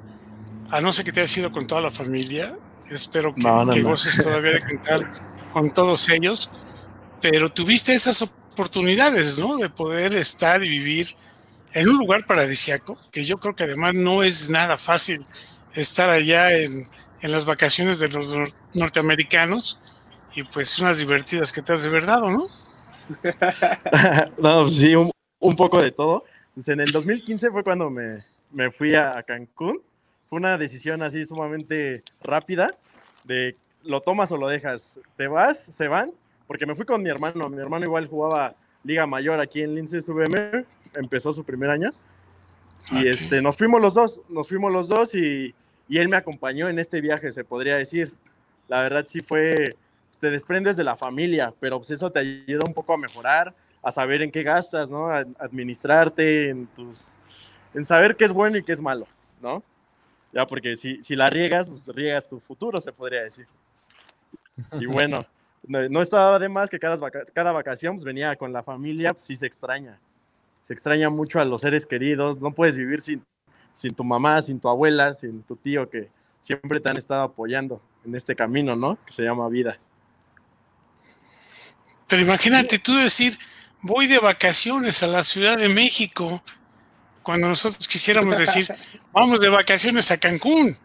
a 0.71 0.81
no 0.81 0.95
ser 0.95 1.05
que 1.05 1.13
te 1.13 1.21
hayas 1.21 1.37
ido 1.37 1.53
con 1.53 1.67
toda 1.67 1.83
la 1.83 1.91
familia. 1.91 2.57
Espero 2.89 3.35
que, 3.35 3.43
no, 3.43 3.67
no, 3.67 3.73
que 3.73 3.83
goces 3.83 4.23
todavía 4.25 4.53
de 4.53 4.61
contar 4.61 5.13
con 5.53 5.75
todos 5.75 6.09
ellos, 6.09 6.53
pero 7.21 7.53
tuviste 7.53 7.93
esas 7.93 8.23
oportunidades, 8.23 9.39
¿no? 9.39 9.59
De 9.59 9.69
poder 9.69 10.17
estar 10.17 10.65
y 10.65 10.71
vivir 10.71 11.15
en 11.77 11.91
un 11.91 11.99
lugar 11.99 12.25
paradisiaco, 12.25 12.97
que 13.13 13.23
yo 13.23 13.37
creo 13.37 13.55
que 13.55 13.65
además 13.65 13.93
no 13.99 14.23
es 14.23 14.49
nada 14.49 14.79
fácil 14.79 15.27
estar 15.75 16.09
allá 16.09 16.57
en, 16.57 16.89
en 17.21 17.33
las 17.33 17.45
vacaciones 17.45 17.99
de 17.99 18.09
los 18.09 18.35
norteamericanos 18.73 19.83
y 20.35 20.43
pues 20.45 20.79
unas 20.79 20.99
divertidas 20.99 21.53
que 21.53 21.61
te 21.61 21.75
has 21.75 21.83
de 21.83 21.91
verdad, 21.91 22.23
¿no? 22.23 22.49
no, 24.39 24.67
sí, 24.69 24.95
un, 24.95 25.11
un, 25.39 25.55
poco 25.55 25.83
de 25.83 25.93
todo. 25.93 26.25
Pues 26.55 26.67
en 26.69 26.81
el 26.81 26.91
2015 26.91 27.51
fue 27.51 27.63
cuando 27.63 27.91
me, 27.91 28.21
me 28.53 28.71
fui 28.71 28.95
a, 28.95 29.19
a, 29.19 29.23
Cancún. 29.23 29.83
Fue 30.31 30.39
una 30.39 30.57
decisión 30.57 31.03
así 31.03 31.27
sumamente 31.27 32.03
rápida 32.23 32.75
de 33.25 33.55
lo 33.83 34.01
tomas 34.01 34.33
o 34.33 34.39
lo 34.39 34.49
dejas. 34.49 34.99
Te 35.19 35.29
vas, 35.29 35.59
se 35.59 35.89
van, 35.89 36.11
porque 36.47 36.65
me 36.65 36.75
fui 36.75 36.87
con 36.87 37.03
mi 37.03 37.11
hermano. 37.11 37.51
Mi 37.51 37.61
hermano 37.61 37.85
igual 37.85 38.07
jugaba 38.07 38.55
Liga 38.83 39.07
Mayor 39.07 39.41
aquí 39.41 39.61
en 39.61 39.75
Lince 39.75 39.99
VM 39.99 40.65
empezó 40.97 41.33
su 41.33 41.45
primer 41.45 41.71
año. 41.71 41.91
Y 42.91 42.99
okay. 42.99 43.09
este, 43.09 43.43
nos 43.43 43.57
fuimos 43.57 43.81
los 43.81 43.95
dos, 43.95 44.23
nos 44.29 44.49
fuimos 44.49 44.73
los 44.73 44.89
dos 44.89 45.15
y, 45.15 45.55
y, 45.89 45.99
él 45.99 46.09
me 46.09 46.17
acompañó 46.17 46.69
en 46.69 46.79
este 46.79 47.01
viaje, 47.01 47.33
se 47.33 47.45
podría 47.45 47.77
decir. 47.77 48.13
La 48.69 48.81
verdad 48.83 49.05
sí 49.09 49.21
fue, 49.21 49.77
te 50.19 50.31
desprendes 50.31 50.77
de 50.77 50.85
la 50.85 50.97
familia, 50.97 51.53
pero 51.61 51.79
pues 51.79 51.91
eso 51.91 52.11
te 52.11 52.21
ayuda 52.21 52.65
un 52.67 52.75
poco 52.75 52.95
a 52.95 52.99
mejorar, 52.99 53.55
a 53.83 53.91
saber 53.91 54.23
en 54.23 54.31
qué 54.31 54.43
gastas, 54.43 54.89
¿no? 54.89 55.09
A 55.09 55.25
administrarte, 55.39 56.51
en 56.51 56.67
tus, 56.69 57.17
en 57.75 57.85
saber 57.85 58.17
qué 58.17 58.25
es 58.25 58.33
bueno 58.33 58.57
y 58.57 58.63
qué 58.63 58.73
es 58.73 58.81
malo, 58.81 59.07
¿no? 59.41 59.63
Ya, 60.33 60.47
porque 60.47 60.77
si, 60.77 61.03
si 61.03 61.17
la 61.17 61.31
riegas, 61.31 61.67
pues 61.67 61.87
riegas 61.89 62.29
tu 62.29 62.41
futuro, 62.41 62.81
se 62.81 62.93
podría 62.93 63.23
decir. 63.23 63.47
Y 64.73 64.87
bueno, 64.87 65.21
no, 65.67 66.03
estaba 66.03 66.39
de 66.39 66.49
más 66.49 66.71
que 66.71 66.79
cada, 66.79 67.11
cada 67.11 67.53
vacación 67.53 67.95
pues, 67.95 68.05
venía 68.05 68.35
con 68.37 68.53
la 68.53 68.63
familia, 68.63 69.13
pues 69.13 69.25
sí 69.25 69.37
se 69.37 69.47
extraña. 69.47 69.99
Se 70.67 70.73
extraña 70.73 71.11
mucho 71.11 71.39
a 71.39 71.45
los 71.45 71.61
seres 71.61 71.87
queridos, 71.87 72.41
no 72.41 72.51
puedes 72.51 72.77
vivir 72.77 73.01
sin, 73.01 73.25
sin 73.73 73.95
tu 73.95 74.03
mamá, 74.03 74.43
sin 74.43 74.59
tu 74.59 74.69
abuela, 74.69 75.15
sin 75.15 75.45
tu 75.45 75.55
tío 75.55 75.89
que 75.89 76.09
siempre 76.41 76.81
te 76.81 76.89
han 76.89 76.97
estado 76.97 77.23
apoyando 77.23 77.81
en 78.05 78.17
este 78.17 78.35
camino, 78.35 78.75
¿no? 78.75 78.99
Que 79.07 79.13
se 79.13 79.23
llama 79.23 79.49
vida. 79.49 79.79
Pero 82.09 82.23
imagínate 82.23 82.81
tú 82.81 82.97
decir, 82.97 83.39
voy 83.81 84.09
de 84.09 84.19
vacaciones 84.19 85.05
a 85.05 85.07
la 85.07 85.23
Ciudad 85.23 85.57
de 85.57 85.69
México, 85.69 86.43
cuando 87.23 87.47
nosotros 87.47 87.87
quisiéramos 87.87 88.37
decir, 88.37 88.67
vamos 89.13 89.39
de 89.39 89.49
vacaciones 89.49 90.11
a 90.11 90.19
Cancún. 90.19 90.77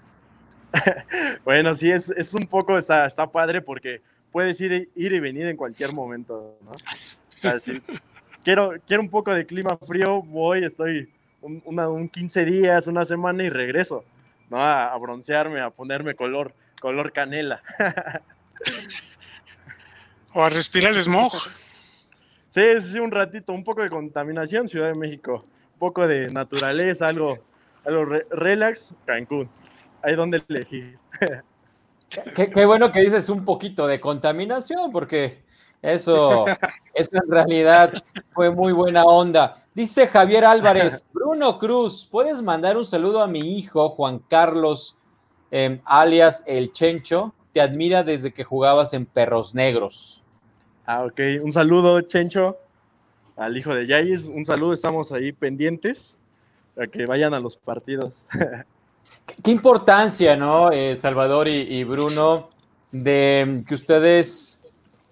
bueno, 1.44 1.76
sí, 1.76 1.90
es, 1.90 2.12
es 2.12 2.36
un 2.36 2.46
poco, 2.46 2.78
está, 2.78 3.08
está 3.08 3.32
padre 3.32 3.64
porque 3.64 4.04
puedes 4.32 4.62
ir, 4.62 4.92
ir 4.94 5.12
y 5.12 5.20
venir 5.20 5.48
en 5.48 5.58
cualquier 5.58 5.92
momento, 5.92 6.56
¿no? 6.62 6.74
Quiero, 8.44 8.74
quiero 8.86 9.04
un 9.04 9.10
poco 9.10 9.34
de 9.34 9.46
clima 9.46 9.78
frío, 9.78 10.22
voy, 10.22 10.64
estoy 10.64 11.12
un, 11.42 11.62
un 11.66 12.10
15 12.10 12.46
días, 12.46 12.88
una 12.88 13.06
semana 13.06 13.44
y 13.44 13.50
regreso, 13.50 14.04
¿no? 14.50 14.64
A, 14.64 14.94
a 14.94 14.98
broncearme, 14.98 15.62
a 15.62 15.70
ponerme 15.70 16.16
color, 16.16 16.54
color 16.80 17.12
canela. 17.12 17.62
o 20.34 20.44
a 20.44 20.50
respirar 20.50 20.94
smog. 20.96 21.32
Sí, 22.50 22.62
sí, 22.82 23.00
un 23.00 23.12
ratito, 23.12 23.54
un 23.54 23.64
poco 23.64 23.82
de 23.82 23.90
contaminación, 23.90 24.68
Ciudad 24.68 24.88
de 24.88 24.96
México, 24.96 25.46
un 25.74 25.80
poco 25.80 26.08
de 26.08 26.30
naturaleza, 26.32 27.08
algo, 27.08 27.40
algo 27.86 28.06
relax, 28.30 28.94
Cancún. 29.06 29.50
Hay 30.04 30.16
donde 30.16 30.44
elegir. 30.50 30.98
Qué, 32.36 32.66
bueno 32.66 32.92
que 32.92 33.00
dices 33.00 33.30
un 33.30 33.46
poquito 33.46 33.88
de 33.88 34.02
contaminación, 34.02 34.92
porque 34.92 35.44
eso, 35.82 36.46
eso 36.94 37.10
en 37.14 37.32
realidad 37.32 37.94
fue 38.34 38.52
muy 38.52 38.72
buena 38.72 39.04
onda. 39.04 39.66
Dice 39.74 40.08
Javier 40.08 40.46
Álvarez, 40.46 41.06
Bruno 41.14 41.58
Cruz, 41.58 42.08
¿puedes 42.10 42.42
mandar 42.42 42.78
un 42.78 42.86
saludo 42.86 43.22
a 43.22 43.28
mi 43.28 43.58
hijo 43.58 43.90
Juan 43.90 44.20
Carlos, 44.20 44.98
em, 45.50 45.80
alias 45.86 46.44
El 46.46 46.72
Chencho? 46.74 47.34
Te 47.54 47.62
admira 47.62 48.04
desde 48.04 48.34
que 48.34 48.44
jugabas 48.44 48.94
en 48.94 49.06
Perros 49.06 49.56
Negros. 49.56 50.24
Ah, 50.86 51.04
ok. 51.04 51.20
Un 51.44 51.52
saludo, 51.52 52.02
Chencho, 52.02 52.58
al 53.36 53.58
hijo 53.58 53.74
de 53.74 53.88
Yayis. 53.88 54.26
Un 54.26 54.46
saludo, 54.46 54.74
estamos 54.74 55.12
ahí 55.12 55.32
pendientes 55.32 56.20
para 56.76 56.88
que 56.88 57.06
vayan 57.06 57.34
a 57.34 57.40
los 57.40 57.58
partidos. 57.58 58.14
Qué 59.44 59.52
importancia, 59.52 60.36
¿no, 60.36 60.72
eh, 60.72 60.96
Salvador 60.96 61.48
y, 61.48 61.84
Bruno, 61.84 62.50
de 62.92 63.64
que 63.68 63.74
ustedes 63.74 64.61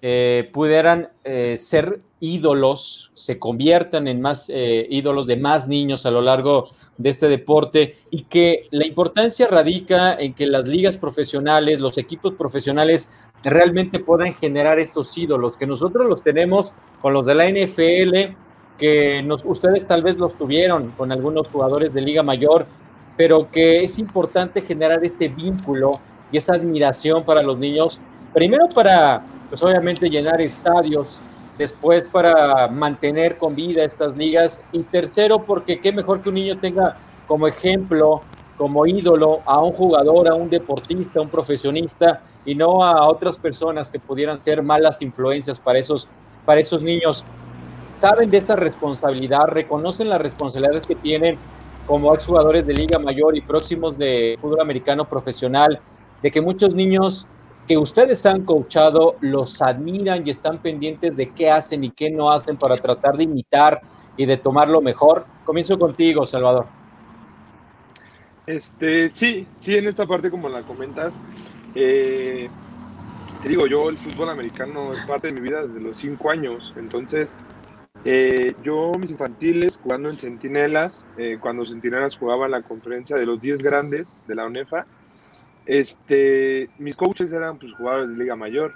eh, 0.02 0.50
pudieran 0.54 1.10
eh, 1.24 1.56
ser 1.58 2.02
ídolos, 2.20 3.12
se 3.14 3.40
conviertan 3.40 4.08
en 4.08 4.22
más 4.22 4.52
ídolos 4.52 5.26
de 5.26 5.38
más 5.38 5.70
niños 5.70 6.06
a 6.06 6.12
lo 6.12 6.22
largo 6.22 6.70
de 6.98 7.10
este 7.10 7.30
deporte 7.30 7.96
y 8.12 8.24
que 8.24 8.68
la 8.72 8.86
importancia 8.86 9.48
radica 9.48 10.16
en 10.16 10.34
que 10.34 10.46
las 10.46 10.68
ligas 10.68 10.98
profesionales, 10.98 11.80
los 11.80 11.98
equipos 11.98 12.34
profesionales 12.34 13.10
realmente 13.42 14.00
puedan 14.00 14.34
generar 14.34 14.80
esos 14.80 15.18
ídolos, 15.18 15.56
que 15.56 15.66
nosotros 15.66 16.08
los 16.08 16.22
tenemos 16.22 16.74
con 17.02 17.14
los 17.14 17.26
de 17.26 17.36
la 17.36 17.50
NFL, 17.50 18.36
que 18.78 19.26
ustedes 19.46 19.88
tal 19.88 20.04
vez 20.04 20.18
los 20.18 20.36
tuvieron 20.36 20.92
con 20.92 21.12
algunos 21.12 21.50
jugadores 21.50 21.94
de 21.94 22.02
Liga 22.02 22.24
Mayor, 22.24 22.66
pero 23.18 23.50
que 23.52 23.84
es 23.84 24.00
importante 24.00 24.62
generar 24.62 25.04
ese 25.04 25.28
vínculo 25.28 26.00
y 26.32 26.38
esa 26.38 26.54
admiración 26.54 27.24
para 27.24 27.42
los 27.42 27.58
niños, 27.58 28.00
primero 28.34 28.70
para, 28.70 29.24
pues 29.50 29.62
obviamente, 29.64 30.10
llenar 30.10 30.40
estadios, 30.42 31.22
después 31.58 32.10
para 32.10 32.70
mantener 32.70 33.38
con 33.38 33.54
vida 33.54 33.84
estas 33.84 34.18
ligas 34.18 34.64
y 34.72 34.80
tercero 34.84 35.44
porque 35.44 35.82
qué 35.82 35.92
mejor 35.92 36.22
que 36.22 36.30
un 36.30 36.36
niño 36.36 36.58
tenga 36.58 36.98
como 37.28 37.48
ejemplo, 37.48 38.22
como 38.58 38.86
ídolo 38.88 39.42
a 39.46 39.62
un 39.62 39.74
jugador, 39.74 40.30
a 40.30 40.36
un 40.36 40.50
deportista, 40.50 41.20
a 41.20 41.22
un 41.22 41.30
profesionista 41.30 42.22
y 42.46 42.56
no 42.56 42.84
a 42.84 43.08
otras 43.08 43.38
personas 43.38 43.90
que 43.90 44.00
pudieran 44.00 44.40
ser 44.40 44.64
malas 44.64 45.02
influencias 45.02 45.60
para 45.60 45.80
esos, 45.80 46.08
para 46.46 46.62
esos 46.62 46.82
niños. 46.82 47.26
Saben 47.92 48.32
de 48.32 48.38
esa 48.38 48.56
responsabilidad, 48.56 49.48
reconocen 49.48 50.10
la 50.10 50.18
responsabilidad 50.18 50.82
que 50.82 50.96
tienen 50.96 51.38
como 51.88 52.14
exjugadores 52.14 52.66
de 52.66 52.74
Liga 52.74 53.00
Mayor 53.00 53.36
y 53.36 53.42
próximos 53.42 53.98
de 53.98 54.38
fútbol 54.40 54.62
americano 54.62 55.06
profesional, 55.06 55.80
de 56.22 56.32
que 56.32 56.40
muchos 56.40 56.74
niños 56.74 57.28
que 57.70 57.78
ustedes 57.78 58.26
han 58.26 58.46
coachado 58.46 59.18
los 59.22 59.62
admiran 59.62 60.26
y 60.26 60.32
están 60.32 60.58
pendientes 60.58 61.16
de 61.16 61.30
qué 61.30 61.52
hacen 61.52 61.84
y 61.84 61.92
qué 61.92 62.10
no 62.10 62.32
hacen 62.32 62.58
para 62.58 62.74
tratar 62.74 63.16
de 63.16 63.26
imitar 63.26 63.80
y 64.18 64.26
de 64.26 64.38
tomar 64.38 64.68
lo 64.70 64.82
mejor. 64.82 65.28
Comienzo 65.46 65.78
contigo, 65.78 66.26
Salvador. 66.26 66.66
Este, 68.48 69.12
sí, 69.12 69.46
sí, 69.60 69.78
en 69.78 69.86
esta 69.86 70.08
parte 70.08 70.32
como 70.32 70.50
la 70.50 70.64
comentas, 70.64 71.22
eh, 71.76 72.50
te 73.44 73.50
digo, 73.50 73.68
yo 73.68 73.90
el 73.90 74.00
fútbol 74.00 74.30
americano 74.30 74.92
es 74.92 75.06
parte 75.06 75.28
de 75.28 75.34
mi 75.34 75.42
vida 75.42 75.62
desde 75.62 75.80
los 75.80 75.98
cinco 75.98 76.32
años, 76.32 76.74
entonces 76.76 77.38
eh, 78.04 78.56
yo 78.64 78.92
mis 79.00 79.12
infantiles 79.12 79.78
jugando 79.78 80.10
en 80.10 80.18
Centinelas, 80.18 81.06
eh, 81.20 81.38
cuando 81.40 81.68
Centinelas 81.68 82.18
jugaba 82.18 82.48
la 82.48 82.64
conferencia 82.64 83.16
de 83.16 83.28
los 83.28 83.40
10 83.40 83.62
grandes 83.62 84.08
de 84.28 84.34
la 84.34 84.48
UNEFA, 84.48 84.88
este, 85.70 86.68
mis 86.80 86.96
coaches 86.96 87.32
eran 87.32 87.60
pues 87.60 87.72
jugadores 87.74 88.10
de 88.10 88.18
Liga 88.18 88.36
Mayor. 88.36 88.74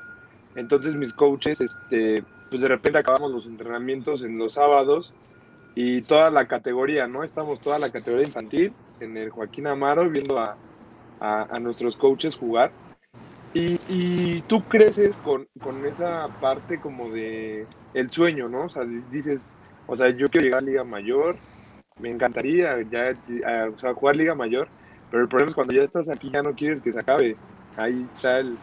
Entonces 0.55 0.93
mis 0.93 1.11
coaches, 1.11 1.59
este, 1.59 2.23
pues 2.51 2.61
de 2.61 2.67
repente 2.67 2.99
acabamos 2.99 3.31
los 3.31 3.47
entrenamientos 3.47 4.23
en 4.23 4.37
los 4.37 4.53
sábados 4.53 5.11
y 5.73 6.03
toda 6.03 6.29
la 6.29 6.47
categoría, 6.47 7.07
¿no? 7.07 7.23
Estamos 7.23 7.61
toda 7.61 7.79
la 7.79 7.91
categoría 7.91 8.27
infantil 8.27 8.73
en 8.99 9.17
el 9.17 9.31
Joaquín 9.31 9.65
Amaro 9.65 10.07
viendo 10.07 10.39
a, 10.39 10.55
a, 11.19 11.59
nuestros 11.59 11.97
coaches 11.97 12.35
jugar. 12.35 12.71
Y, 13.55 13.79
y 13.87 14.41
tú 14.43 14.61
creces 14.61 15.17
con, 15.17 15.47
con, 15.61 15.83
esa 15.87 16.27
parte 16.39 16.79
como 16.79 17.09
de 17.09 17.65
el 17.95 18.11
sueño, 18.11 18.49
¿no? 18.49 18.65
O 18.65 18.69
sea, 18.69 18.83
dices, 18.83 19.43
o 19.87 19.97
sea, 19.97 20.09
yo 20.11 20.27
quiero 20.29 20.45
llegar 20.45 20.61
a 20.61 20.65
Liga 20.65 20.83
Mayor, 20.83 21.37
me 21.99 22.11
encantaría 22.11 22.83
ya 22.83 23.09
o 23.67 23.79
sea, 23.79 23.95
jugar 23.95 24.15
Liga 24.15 24.35
Mayor, 24.35 24.67
pero 25.13 25.25
el 25.25 25.29
problema 25.29 25.49
es 25.51 25.55
cuando 25.55 25.73
ya 25.73 25.83
estás 25.83 26.09
aquí, 26.09 26.31
ya 26.33 26.41
no 26.41 26.55
quieres 26.55 26.81
que 26.81 26.91
se 26.91 26.99
acabe. 26.99 27.37
Ahí 27.77 28.03
está 28.11 28.39
el, 28.39 28.57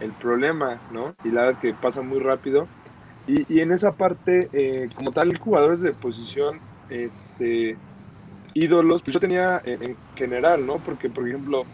el 0.00 0.12
problema, 0.12 0.80
¿no? 0.90 1.14
Y 1.22 1.28
la 1.28 1.42
verdad 1.42 1.50
es 1.50 1.58
que 1.58 1.74
pasa 1.78 2.00
muy 2.00 2.20
rápido. 2.20 2.66
Y, 3.26 3.44
y 3.54 3.60
en 3.60 3.70
esa 3.70 3.94
parte, 3.94 4.48
eh, 4.54 4.88
como 4.96 5.12
tal, 5.12 5.36
jugadores 5.36 5.82
de 5.82 5.92
posición, 5.92 6.58
este, 6.88 7.76
ídolos, 8.54 9.02
pues 9.02 9.12
yo 9.12 9.20
tenía 9.20 9.60
en, 9.62 9.94
general, 10.16 10.64
¿no? 10.64 10.78
Porque, 10.78 11.10
por 11.10 11.28
ejemplo, 11.28 11.64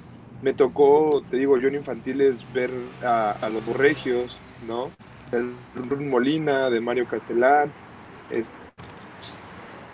me 0.42 0.54
tocó, 0.54 1.22
te 1.30 1.36
digo, 1.36 1.56
yo 1.58 1.68
en 1.68 1.76
infantiles 1.76 2.44
ver 2.52 2.72
a, 3.04 3.48
los 3.48 3.64
Borregios, 3.64 4.36
¿no? 4.66 4.90
El 5.30 5.54
Run 5.88 6.10
Molina, 6.10 6.68
de 6.68 6.80
Mario 6.80 7.06
Castellán, 7.06 7.70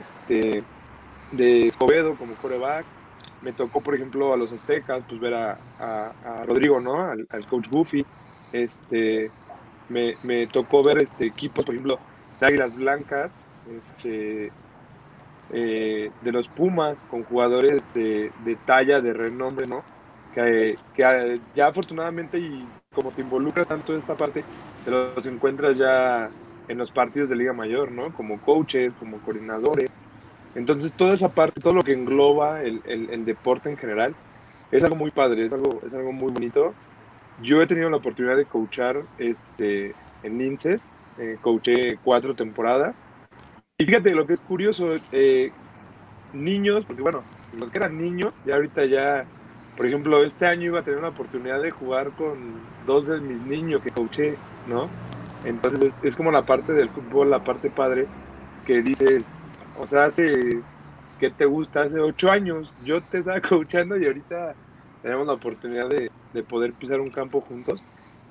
este, 0.01 0.63
de 1.33 1.67
Escobedo 1.67 2.17
como 2.17 2.33
coreback, 2.37 2.87
me 3.43 3.53
tocó, 3.53 3.81
por 3.81 3.95
ejemplo, 3.95 4.33
a 4.33 4.37
los 4.37 4.53
aztecas, 4.53 5.03
pues 5.09 5.21
ver 5.21 5.35
a, 5.35 6.13
Rodrigo, 6.47 6.81
¿no? 6.81 7.05
Al, 7.05 7.27
coach 7.49 7.69
Goofy. 7.71 8.05
Este, 8.53 9.31
me, 9.89 10.17
me, 10.23 10.47
tocó 10.47 10.83
ver 10.83 11.03
este 11.03 11.27
equipos, 11.27 11.65
por 11.65 11.75
ejemplo, 11.75 11.99
de 12.41 12.47
Águilas 12.47 12.75
Blancas, 12.77 13.39
este, 13.71 14.53
eh, 15.51 16.11
de 16.21 16.33
los 16.33 16.49
Pumas, 16.49 17.03
con 17.11 17.25
jugadores 17.25 17.83
de, 17.95 18.31
de, 18.45 18.57
talla, 18.67 19.01
de 19.01 19.13
renombre, 19.13 19.67
¿no? 19.67 19.83
Que, 20.35 20.79
que 20.95 21.41
ya 21.55 21.67
afortunadamente, 21.67 22.39
y 22.39 22.67
como 22.95 23.11
te 23.11 23.23
involucra 23.23 23.65
tanto 23.65 23.97
esta 23.97 24.15
parte, 24.15 24.45
te 24.85 24.91
los 24.91 25.27
encuentras 25.27 25.77
ya 25.77 26.31
en 26.69 26.79
los 26.79 26.91
partidos 26.91 27.29
de 27.29 27.37
Liga 27.37 27.53
Mayor, 27.53 27.91
¿no? 27.91 28.13
Como 28.15 28.41
coaches, 28.41 28.93
como 28.99 29.19
coordinadores. 29.19 29.91
Entonces, 30.55 30.93
toda 30.93 31.15
esa 31.15 31.31
parte, 31.31 31.61
todo 31.61 31.75
lo 31.75 31.83
que 31.83 31.93
engloba 31.93 32.63
el, 32.63 32.83
el, 32.85 33.25
deporte 33.25 33.71
en 33.71 33.77
general, 33.77 34.15
es 34.71 34.85
algo 34.85 34.97
muy 34.97 35.11
padre, 35.11 35.47
es 35.47 35.53
algo, 35.53 35.81
es 35.87 35.93
algo 35.93 36.13
muy 36.13 36.33
bonito. 36.33 36.75
Yo 37.43 37.63
he 37.63 37.67
tenido 37.67 37.89
la 37.91 37.97
oportunidad 37.97 38.37
de 38.37 38.45
coachar 38.45 39.01
este, 39.19 39.95
en 40.23 40.39
Linces, 40.39 40.85
eh, 41.19 41.39
coaché 41.41 41.99
cuatro 42.05 42.35
temporadas. 42.35 42.97
Y 43.79 43.87
fíjate 43.87 44.15
lo 44.15 44.27
que 44.27 44.35
es 44.35 44.41
curioso, 44.41 44.97
eh, 45.13 45.51
niños, 46.33 46.85
porque 46.87 47.03
bueno, 47.03 47.23
los 47.59 47.71
que 47.71 47.79
eran 47.79 47.99
niños, 47.99 48.33
ya 48.47 48.55
ahorita 48.55 48.85
ya, 48.85 49.25
por 49.77 49.87
ejemplo, 49.87 50.25
este 50.25 50.47
año 50.47 50.67
iba 50.67 50.81
a 50.81 50.85
tener 50.85 51.01
la 51.01 51.09
oportunidad 51.09 51.61
de 51.63 51.71
jugar 51.71 52.11
con 52.13 52.55
dos 52.87 53.07
de 53.07 53.21
mis 53.21 53.43
niños 53.43 53.83
que 53.83 53.91
coaché, 53.91 54.37
¿no? 54.67 54.89
Entonces 55.45 55.93
es, 56.03 56.17
como 56.17 56.31
la 56.31 56.47
parte 56.47 56.73
del 56.73 56.89
fútbol, 56.91 57.31
la 57.31 57.43
parte 57.43 57.71
padre, 57.71 58.07
que 58.67 58.83
dices, 58.83 59.52
o 59.79 59.87
sea, 59.87 60.05
hace 60.05 60.63
que 61.19 61.31
te 61.31 61.45
gusta, 61.45 61.83
hace 61.83 62.01
ocho 62.01 62.31
años 62.31 62.73
yo 62.85 63.01
te 63.01 63.19
estaba 63.19 63.41
coachando 63.49 63.97
y 63.97 64.07
ahorita 64.07 64.55
tenemos 65.03 65.27
la 65.27 65.35
oportunidad 65.35 65.89
de, 65.89 66.11
poder 66.49 66.73
pisar 66.73 67.01
un 67.01 67.11
campo 67.11 67.41
juntos. 67.41 67.83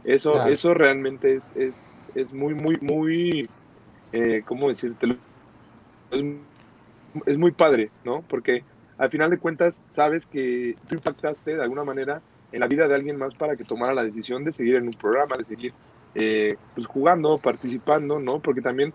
Eso, 0.04 0.48
eso 0.48 0.74
realmente 0.74 1.36
es, 1.36 1.56
es, 1.56 1.88
es 2.16 2.34
muy, 2.34 2.56
muy, 2.56 2.78
muy, 2.82 3.48
eh, 4.12 4.42
¿cómo 4.46 4.70
decirte? 4.70 5.18
Es, 6.10 6.24
es 7.26 7.38
muy 7.38 7.52
padre, 7.52 7.92
¿no? 8.04 8.24
Porque 8.28 8.64
al 8.98 9.10
final 9.10 9.30
de 9.30 9.38
cuentas 9.38 9.82
sabes 9.92 10.26
que 10.26 10.76
tú 10.88 10.96
impactaste 10.96 11.56
de 11.56 11.62
alguna 11.62 11.84
manera 11.84 12.22
en 12.52 12.60
la 12.60 12.68
vida 12.68 12.88
de 12.88 12.96
alguien 12.96 13.18
más 13.18 13.34
para 13.36 13.56
que 13.56 13.64
tomara 13.64 13.94
la 13.94 14.04
decisión 14.04 14.44
de 14.44 14.54
seguir 14.54 14.76
en 14.76 14.88
un 14.88 14.94
programa, 14.94 15.38
de 15.38 15.46
seguir 15.46 15.74
eh, 16.14 16.56
pues 16.76 16.88
jugando, 16.88 17.38
participando, 17.38 18.20
¿no? 18.20 18.42
Porque 18.42 18.62
también 18.62 18.94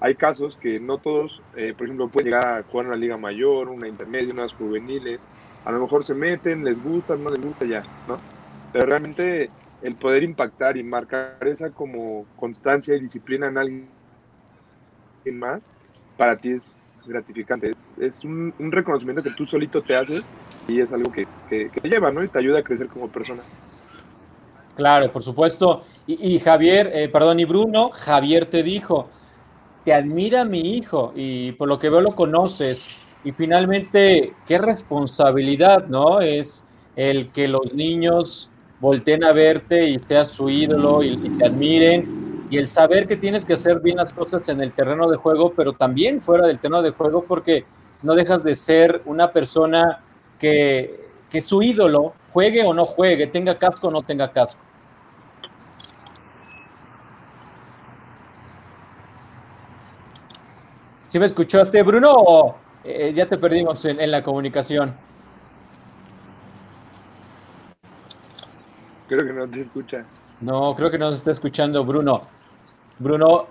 hay 0.00 0.14
casos 0.14 0.56
que 0.56 0.78
no 0.78 0.98
todos, 0.98 1.42
eh, 1.56 1.74
por 1.76 1.86
ejemplo, 1.86 2.08
pueden 2.08 2.30
llegar 2.30 2.46
a 2.46 2.62
jugar 2.62 2.86
una 2.86 2.96
liga 2.96 3.16
mayor, 3.16 3.68
una 3.68 3.88
intermedia, 3.88 4.32
unas 4.32 4.52
juveniles, 4.52 5.20
a 5.64 5.72
lo 5.72 5.80
mejor 5.80 6.04
se 6.04 6.14
meten, 6.14 6.64
les 6.64 6.82
gusta, 6.82 7.16
no 7.16 7.30
les 7.30 7.40
gusta 7.40 7.66
ya, 7.66 7.82
¿no? 8.06 8.18
Pero 8.72 8.86
realmente 8.86 9.50
el 9.82 9.94
poder 9.96 10.22
impactar 10.22 10.76
y 10.76 10.82
marcar 10.82 11.36
esa 11.46 11.70
como 11.70 12.26
constancia 12.36 12.94
y 12.94 13.00
disciplina 13.00 13.48
en 13.48 13.58
alguien 13.58 13.88
más, 15.32 15.68
para 16.16 16.36
ti 16.36 16.50
es 16.50 17.02
gratificante, 17.06 17.72
es, 18.00 18.24
un, 18.24 18.52
reconocimiento 18.58 19.22
que 19.22 19.30
tú 19.30 19.46
solito 19.46 19.82
te 19.82 19.94
haces 19.94 20.24
y 20.66 20.80
es 20.80 20.92
algo 20.92 21.10
que, 21.12 21.26
te 21.48 21.70
lleva, 21.88 22.10
¿no? 22.10 22.22
Y 22.22 22.28
te 22.28 22.38
ayuda 22.38 22.58
a 22.58 22.62
crecer 22.62 22.88
como 22.88 23.08
persona. 23.08 23.42
Claro, 24.74 25.10
por 25.10 25.22
supuesto. 25.22 25.82
Y, 26.06 26.38
Javier, 26.38 26.90
eh, 26.94 27.08
perdón, 27.08 27.40
y 27.40 27.44
Bruno, 27.44 27.90
Javier 27.90 28.46
te 28.46 28.62
dijo, 28.62 29.08
te 29.88 29.94
admira 29.94 30.44
mi 30.44 30.76
hijo 30.76 31.14
y 31.16 31.52
por 31.52 31.66
lo 31.66 31.78
que 31.78 31.88
veo 31.88 32.02
lo 32.02 32.14
conoces. 32.14 32.90
Y 33.24 33.32
finalmente, 33.32 34.34
qué 34.46 34.58
responsabilidad, 34.58 35.86
¿no? 35.86 36.20
Es 36.20 36.66
el 36.94 37.32
que 37.32 37.48
los 37.48 37.72
niños 37.72 38.50
volteen 38.80 39.24
a 39.24 39.32
verte 39.32 39.88
y 39.88 39.98
seas 39.98 40.30
su 40.30 40.50
ídolo 40.50 41.02
y, 41.02 41.14
y, 41.14 41.38
te 41.38 41.46
admiren. 41.46 42.46
Y 42.50 42.58
el 42.58 42.66
saber 42.66 43.06
que 43.06 43.16
tienes 43.16 43.46
que 43.46 43.54
hacer 43.54 43.80
bien 43.80 43.96
las 43.96 44.12
cosas 44.12 44.46
en 44.50 44.60
el 44.60 44.72
terreno 44.72 45.08
de 45.08 45.16
juego, 45.16 45.54
pero 45.56 45.72
también 45.72 46.20
fuera 46.20 46.46
del 46.46 46.58
terreno 46.58 46.82
de 46.82 46.90
juego, 46.90 47.24
porque 47.26 47.64
no 48.02 48.14
dejas 48.14 48.44
de 48.44 48.56
ser 48.56 49.00
una 49.06 49.32
persona 49.32 50.00
que, 50.38 51.08
que 51.30 51.40
su 51.40 51.62
ídolo, 51.62 52.12
juegue 52.34 52.62
o 52.62 52.74
no 52.74 52.84
juegue, 52.84 53.26
tenga 53.26 53.56
casco 53.56 53.88
o 53.88 53.90
no 53.90 54.02
tenga 54.02 54.32
casco. 54.32 54.60
¿Sí 61.08 61.18
me 61.18 61.24
escuchaste, 61.24 61.82
Bruno, 61.82 62.12
o 62.12 62.56
eh, 62.84 63.12
ya 63.14 63.26
te 63.26 63.38
perdimos 63.38 63.82
en, 63.86 64.10
la 64.10 64.22
comunicación? 64.22 64.94
Creo 69.06 69.26
que 69.26 69.32
no 69.32 69.48
te 69.48 69.62
escucha. 69.62 70.06
No, 70.42 70.74
creo 70.76 70.90
que 70.90 70.98
no 70.98 71.08
se 71.08 71.16
está 71.16 71.30
escuchando 71.30 71.82
Bruno. 71.82 72.24
Bruno. 72.98 73.46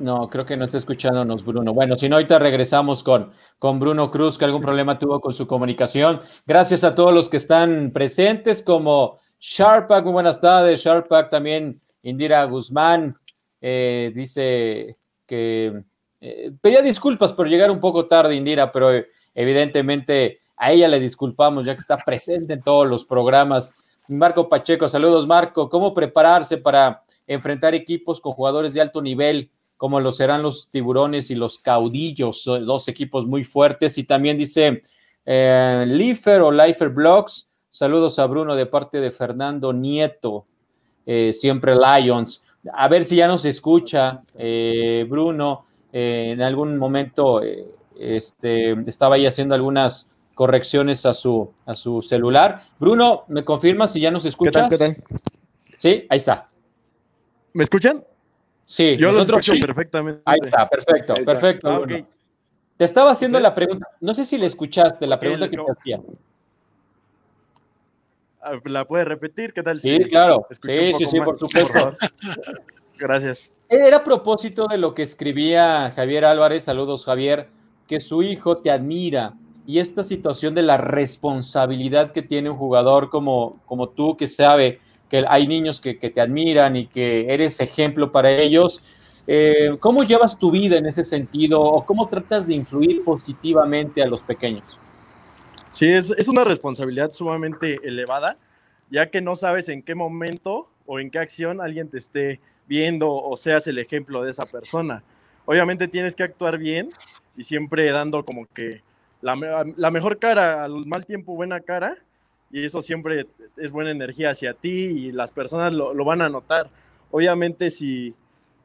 No, 0.00 0.28
creo 0.28 0.44
que 0.44 0.56
no 0.56 0.64
está 0.64 0.78
escuchándonos 0.78 1.44
Bruno. 1.44 1.72
Bueno, 1.72 1.94
si 1.94 2.08
no, 2.08 2.16
ahorita 2.16 2.40
regresamos 2.40 3.04
con, 3.04 3.30
con 3.60 3.78
Bruno 3.78 4.10
Cruz, 4.10 4.36
que 4.36 4.44
algún 4.44 4.60
problema 4.60 4.98
tuvo 4.98 5.20
con 5.20 5.32
su 5.32 5.46
comunicación. 5.46 6.20
Gracias 6.44 6.82
a 6.82 6.96
todos 6.96 7.14
los 7.14 7.28
que 7.28 7.36
están 7.36 7.92
presentes, 7.92 8.60
como 8.60 9.20
Sharpak, 9.38 10.02
muy 10.02 10.14
buenas 10.14 10.40
tardes, 10.40 10.82
Sharpak, 10.82 11.30
también 11.30 11.80
Indira 12.02 12.42
Guzmán, 12.42 13.14
eh, 13.60 14.10
dice 14.12 14.96
que 15.26 15.84
eh, 16.24 16.52
pedía 16.60 16.82
disculpas 16.82 17.32
por 17.32 17.48
llegar 17.48 17.70
un 17.70 17.80
poco 17.80 18.06
tarde, 18.06 18.36
Indira, 18.36 18.70
pero 18.70 18.94
eh, 18.94 19.08
evidentemente 19.34 20.40
a 20.56 20.70
ella 20.70 20.86
le 20.86 21.00
disculpamos 21.00 21.64
ya 21.64 21.74
que 21.74 21.80
está 21.80 21.96
presente 21.96 22.54
en 22.54 22.62
todos 22.62 22.86
los 22.86 23.04
programas. 23.04 23.74
Marco 24.06 24.48
Pacheco, 24.48 24.88
saludos 24.88 25.26
Marco. 25.26 25.68
¿Cómo 25.68 25.92
prepararse 25.92 26.58
para 26.58 27.02
enfrentar 27.26 27.74
equipos 27.74 28.20
con 28.20 28.34
jugadores 28.34 28.72
de 28.72 28.80
alto 28.80 29.02
nivel 29.02 29.50
como 29.76 29.98
lo 29.98 30.12
serán 30.12 30.42
los 30.42 30.68
tiburones 30.70 31.28
y 31.32 31.34
los 31.34 31.58
caudillos, 31.58 32.44
dos 32.44 32.86
equipos 32.86 33.26
muy 33.26 33.42
fuertes? 33.42 33.98
Y 33.98 34.04
también 34.04 34.38
dice 34.38 34.84
eh, 35.26 36.24
o 36.40 36.52
Lifer 36.52 36.88
Blogs, 36.90 37.50
saludos 37.68 38.20
a 38.20 38.26
Bruno 38.26 38.54
de 38.54 38.66
parte 38.66 39.00
de 39.00 39.10
Fernando 39.10 39.72
Nieto, 39.72 40.46
siempre 41.32 41.74
Lions 41.74 42.44
a 42.72 42.88
ver 42.88 43.04
si 43.04 43.16
ya 43.16 43.26
nos 43.26 43.44
escucha 43.44 44.20
eh, 44.36 45.06
Bruno. 45.08 45.66
Eh, 45.92 46.30
en 46.32 46.40
algún 46.40 46.78
momento 46.78 47.42
eh, 47.42 47.66
este, 47.98 48.72
estaba 48.86 49.16
ahí 49.16 49.26
haciendo 49.26 49.54
algunas 49.54 50.10
correcciones 50.34 51.04
a 51.04 51.12
su, 51.12 51.52
a 51.66 51.74
su 51.74 52.00
celular. 52.02 52.64
Bruno, 52.78 53.24
¿me 53.28 53.44
confirma 53.44 53.86
si 53.86 54.00
ya 54.00 54.10
nos 54.10 54.24
escuchas? 54.24 54.68
¿Qué 54.70 54.78
tal? 54.78 54.96
Sí, 55.78 56.06
ahí 56.08 56.16
está. 56.16 56.48
¿Me 57.52 57.64
escuchan? 57.64 58.02
Sí, 58.64 58.96
yo 58.96 59.12
lo 59.12 59.22
escucho 59.22 59.52
perfectamente. 59.60 60.22
Ahí 60.24 60.38
está, 60.40 60.68
perfecto, 60.68 61.14
perfecto. 61.26 61.68
Ah, 61.68 61.86
te 62.76 62.84
estaba 62.84 63.10
haciendo 63.10 63.38
la 63.38 63.54
pregunta, 63.54 63.86
no 64.00 64.14
sé 64.14 64.24
si 64.24 64.38
le 64.38 64.46
escuchaste 64.46 65.06
la 65.06 65.20
pregunta 65.20 65.46
que 65.46 65.56
te 65.56 65.70
hacía. 65.70 66.00
Ah, 68.42 68.58
¿La 68.64 68.84
puede 68.84 69.04
repetir? 69.04 69.52
¿Qué 69.52 69.62
tal? 69.62 69.80
Sí, 69.80 70.00
claro. 70.00 70.46
Sí, 70.50 70.92
sí, 70.94 71.06
sí, 71.06 71.20
por 71.20 71.38
supuesto. 71.38 71.96
Gracias. 72.98 73.52
Era 73.68 73.98
a 73.98 74.04
propósito 74.04 74.66
de 74.66 74.78
lo 74.78 74.94
que 74.94 75.02
escribía 75.02 75.92
Javier 75.94 76.24
Álvarez, 76.24 76.64
saludos 76.64 77.04
Javier, 77.04 77.48
que 77.86 78.00
su 78.00 78.22
hijo 78.22 78.58
te 78.58 78.70
admira 78.70 79.34
y 79.64 79.78
esta 79.78 80.02
situación 80.02 80.54
de 80.54 80.62
la 80.62 80.76
responsabilidad 80.76 82.10
que 82.10 82.22
tiene 82.22 82.50
un 82.50 82.56
jugador 82.56 83.10
como, 83.10 83.60
como 83.64 83.88
tú, 83.90 84.16
que 84.16 84.26
sabe 84.26 84.80
que 85.08 85.24
hay 85.28 85.46
niños 85.46 85.80
que, 85.80 85.94
te 85.94 86.20
admiran 86.20 86.74
y 86.74 86.86
que 86.86 87.32
eres 87.32 87.60
ejemplo 87.60 88.10
para 88.10 88.30
ellos. 88.30 89.22
Eh, 89.26 89.76
¿Cómo 89.78 90.02
llevas 90.02 90.38
tu 90.38 90.50
vida 90.50 90.76
en 90.76 90.86
ese 90.86 91.04
sentido 91.04 91.62
o 91.62 91.86
cómo 91.86 92.08
tratas 92.08 92.46
de 92.46 92.54
influir 92.54 93.04
positivamente 93.04 94.02
a 94.02 94.06
los 94.06 94.22
pequeños? 94.22 94.80
Sí, 95.72 95.86
es, 95.86 96.10
es, 96.10 96.28
una 96.28 96.44
responsabilidad 96.44 97.12
sumamente 97.12 97.80
elevada, 97.82 98.36
ya 98.90 99.10
que 99.10 99.22
no 99.22 99.34
sabes 99.36 99.70
en 99.70 99.82
qué 99.82 99.94
momento 99.94 100.68
o 100.84 101.00
en 101.00 101.10
qué 101.10 101.18
acción 101.18 101.62
alguien 101.62 101.88
te 101.88 101.96
esté 101.96 102.40
viendo 102.68 103.10
o 103.10 103.34
seas 103.38 103.66
el 103.66 103.78
ejemplo 103.78 104.22
de 104.22 104.32
esa 104.32 104.44
persona. 104.44 105.02
Obviamente 105.46 105.88
tienes 105.88 106.14
que 106.14 106.24
actuar 106.24 106.58
bien 106.58 106.90
y 107.38 107.44
siempre 107.44 107.90
dando 107.90 108.22
como 108.22 108.46
que 108.52 108.82
la, 109.22 109.64
la 109.76 109.90
mejor 109.90 110.18
cara, 110.18 110.62
al 110.62 110.84
mal 110.84 111.06
tiempo 111.06 111.34
buena 111.34 111.60
cara, 111.60 111.96
y 112.50 112.66
eso 112.66 112.82
siempre 112.82 113.26
es 113.56 113.72
buena 113.72 113.90
energía 113.90 114.30
hacia 114.30 114.52
ti 114.52 114.68
y 114.68 115.12
las 115.12 115.32
personas 115.32 115.72
lo, 115.72 115.94
lo 115.94 116.04
van 116.04 116.20
a 116.20 116.28
notar. 116.28 116.68
Obviamente 117.10 117.70
si, 117.70 118.14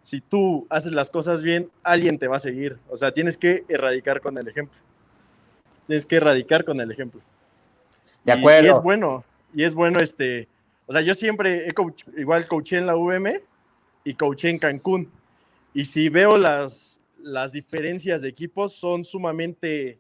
si 0.02 0.20
tú 0.20 0.68
haces 0.70 0.92
las 0.92 1.10
cosas 1.10 1.42
bien, 1.42 1.72
alguien 1.84 2.20
te 2.20 2.28
va 2.28 2.36
a 2.36 2.42
seguir. 2.42 2.78
O 2.90 2.98
sea, 2.98 3.14
tienes 3.14 3.38
que 3.38 3.64
erradicar 3.70 4.20
con 4.20 4.38
el 4.38 4.46
ejemplo 4.50 4.78
tienes 5.88 6.06
que 6.06 6.18
erradicar 6.18 6.64
con 6.64 6.80
el 6.80 6.92
ejemplo. 6.92 7.22
De 8.24 8.34
acuerdo. 8.34 8.68
Y, 8.68 8.72
es 8.72 8.80
bueno, 8.82 9.24
y 9.54 9.64
es 9.64 9.74
bueno 9.74 10.00
este, 10.00 10.48
o 10.86 10.94
sea, 10.94 11.02
yo 11.02 11.14
siempre 11.14 11.68
he 11.68 11.74
igual 12.20 12.48
coaché 12.48 12.78
en 12.78 12.88
la 12.88 12.96
UM 12.96 13.28
y 14.04 14.14
coaché 14.14 14.50
en 14.50 14.60
Cancún. 14.60 15.12
Y 15.74 15.86
si 15.86 16.10
veo 16.10 16.38
las, 16.38 17.00
las 17.22 17.52
diferencias 17.52 18.22
de 18.22 18.30
equipos 18.30 18.74
son 18.74 19.04
sumamente 19.04 20.00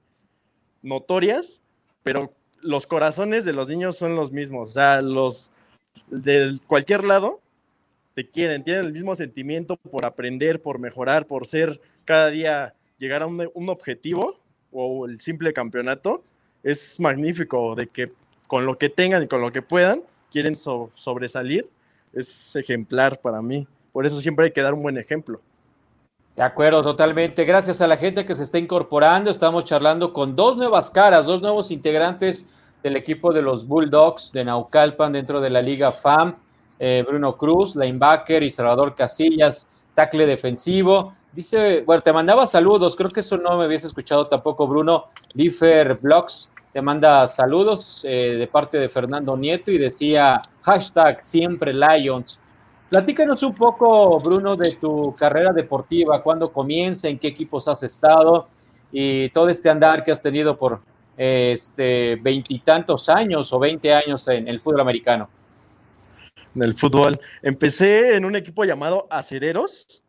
notorias, 0.81 1.61
pero 2.03 2.33
los 2.61 2.87
corazones 2.87 3.43
de 3.43 3.53
los 3.53 3.67
niños 3.67 3.97
son 3.97 4.15
los 4.15 4.31
mismos. 4.31 4.69
O 4.69 4.71
sea, 4.71 5.01
los 5.01 5.51
de 6.07 6.57
cualquier 6.67 7.03
lado 7.03 7.41
te 8.13 8.29
quieren, 8.29 8.63
tienen 8.63 8.85
el 8.85 8.93
mismo 8.93 9.13
sentimiento 9.13 9.75
por 9.75 10.05
aprender, 10.05 10.61
por 10.61 10.79
mejorar, 10.79 11.27
por 11.27 11.45
ser 11.45 11.81
cada 12.05 12.29
día 12.29 12.75
llegar 12.97 13.21
a 13.21 13.27
un, 13.27 13.49
un 13.53 13.69
objetivo 13.69 14.39
o 14.77 15.05
el 15.05 15.19
simple 15.19 15.53
campeonato, 15.53 16.23
es 16.63 16.99
magnífico 16.99 17.75
de 17.75 17.87
que 17.87 18.11
con 18.47 18.65
lo 18.65 18.77
que 18.77 18.89
tengan 18.89 19.23
y 19.23 19.27
con 19.27 19.41
lo 19.41 19.51
que 19.51 19.61
puedan, 19.61 20.03
quieren 20.31 20.55
sobresalir, 20.55 21.67
es 22.13 22.55
ejemplar 22.55 23.19
para 23.19 23.41
mí. 23.41 23.67
Por 23.91 24.05
eso 24.05 24.21
siempre 24.21 24.45
hay 24.45 24.51
que 24.51 24.61
dar 24.61 24.73
un 24.73 24.83
buen 24.83 24.97
ejemplo. 24.97 25.41
De 26.35 26.43
acuerdo, 26.43 26.83
totalmente. 26.83 27.45
Gracias 27.45 27.81
a 27.81 27.87
la 27.87 27.97
gente 27.97 28.25
que 28.25 28.35
se 28.35 28.43
está 28.43 28.59
incorporando. 28.59 29.31
Estamos 29.31 29.65
charlando 29.65 30.13
con 30.13 30.35
dos 30.35 30.55
nuevas 30.55 30.91
caras, 30.91 31.25
dos 31.25 31.41
nuevos 31.41 31.71
integrantes 31.71 32.47
del 32.83 32.95
equipo 32.95 33.33
de 33.33 33.41
los 33.41 33.67
Bulldogs 33.67 34.31
de 34.31 34.45
Naucalpan 34.45 35.13
dentro 35.13 35.41
de 35.41 35.49
la 35.49 35.63
Liga 35.63 35.91
FAM. 35.91 36.35
Eh, 36.77 37.03
Bruno 37.07 37.35
Cruz, 37.35 37.75
linebacker 37.75 38.43
y 38.43 38.51
Salvador 38.51 38.93
Casillas, 38.93 39.67
tackle 39.95 40.27
defensivo. 40.27 41.13
Dice, 41.33 41.81
bueno, 41.81 42.01
te 42.01 42.11
mandaba 42.11 42.47
saludos, 42.47 42.95
creo 42.95 43.11
que 43.11 43.19
eso 43.19 43.37
no 43.37 43.57
me 43.57 43.65
habías 43.65 43.83
escuchado 43.83 44.27
tampoco, 44.27 44.67
Bruno. 44.67 45.05
Lifer 45.33 45.95
Blogs 45.95 46.49
te 46.73 46.81
manda 46.81 47.27
saludos 47.27 48.03
eh, 48.05 48.35
de 48.37 48.47
parte 48.47 48.77
de 48.77 48.89
Fernando 48.89 49.37
Nieto 49.37 49.71
y 49.71 49.77
decía 49.77 50.41
hashtag 50.61 51.23
siempre 51.23 51.73
Lions. 51.73 52.39
Platícanos 52.89 53.43
un 53.43 53.53
poco, 53.53 54.19
Bruno, 54.19 54.55
de 54.55 54.77
tu 54.77 55.15
carrera 55.15 55.51
deportiva, 55.51 56.23
cuándo 56.23 56.51
comienza, 56.51 57.07
en 57.07 57.19
qué 57.19 57.27
equipos 57.27 57.67
has 57.67 57.83
estado 57.83 58.47
y 58.91 59.29
todo 59.29 59.49
este 59.49 59.69
andar 59.69 60.03
que 60.03 60.11
has 60.11 60.21
tenido 60.21 60.57
por 60.57 60.81
este 61.17 62.15
veintitantos 62.21 63.09
años 63.09 63.51
o 63.51 63.59
veinte 63.59 63.93
años 63.93 64.27
en 64.27 64.47
el 64.47 64.59
fútbol 64.59 64.81
americano. 64.81 65.29
En 66.55 66.63
el 66.63 66.73
fútbol. 66.75 67.19
Empecé 67.41 68.15
en 68.15 68.23
un 68.23 68.35
equipo 68.35 68.63
llamado 68.63 69.07
Acereros. 69.09 70.01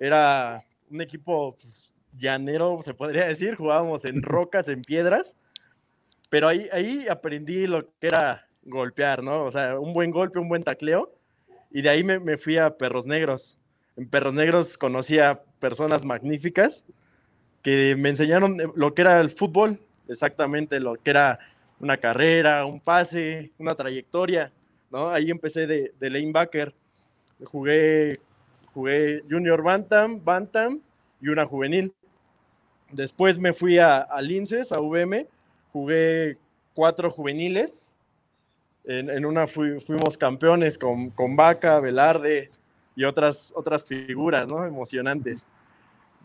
Era 0.00 0.64
un 0.90 1.00
equipo 1.00 1.54
pues, 1.54 1.94
llanero, 2.18 2.78
se 2.82 2.94
podría 2.94 3.28
decir. 3.28 3.54
Jugábamos 3.54 4.04
en 4.04 4.22
rocas, 4.22 4.66
en 4.66 4.82
piedras. 4.82 5.36
Pero 6.28 6.48
ahí, 6.48 6.68
ahí 6.72 7.06
aprendí 7.08 7.68
lo 7.68 7.86
que 8.00 8.08
era 8.08 8.46
golpear, 8.64 9.22
¿no? 9.22 9.44
O 9.44 9.52
sea, 9.52 9.78
un 9.78 9.92
buen 9.92 10.10
golpe, 10.10 10.40
un 10.40 10.48
buen 10.48 10.64
tacleo 10.64 11.12
y 11.70 11.82
de 11.82 11.88
ahí 11.88 12.02
me, 12.02 12.36
fui 12.36 12.56
a 12.58 12.76
Perros 12.76 13.06
Negros. 13.06 13.58
En 13.96 14.08
Perros 14.08 14.34
Negros 14.34 14.76
conocí 14.76 15.18
a 15.18 15.40
personas 15.60 16.04
magníficas 16.04 16.84
que 17.62 17.94
me 17.96 18.08
enseñaron 18.08 18.56
lo 18.74 18.94
que 18.94 19.02
era 19.02 19.20
el 19.20 19.30
fútbol, 19.30 19.78
exactamente 20.08 20.80
lo 20.80 20.94
que 20.96 21.10
era 21.10 21.38
una 21.78 21.96
carrera, 21.96 22.64
un 22.64 22.80
pase, 22.80 23.52
una 23.58 23.74
trayectoria, 23.74 24.52
¿no? 24.90 25.10
Ahí 25.10 25.30
empecé 25.30 25.66
de, 25.66 25.92
de 25.98 26.10
lanebacker. 26.10 26.74
Jugué, 27.44 28.20
jugué 28.74 29.22
Junior 29.30 29.62
Bantam, 29.62 30.22
Bantam 30.24 30.80
y 31.20 31.28
una 31.28 31.46
juvenil. 31.46 31.92
Después 32.92 33.38
me 33.38 33.52
fui 33.52 33.78
a, 33.78 33.98
a 33.98 34.20
Linces, 34.20 34.72
a 34.72 34.80
VM, 34.80 35.26
jugué 35.72 36.38
cuatro 36.74 37.10
juveniles 37.10 37.90
en, 38.84 39.24
una 39.24 39.46
fuimos 39.46 40.16
campeones 40.18 40.78
con, 40.78 41.10
con, 41.10 41.36
Vaca, 41.36 41.78
Velarde 41.80 42.50
y 42.96 43.04
otras, 43.04 43.52
otras 43.54 43.84
figuras 43.84 44.46
¿no? 44.46 44.64
emocionantes. 44.64 45.46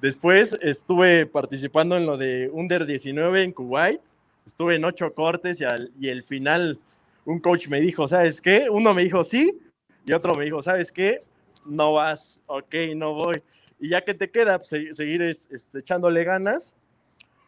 Después 0.02 0.58
estuve 0.62 1.26
participando 1.26 1.96
en 1.98 2.06
lo 2.06 2.18
de 2.18 2.50
Under 2.52 2.86
19 2.86 3.43
en 3.43 3.52
Kuwait. 3.52 4.02
Estuve 4.46 4.76
en 4.76 4.86
ocho 4.86 5.14
cortes 5.14 5.62
y, 5.62 5.64
al, 5.64 5.91
y 6.00 6.10
el 6.10 6.24
final 6.24 6.80
un 7.26 7.39
coach 7.39 7.68
me 7.68 7.82
dijo, 7.82 8.08
¿sabes 8.08 8.41
qué? 8.41 8.70
Uno 8.70 8.93
me 8.93 9.04
dijo 9.04 9.24
sí 9.24 9.60
y 10.06 10.14
otro 10.14 10.36
me 10.36 10.46
dijo, 10.46 10.62
¿sabes 10.62 10.91
qué? 10.91 11.24
No 11.66 11.93
vas, 11.93 12.41
ok, 12.47 12.76
no 12.95 13.13
voy. 13.13 13.41
Y 13.80 13.89
ya 13.89 14.01
que 14.01 14.13
te 14.13 14.30
queda, 14.30 14.59
pues, 14.59 14.70
seguir 14.95 15.22
este, 15.22 15.80
echándole 15.80 16.24
ganas. 16.24 16.74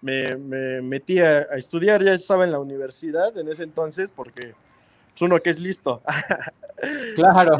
Me, 0.01 0.36
me 0.36 0.82
metí 0.82 1.20
a, 1.20 1.47
a, 1.51 1.57
estudiar, 1.57 2.03
ya 2.03 2.13
estaba 2.13 2.43
en 2.43 2.51
la 2.51 2.59
universidad 2.59 3.36
en 3.36 3.47
ese 3.49 3.63
entonces 3.63 4.11
porque 4.11 4.53
uno 5.22 5.39
que 5.39 5.49
es 5.49 5.59
listo. 5.59 6.01
Claro. 7.15 7.57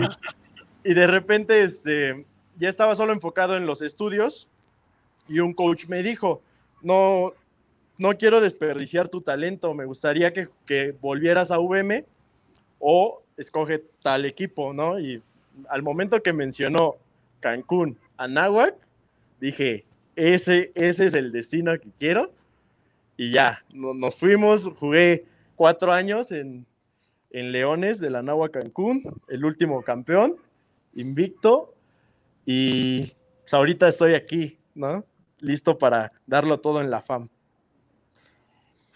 Y, 0.84 0.94
de 0.94 1.08
repente 1.08 1.64
este, 1.64 2.24
ya 2.56 2.70
estaba 2.70 2.94
solo 2.94 3.14
enfocado 3.14 3.58
en 3.58 3.66
los 3.66 3.82
estudios 3.82 4.48
y 5.28 5.40
un 5.40 5.56
coach 5.56 5.88
me 5.88 6.04
dijo, 6.04 6.44
no, 6.84 7.34
no 7.98 8.14
quiero 8.14 8.42
desperdiciar 8.42 9.10
tu 9.10 9.22
talento, 9.22 9.74
me 9.74 9.86
gustaría 9.86 10.34
que, 10.34 10.50
que 10.68 10.92
volvieras 11.02 11.50
a 11.50 11.58
VM 11.58 12.06
o 12.78 13.24
escoge 13.38 13.86
tal 14.04 14.26
equipo, 14.26 14.72
¿no? 14.72 15.00
Y 15.00 15.24
al 15.70 15.84
momento 15.84 16.22
que 16.22 16.34
mencionó 16.34 16.96
Cancún, 17.40 17.98
Anáhuac, 18.18 18.76
dije, 19.40 19.86
ese, 20.16 20.72
ese 20.76 21.06
es 21.06 21.14
el 21.14 21.32
destino 21.32 21.78
que 21.80 21.90
quiero. 21.98 22.32
Y 23.16 23.32
ya, 23.32 23.64
nos 23.72 24.16
fuimos, 24.16 24.70
jugué 24.76 25.26
cuatro 25.56 25.92
años 25.92 26.32
en, 26.32 26.66
en 27.32 27.52
Leones 27.52 28.00
de 28.00 28.10
la 28.10 28.22
Nahua 28.22 28.50
Cancún, 28.50 29.04
el 29.28 29.46
último 29.46 29.82
campeón, 29.82 30.36
invicto, 30.96 31.74
y 32.46 33.14
pues, 33.42 33.54
ahorita 33.54 33.90
estoy 33.90 34.14
aquí, 34.14 34.58
¿no? 34.74 35.04
Listo 35.40 35.78
para 35.78 36.14
darlo 36.26 36.60
todo 36.60 36.82
en 36.82 36.90
la 36.90 37.02
FAM. 37.02 37.28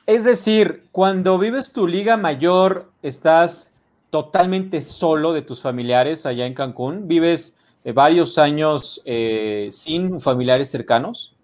Es 0.08 0.24
decir, 0.24 0.86
cuando 0.92 1.38
vives 1.38 1.72
tu 1.72 1.88
liga 1.88 2.18
mayor, 2.18 2.92
estás 3.02 3.71
totalmente 4.12 4.82
solo 4.82 5.34
de 5.34 5.42
tus 5.42 5.62
familiares 5.62 6.28
allá 6.28 6.46
en 6.46 6.54
Cancún, 6.54 7.08
vives 7.08 7.58
eh, 7.84 7.94
varios 7.94 8.38
años 8.38 9.02
eh, 9.06 9.70
sin 9.72 10.20
familiares 10.20 10.70
cercanos. 10.70 11.36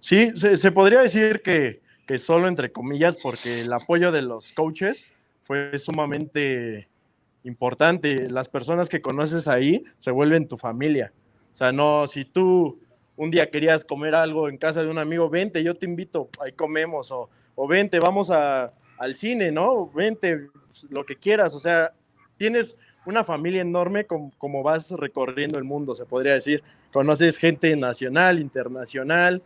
Sí, 0.00 0.32
se, 0.36 0.72
podría 0.72 1.02
decir 1.02 1.42
que, 1.42 1.80
que, 2.06 2.18
solo 2.18 2.48
entre 2.48 2.72
comillas, 2.72 3.16
porque 3.22 3.60
el 3.60 3.72
apoyo 3.72 4.10
de 4.10 4.22
los 4.22 4.52
coaches 4.52 5.12
fue 5.44 5.78
sumamente 5.78 6.88
importante. 7.44 8.30
Las 8.30 8.48
personas 8.48 8.88
que 8.88 9.02
conoces 9.02 9.46
ahí 9.46 9.84
se 9.98 10.10
vuelven 10.10 10.48
tu 10.48 10.56
familia. 10.56 11.12
O 11.52 11.56
sea, 11.56 11.72
no, 11.72 12.08
si 12.08 12.24
tú 12.24 12.80
un 13.16 13.30
día 13.30 13.50
querías 13.50 13.84
comer 13.84 14.14
algo 14.14 14.48
en 14.48 14.56
casa 14.56 14.82
de 14.82 14.88
un 14.88 14.98
amigo, 14.98 15.28
vente, 15.28 15.62
yo 15.62 15.74
te 15.74 15.86
invito, 15.86 16.28
ahí 16.40 16.52
comemos, 16.52 17.10
o, 17.10 17.28
o 17.54 17.66
vente, 17.66 17.98
vamos 17.98 18.30
a, 18.30 18.72
al 18.98 19.14
cine, 19.14 19.50
¿no? 19.50 19.90
Vente, 19.90 20.48
lo 20.90 21.04
que 21.04 21.16
quieras, 21.16 21.54
o 21.54 21.60
sea, 21.60 21.92
tienes 22.36 22.76
una 23.04 23.24
familia 23.24 23.62
enorme 23.62 24.04
como, 24.04 24.32
como, 24.38 24.62
vas 24.62 24.90
recorriendo 24.90 25.58
el 25.58 25.64
mundo, 25.64 25.94
se 25.94 26.04
podría 26.04 26.34
decir. 26.34 26.62
Conoces 26.92 27.36
gente 27.36 27.74
nacional, 27.76 28.40
internacional, 28.40 29.42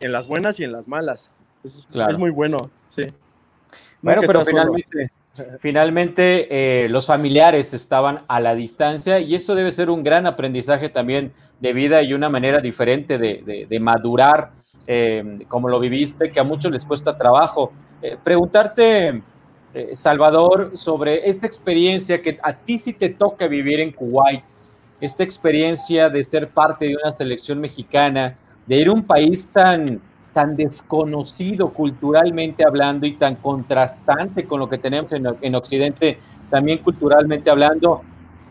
en 0.00 0.12
las 0.12 0.28
buenas 0.28 0.58
y 0.60 0.64
en 0.64 0.72
las 0.72 0.88
malas. 0.88 1.32
Es, 1.62 1.86
es 2.08 2.18
muy 2.18 2.30
bueno, 2.30 2.70
sí. 2.88 3.02
Bueno, 4.00 4.22
pero 4.26 4.44
finalmente, 4.44 5.10
Finalmente, 5.60 6.84
eh, 6.84 6.88
los 6.90 7.06
familiares 7.06 7.72
estaban 7.72 8.24
a 8.28 8.38
la 8.38 8.54
distancia 8.54 9.18
y 9.18 9.34
eso 9.34 9.54
debe 9.54 9.72
ser 9.72 9.88
un 9.88 10.02
gran 10.02 10.26
aprendizaje 10.26 10.90
también 10.90 11.32
de 11.58 11.72
vida 11.72 12.02
y 12.02 12.12
una 12.12 12.28
manera 12.28 12.60
diferente 12.60 13.16
de, 13.16 13.80
madurar, 13.80 14.52
eh, 14.86 15.44
como 15.48 15.68
lo 15.68 15.78
viviste, 15.80 16.30
que 16.30 16.40
a 16.40 16.44
muchos 16.44 16.72
les 16.72 16.84
cuesta 16.84 17.16
trabajo. 17.16 17.72
Eh, 18.00 18.16
preguntarte, 18.22 19.22
Salvador, 19.92 20.72
sobre 20.74 21.30
esta 21.30 21.46
experiencia 21.46 22.20
que 22.20 22.38
a 22.42 22.52
ti 22.52 22.76
sí 22.76 22.92
te 22.92 23.08
toca 23.08 23.46
vivir 23.46 23.80
en 23.80 23.90
Kuwait, 23.90 24.44
esta 25.00 25.22
experiencia 25.22 26.10
de 26.10 26.22
ser 26.22 26.48
parte 26.48 26.86
de 26.86 26.96
una 26.96 27.10
selección 27.10 27.58
mexicana, 27.58 28.36
de 28.66 28.76
ir 28.76 28.88
a 28.88 28.92
un 28.92 29.02
país 29.02 29.48
tan 29.48 30.02
tan 30.32 30.56
desconocido 30.56 31.72
culturalmente 31.72 32.64
hablando 32.64 33.06
y 33.06 33.12
tan 33.12 33.36
contrastante 33.36 34.46
con 34.46 34.60
lo 34.60 34.68
que 34.68 34.78
tenemos 34.78 35.12
en, 35.12 35.54
Occidente, 35.54 36.18
también 36.50 36.78
culturalmente 36.78 37.50
hablando. 37.50 38.02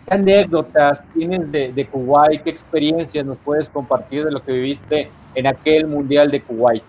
¿Qué 0.07 0.15
anécdotas 0.15 1.07
tienes 1.09 1.51
de, 1.51 1.71
de, 1.71 1.87
Kuwait? 1.87 2.43
¿Qué 2.43 2.49
experiencias 2.49 3.25
nos 3.25 3.37
puedes 3.37 3.69
compartir 3.69 4.25
de 4.25 4.31
lo 4.31 4.43
que 4.43 4.51
viviste 4.51 5.09
en 5.35 5.47
aquel 5.47 5.87
Mundial 5.87 6.31
de 6.31 6.41
Kuwait? 6.41 6.83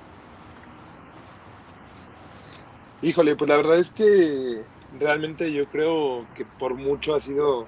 Híjole, 3.03 3.37
pues 3.37 3.49
la 3.49 3.57
verdad 3.57 3.79
es 3.79 3.91
que 3.91 4.63
realmente 4.99 5.53
yo 5.53 5.65
creo 5.65 6.25
que 6.35 6.45
por 6.45 6.75
mucho 6.75 7.15
ha 7.15 7.21
sido 7.21 7.67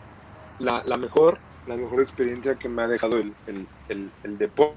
la, 0.58 0.82
mejor, 0.96 1.38
la 1.66 1.76
mejor 1.76 2.00
experiencia 2.00 2.54
que 2.54 2.68
me 2.68 2.82
ha 2.82 2.88
dejado 2.88 3.16
el, 3.18 3.34
el, 3.46 4.10
el 4.22 4.38
deporte, 4.38 4.76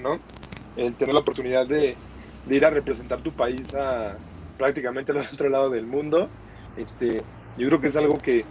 ¿no? 0.00 0.18
el 0.76 0.94
tener 0.94 1.14
la 1.14 1.20
oportunidad 1.20 1.66
de, 1.66 1.96
ir 2.48 2.64
a 2.64 2.70
representar 2.70 3.20
tu 3.22 3.32
país 3.32 3.74
a 3.74 4.16
prácticamente 4.58 5.12
al 5.12 5.18
otro 5.18 5.48
lado 5.48 5.70
del 5.70 5.86
mundo, 5.86 6.28
este, 6.76 7.22
yo 7.56 7.68
creo 7.68 7.80
que 7.80 7.88
es 7.88 7.96
algo 7.96 8.18
que, 8.18 8.44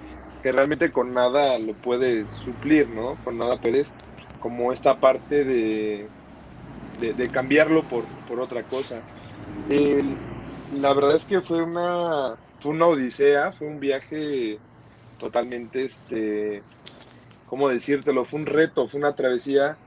realmente 0.51 0.91
con 0.91 1.13
nada 1.13 1.57
lo 1.59 1.73
puedes 1.73 2.29
suplir, 2.29 2.89
¿no? 2.89 3.15
Con 3.23 3.37
nada 3.37 3.57
puedes, 3.57 3.95
como 4.39 4.73
esta 4.73 4.99
parte 4.99 5.45
de, 5.45 6.07
de, 6.99 7.29
cambiarlo 7.29 7.83
por, 7.83 8.03
otra 8.39 8.63
cosa. 8.63 9.01
la 9.69 10.93
verdad 10.93 11.15
es 11.15 11.25
que 11.25 11.41
fue 11.41 11.61
una, 11.63 12.35
fue 12.59 12.71
una 12.71 12.87
odisea, 12.87 13.51
fue 13.51 13.67
un 13.67 13.79
viaje 13.79 14.59
totalmente, 15.19 15.85
este, 15.85 16.63
¿cómo 17.47 17.69
decírtelo? 17.69 18.25
Fue 18.25 18.39
un 18.39 18.45
reto, 18.45 18.87
fue 18.87 18.99
una 18.99 19.15
travesía 19.15 19.77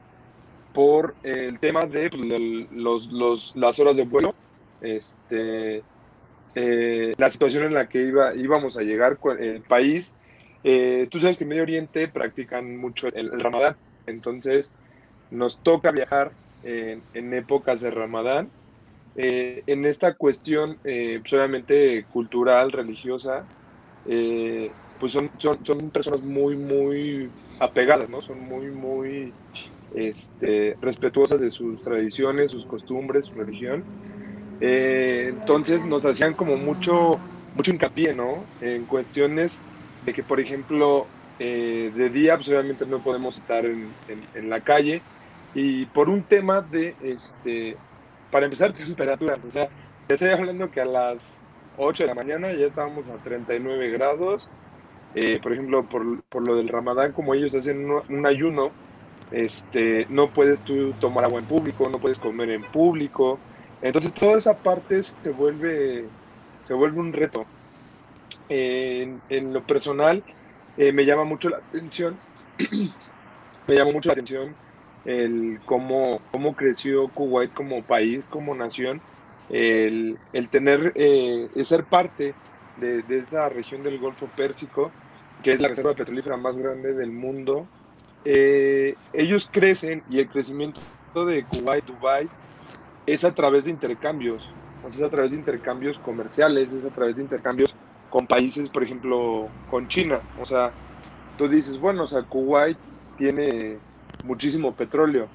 por 0.72 1.14
el 1.22 1.58
tema 1.58 1.86
de 1.86 2.10
pues, 2.10 2.70
los, 2.70 3.52
las 3.56 3.78
horas 3.78 3.96
de 3.96 4.04
vuelo, 4.04 4.34
este, 4.80 5.82
eh, 6.54 7.14
la 7.16 7.30
situación 7.30 7.64
en 7.64 7.74
la 7.74 7.88
que 7.88 8.02
iba, 8.02 8.34
íbamos 8.34 8.76
a 8.76 8.82
llegar 8.82 9.18
el 9.38 9.62
país. 9.62 10.14
Eh, 10.68 11.06
tú 11.10 11.20
sabes 11.20 11.38
que 11.38 11.44
en 11.44 11.50
Medio 11.50 11.62
Oriente 11.62 12.08
practican 12.08 12.76
mucho 12.76 13.06
el, 13.06 13.30
Ramadán, 13.38 13.76
entonces 14.04 14.74
nos 15.30 15.60
toca 15.62 15.92
viajar 15.92 16.32
en, 16.64 17.32
épocas 17.34 17.80
de 17.82 17.92
Ramadán. 17.92 18.50
Eh, 19.14 19.62
en 19.66 19.84
esta 19.86 20.14
cuestión, 20.14 20.80
solamente 21.24 22.04
cultural, 22.06 22.72
religiosa, 22.72 23.46
pues 24.04 25.12
son, 25.12 25.30
son, 25.38 25.64
son 25.64 25.90
personas 25.90 26.22
muy, 26.22 26.56
muy 26.56 27.30
apegadas, 27.60 28.08
¿no? 28.08 28.20
Son 28.20 28.40
muy, 28.40 28.66
muy 28.72 29.32
este, 29.94 30.76
respetuosas 30.80 31.40
de 31.40 31.50
sus 31.50 31.80
tradiciones, 31.82 32.50
sus 32.50 32.66
costumbres, 32.66 33.26
su 33.26 33.34
religión. 33.34 33.86
Eh, 34.60 35.26
entonces 35.28 35.84
nos 35.84 36.04
hacían 36.04 36.34
como 36.34 36.56
mucho, 36.56 37.20
mucho 37.54 37.70
hincapié, 37.70 38.14
¿no? 38.14 38.48
En 38.60 38.86
cuestiones 38.86 39.62
de 40.06 40.12
que, 40.14 40.22
por 40.22 40.40
ejemplo, 40.40 41.06
Eh, 41.38 41.92
de 41.94 42.08
día, 42.08 42.36
pues 42.36 42.48
obviamente 42.48 42.86
no 42.86 43.02
podemos 43.02 43.36
estar 43.36 43.64
en, 43.66 43.90
en, 44.34 44.48
la 44.50 44.60
calle. 44.60 45.02
Y 45.54 45.86
por 45.86 46.08
un 46.08 46.22
tema 46.22 46.62
de, 46.62 46.94
este, 47.02 47.76
para 48.30 48.46
empezar, 48.46 48.72
temperaturas. 48.72 49.38
O 49.46 49.50
sea, 49.50 49.68
ya 50.08 50.14
estoy 50.14 50.30
hablando 50.30 50.70
que 50.70 50.80
a 50.80 50.86
las 50.86 51.38
8 51.76 52.04
de 52.04 52.08
la 52.08 52.14
mañana 52.14 52.52
ya 52.52 52.66
estábamos 52.66 53.08
a 53.08 53.16
39 53.18 53.90
grados. 53.90 54.48
Eh, 55.14 55.38
por 55.42 55.52
ejemplo, 55.52 55.84
por, 55.88 56.22
por, 56.24 56.46
lo 56.46 56.56
del 56.56 56.68
ramadán, 56.68 57.12
como 57.12 57.34
ellos 57.34 57.54
hacen 57.54 57.90
un, 57.90 58.26
ayuno, 58.26 58.70
este, 59.30 60.06
no 60.10 60.32
puedes 60.32 60.62
tú 60.62 60.92
tomar 61.00 61.24
agua 61.24 61.40
en 61.40 61.46
público, 61.46 61.88
no 61.88 61.98
puedes 61.98 62.18
comer 62.18 62.50
en 62.50 62.62
público. 62.64 63.38
Entonces 63.82 64.12
toda 64.14 64.38
esa 64.38 64.56
parte 64.58 65.02
se 65.02 65.30
vuelve, 65.30 66.04
se 66.64 66.74
vuelve 66.74 67.00
un 67.00 67.12
reto. 67.12 67.46
En, 68.48 69.52
lo 69.52 69.62
personal, 69.66 70.22
eh, 70.76 70.92
me 70.92 71.04
llama 71.04 71.24
mucho 71.24 71.48
la 71.48 71.58
atención, 71.58 72.18
me 73.66 73.74
llama 73.74 73.92
mucho 73.92 74.08
la 74.08 74.14
atención 74.14 74.54
el 75.06 75.60
cómo, 75.64 76.20
cómo 76.32 76.54
creció 76.56 77.08
Kuwait 77.08 77.52
como 77.54 77.82
país, 77.82 78.24
como 78.28 78.54
nación, 78.54 79.00
el, 79.48 80.18
el 80.32 80.48
tener, 80.48 80.92
eh, 80.96 81.48
ser 81.64 81.84
parte 81.84 82.34
de, 82.80 83.02
de, 83.02 83.18
esa 83.20 83.48
región 83.48 83.82
del 83.84 83.98
Golfo 83.98 84.26
Pérsico, 84.36 84.90
que 85.42 85.52
es 85.52 85.60
la 85.60 85.68
reserva 85.68 85.92
petrolífera 85.92 86.36
más 86.36 86.58
grande 86.58 86.92
del 86.92 87.12
mundo. 87.12 87.66
Eh, 88.24 88.96
ellos 89.12 89.48
crecen 89.50 90.02
y 90.10 90.18
el 90.18 90.28
crecimiento 90.28 90.80
de 91.14 91.44
Kuwait, 91.44 91.84
Dubai, 91.84 92.28
es 93.06 93.24
a 93.24 93.32
través 93.32 93.64
de 93.64 93.70
intercambios, 93.70 94.42
es 94.88 95.00
a 95.00 95.08
través 95.08 95.30
de 95.30 95.36
intercambios 95.36 95.98
comerciales, 96.00 96.72
es 96.72 96.84
a 96.84 96.90
través 96.90 97.16
de 97.16 97.22
intercambios 97.22 97.65
con 98.16 98.26
países, 98.26 98.70
por 98.70 98.82
ejemplo, 98.82 99.46
con 99.70 99.88
China. 99.88 100.22
O 100.40 100.46
sea, 100.46 100.72
tú 101.36 101.48
dices, 101.48 101.78
bueno, 101.78 102.04
o 102.04 102.06
sea, 102.06 102.22
Kuwait 102.22 102.78
tiene 103.18 103.76
muchísimo 104.24 104.72
petróleo. 104.72 105.28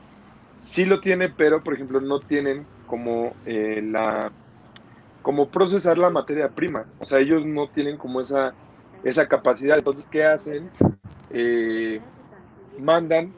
Sí 0.57 0.86
lo 0.86 0.99
tiene, 0.99 1.29
pero, 1.29 1.63
por 1.63 1.75
ejemplo, 1.75 2.01
no 2.01 2.19
tienen 2.21 2.65
como 2.88 3.36
eh, 3.45 3.84
la 3.84 4.32
como 5.21 5.47
procesar 5.49 5.99
la 5.99 6.09
materia 6.09 6.49
prima. 6.49 6.88
O 6.97 7.05
sea, 7.05 7.19
ellos 7.19 7.45
no 7.45 7.67
tienen 7.67 7.97
como 7.97 8.19
esa, 8.19 8.55
esa 9.03 9.27
capacidad. 9.27 9.77
Entonces, 9.77 10.07
¿qué 10.09 10.23
hacen? 10.23 10.71
Eh, 11.29 12.01
mandan, 12.79 13.32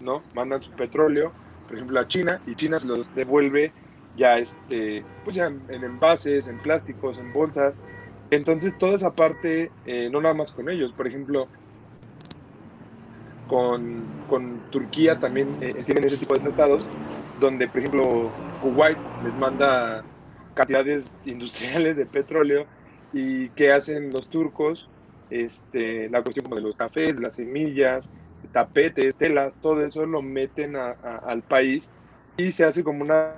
¿no? 0.00 0.22
Mandan 0.34 0.62
su 0.62 0.70
petróleo, 0.72 1.32
por 1.66 1.76
ejemplo, 1.76 1.98
a 1.98 2.06
China, 2.06 2.42
y 2.44 2.56
China 2.56 2.78
se 2.78 2.88
los 2.88 3.14
devuelve 3.14 3.72
ya, 4.18 4.36
este, 4.36 5.02
pues 5.24 5.34
ya 5.34 5.46
en 5.46 5.82
envases, 5.82 6.46
en 6.46 6.58
plásticos, 6.58 7.16
en 7.16 7.32
bolsas, 7.32 7.80
entonces, 8.32 8.78
toda 8.78 8.94
esa 8.94 9.14
parte, 9.14 9.70
eh, 9.84 10.08
no 10.10 10.22
nada 10.22 10.34
más 10.34 10.52
con 10.52 10.70
ellos, 10.70 10.90
por 10.94 11.06
ejemplo, 11.06 11.48
con, 13.46 14.62
Turquía 14.70 15.18
también 15.18 15.58
eh, 15.60 15.84
tienen 15.84 16.04
ese 16.04 16.16
tipo 16.16 16.32
de 16.32 16.40
tratados, 16.40 16.88
donde, 17.38 17.68
por 17.68 17.80
ejemplo, 17.80 18.32
Kuwait 18.58 18.98
les 19.20 19.36
manda 19.36 20.02
cantidades 20.54 21.14
industriales 21.26 21.98
de 21.98 22.06
petróleo 22.06 22.66
y 23.12 23.50
qué 23.50 23.70
hacen 23.70 24.10
los 24.10 24.30
turcos, 24.30 24.88
este, 25.28 26.08
la 26.08 26.22
cuestión 26.22 26.44
como 26.44 26.56
de 26.56 26.62
los 26.62 26.74
cafés, 26.74 27.20
las 27.20 27.34
semillas, 27.34 28.08
tapetes, 28.50 29.14
telas, 29.16 29.54
todo 29.60 29.84
eso 29.84 30.06
lo 30.06 30.22
meten 30.22 30.74
al 30.76 31.42
país 31.42 31.90
y 32.38 32.50
se 32.50 32.64
hace 32.64 32.82
como 32.82 33.02
una 33.02 33.34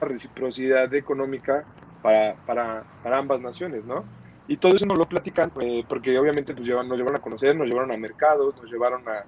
reciprocidad 0.00 0.94
económica 0.94 1.66
para, 2.04 2.36
para, 2.44 2.84
para 3.02 3.16
ambas 3.16 3.40
naciones, 3.40 3.82
¿no? 3.86 4.04
Y 4.46 4.58
todo 4.58 4.76
eso 4.76 4.84
nos 4.84 4.98
lo 4.98 5.06
platican, 5.06 5.50
eh, 5.62 5.86
porque 5.88 6.18
obviamente 6.18 6.52
pues, 6.52 6.66
llevan, 6.66 6.86
nos 6.86 6.98
llevaron 6.98 7.16
a 7.16 7.22
conocer, 7.22 7.56
nos 7.56 7.66
llevaron 7.66 7.92
a 7.92 7.96
mercados, 7.96 8.54
nos 8.60 8.70
llevaron 8.70 9.02
a, 9.08 9.24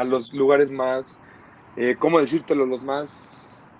a 0.00 0.02
los 0.02 0.32
lugares 0.32 0.72
más, 0.72 1.20
eh, 1.76 1.94
¿cómo 1.96 2.18
decírtelo?, 2.18 2.66
los 2.66 2.82
más 2.82 3.72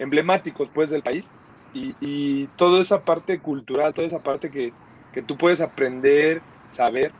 emblemáticos 0.00 0.68
pues 0.74 0.90
del 0.90 1.04
país. 1.04 1.30
Y, 1.72 1.94
y, 2.00 2.48
toda 2.56 2.82
esa 2.82 3.04
parte 3.04 3.38
cultural, 3.40 3.94
toda 3.94 4.08
esa 4.08 4.20
parte 4.20 4.50
que, 4.50 4.72
que 5.12 5.22
tú 5.22 5.36
puedes 5.36 5.60
aprender, 5.60 6.42
saber 6.70 7.12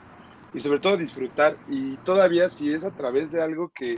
y 0.53 0.61
sobre 0.61 0.81
todo 0.81 0.97
disfrutar. 0.97 1.57
Y 1.69 1.97
todavía 1.99 2.49
si 2.49 2.73
es 2.73 2.83
a 2.83 2.91
través 2.91 3.31
de 3.31 3.41
algo 3.41 3.69
que, 3.69 3.95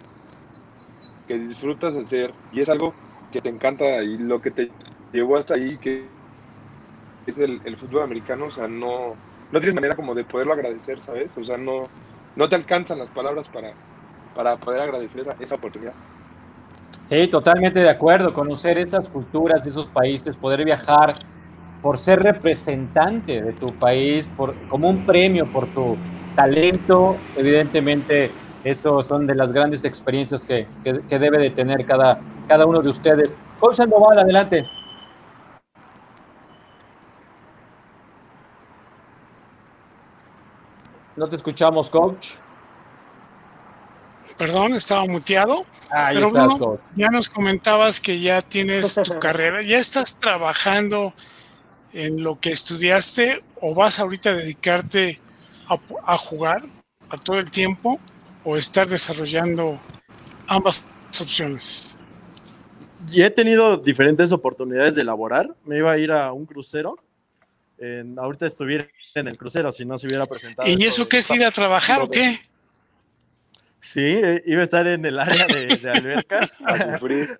que 1.26 1.38
disfrutas 1.38 1.94
hacer 1.94 2.34
y 2.52 2.60
es 2.60 2.68
algo 2.68 2.94
que 3.32 3.40
te 3.40 3.48
encanta 3.48 4.02
y 4.02 4.18
lo 4.18 4.42
que 4.42 4.50
te 4.50 4.70
llevó 5.12 5.38
hasta 5.38 5.54
ahí, 5.54 5.78
que 5.78 6.15
es 7.26 7.38
el, 7.38 7.76
fútbol 7.76 8.02
americano, 8.02 8.46
o 8.46 8.50
sea, 8.50 8.68
no, 8.68 9.14
no 9.52 9.60
tienes 9.60 9.74
manera 9.74 9.96
como 9.96 10.14
de 10.14 10.24
poderlo 10.24 10.52
agradecer, 10.52 11.02
¿sabes? 11.02 11.36
O 11.36 11.44
sea, 11.44 11.56
no, 11.56 11.84
no 12.36 12.48
te 12.48 12.54
alcanzan 12.54 12.98
las 12.98 13.10
palabras 13.10 13.48
para, 13.48 13.72
para 14.34 14.56
poder 14.56 14.82
agradecer 14.82 15.26
esa, 15.40 15.54
oportunidad. 15.54 15.92
Sí, 17.04 17.26
totalmente 17.28 17.80
de 17.80 17.90
acuerdo, 17.90 18.32
conocer 18.32 18.78
esas 18.78 19.08
culturas 19.08 19.62
de 19.62 19.70
esos 19.70 19.88
países, 19.88 20.36
poder 20.36 20.64
viajar 20.64 21.14
por 21.82 21.98
ser 21.98 22.22
representante 22.22 23.42
de 23.42 23.52
tu 23.52 23.72
país, 23.74 24.28
por, 24.28 24.54
como 24.68 24.88
un 24.88 25.06
premio 25.06 25.46
por 25.52 25.66
tu 25.68 25.96
talento, 26.34 27.16
evidentemente 27.36 28.30
eso 28.64 29.02
son 29.02 29.26
de 29.26 29.34
las 29.34 29.52
grandes 29.52 29.84
experiencias 29.84 30.44
que, 30.44 30.66
que, 30.82 31.18
debe 31.18 31.38
de 31.38 31.50
tener 31.50 31.86
cada, 31.86 32.20
cada 32.48 32.66
uno 32.66 32.82
de 32.82 32.90
ustedes. 32.90 33.38
Coach 33.60 33.76
Sandoval, 33.76 34.18
adelante. 34.18 34.66
No 41.16 41.28
te 41.28 41.36
escuchamos, 41.36 41.88
coach. 41.90 42.32
Perdón, 44.36 44.74
estaba 44.74 45.06
muteado. 45.06 45.64
pero 46.12 46.30
bueno, 46.30 46.78
ya 46.94 47.08
nos 47.08 47.28
comentabas 47.28 48.00
que 48.00 48.20
ya 48.20 48.42
tienes 48.42 48.94
tu 48.94 49.18
carrera, 49.20 49.62
ya 49.62 49.78
estás 49.78 50.16
trabajando 50.16 51.14
en 51.92 52.22
lo 52.22 52.38
que 52.38 52.50
estudiaste 52.50 53.38
o 53.60 53.74
vas 53.74 53.98
ahorita 53.98 54.30
a 54.30 54.34
dedicarte 54.34 55.20
a, 56.04 56.16
jugar 56.18 56.64
a 57.08 57.16
todo 57.16 57.38
el 57.38 57.50
tiempo 57.50 57.98
o 58.44 58.56
estar 58.56 58.86
desarrollando 58.86 59.80
ambas 60.46 60.86
opciones. 61.18 61.96
Y 63.10 63.22
he 63.22 63.30
tenido 63.30 63.78
diferentes 63.78 64.32
oportunidades 64.32 64.96
de 64.96 65.02
elaborar. 65.02 65.54
Me 65.64 65.78
iba 65.78 65.92
a 65.92 65.98
ir 65.98 66.12
a 66.12 66.32
un 66.32 66.44
crucero 66.44 66.98
ahorita 68.18 68.46
estuviera 68.46 68.86
en 69.14 69.28
el 69.28 69.36
crucero 69.36 69.70
si 69.72 69.84
no 69.84 69.98
se 69.98 70.06
hubiera 70.06 70.26
presentado. 70.26 70.68
¿Y 70.68 70.84
eso 70.84 71.08
qué 71.08 71.18
es 71.18 71.30
ir 71.30 71.44
a 71.44 71.50
trabajar 71.50 72.02
o 72.02 72.10
qué? 72.10 72.40
Sí, 73.80 74.00
eh, 74.00 74.42
iba 74.46 74.62
a 74.62 74.64
estar 74.64 74.86
en 74.86 75.04
el 75.04 75.18
área 75.18 75.46
de, 75.46 75.90
albercas. 75.90 76.58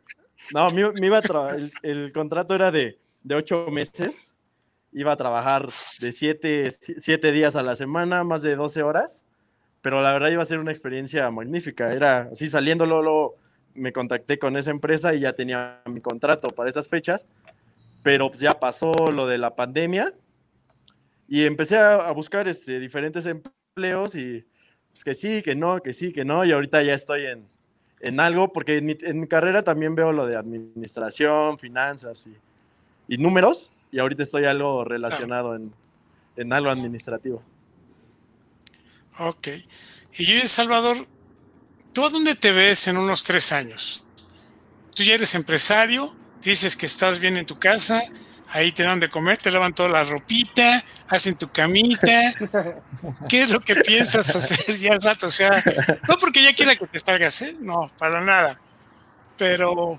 no, 0.55 0.71
me, 0.71 1.07
iba 1.07 1.19
a 1.19 1.57
el, 1.83 2.13
contrato 2.13 2.55
era 2.55 2.71
de, 2.71 2.99
de, 3.25 3.35
ocho 3.35 3.67
meses. 3.71 4.37
Iba 4.93 5.13
a 5.13 5.17
trabajar 5.17 5.67
de 6.01 6.13
siete, 6.13 6.71
siete 7.01 7.33
días 7.33 7.57
a 7.57 7.65
la 7.65 7.75
semana, 7.75 8.23
más 8.23 8.43
de 8.43 8.55
12 8.55 8.83
horas. 8.83 9.25
Pero 9.83 10.03
la 10.03 10.13
verdad 10.13 10.31
iba 10.31 10.43
a 10.43 10.47
ser 10.47 10.61
una 10.61 10.71
experiencia 10.71 11.29
magnífica. 11.33 11.93
Era 11.93 12.29
así 12.33 12.47
saliendo, 12.47 12.87
luego 12.87 13.37
me 13.75 13.93
contacté 13.93 14.39
con 14.39 14.57
esa 14.57 14.71
empresa 14.71 15.15
y 15.15 15.21
ya 15.21 15.33
tenía 15.33 15.83
mi 15.87 16.01
contrato 16.01 16.49
para 16.51 16.71
esas 16.71 16.89
fechas. 16.89 17.27
Pero 18.05 18.29
pues 18.29 18.39
ya 18.39 18.61
pasó 18.61 18.93
lo 19.13 19.27
de 19.27 19.39
la 19.39 19.57
pandemia 19.57 20.15
y 21.29 21.45
empecé 21.45 21.79
a, 21.79 22.11
buscar 22.13 22.47
este, 22.49 22.79
diferentes 22.79 23.27
empleos 23.27 24.15
y 24.15 24.45
pues 24.91 25.05
que 25.05 25.15
sí, 25.15 25.43
que 25.43 25.55
no, 25.55 25.83
que 25.83 25.93
sí, 25.93 26.13
que 26.13 26.25
no. 26.25 26.45
Y 26.45 26.53
ahorita 26.53 26.83
ya 26.83 26.95
estoy 26.95 27.27
en, 27.27 27.49
en 28.01 28.21
algo, 28.21 28.53
porque 28.53 28.79
en 28.79 28.87
mi, 28.87 28.97
en 29.01 29.21
mi, 29.21 29.27
carrera 29.27 29.63
también 29.63 29.95
veo 29.95 30.13
lo 30.13 30.27
de 30.27 30.37
administración, 30.37 31.59
finanzas 31.59 32.27
y, 32.27 33.15
y 33.15 33.19
números. 33.19 33.73
Y 33.91 33.99
ahorita 33.99 34.23
estoy 34.23 34.45
algo 34.45 34.85
relacionado 34.85 35.55
en, 35.55 35.73
en, 36.37 36.53
algo 36.53 36.71
administrativo. 36.71 37.43
Ok. 39.19 39.49
Y 40.19 40.25
yo, 40.25 40.47
Salvador, 40.47 41.07
¿tú 41.93 42.05
a 42.05 42.11
dónde 42.11 42.35
te 42.35 42.53
ves 42.53 42.89
en 42.89 42.97
unos 42.97 43.25
tres 43.25 43.53
años? 43.53 44.05
Tú 44.95 45.03
ya 45.03 45.15
eres 45.15 45.35
empresario, 45.35 46.15
dices 46.43 46.77
que 46.77 46.87
estás 46.87 47.19
bien 47.19 47.37
en 47.37 47.47
tu 47.47 47.59
casa, 47.59 48.03
ahí 48.51 48.73
te 48.73 48.83
dan 48.83 49.01
de 49.01 49.09
comer, 49.09 49.39
te 49.39 49.51
lavan 49.51 49.75
toda 49.75 49.89
la 49.89 50.03
ropita, 50.03 50.85
hacen 51.09 51.37
tu 51.37 51.49
camita. 51.49 52.35
¿Qué 53.29 53.43
es 53.43 53.51
lo 53.51 53.61
que 53.61 53.77
piensas 53.77 54.35
hacer 54.35 54.77
ya 54.77 54.93
al 54.93 55.03
rato? 55.03 55.27
O 55.27 55.31
sea, 55.31 55.63
no 56.09 56.17
porque 56.17 56.43
ya 56.43 56.55
quiera 56.55 56.77
que 56.77 56.87
te 56.87 56.99
salgas, 56.99 57.43
¿eh? 57.43 57.57
No, 57.61 57.91
para 57.99 58.21
nada. 58.21 58.59
Pero, 59.37 59.99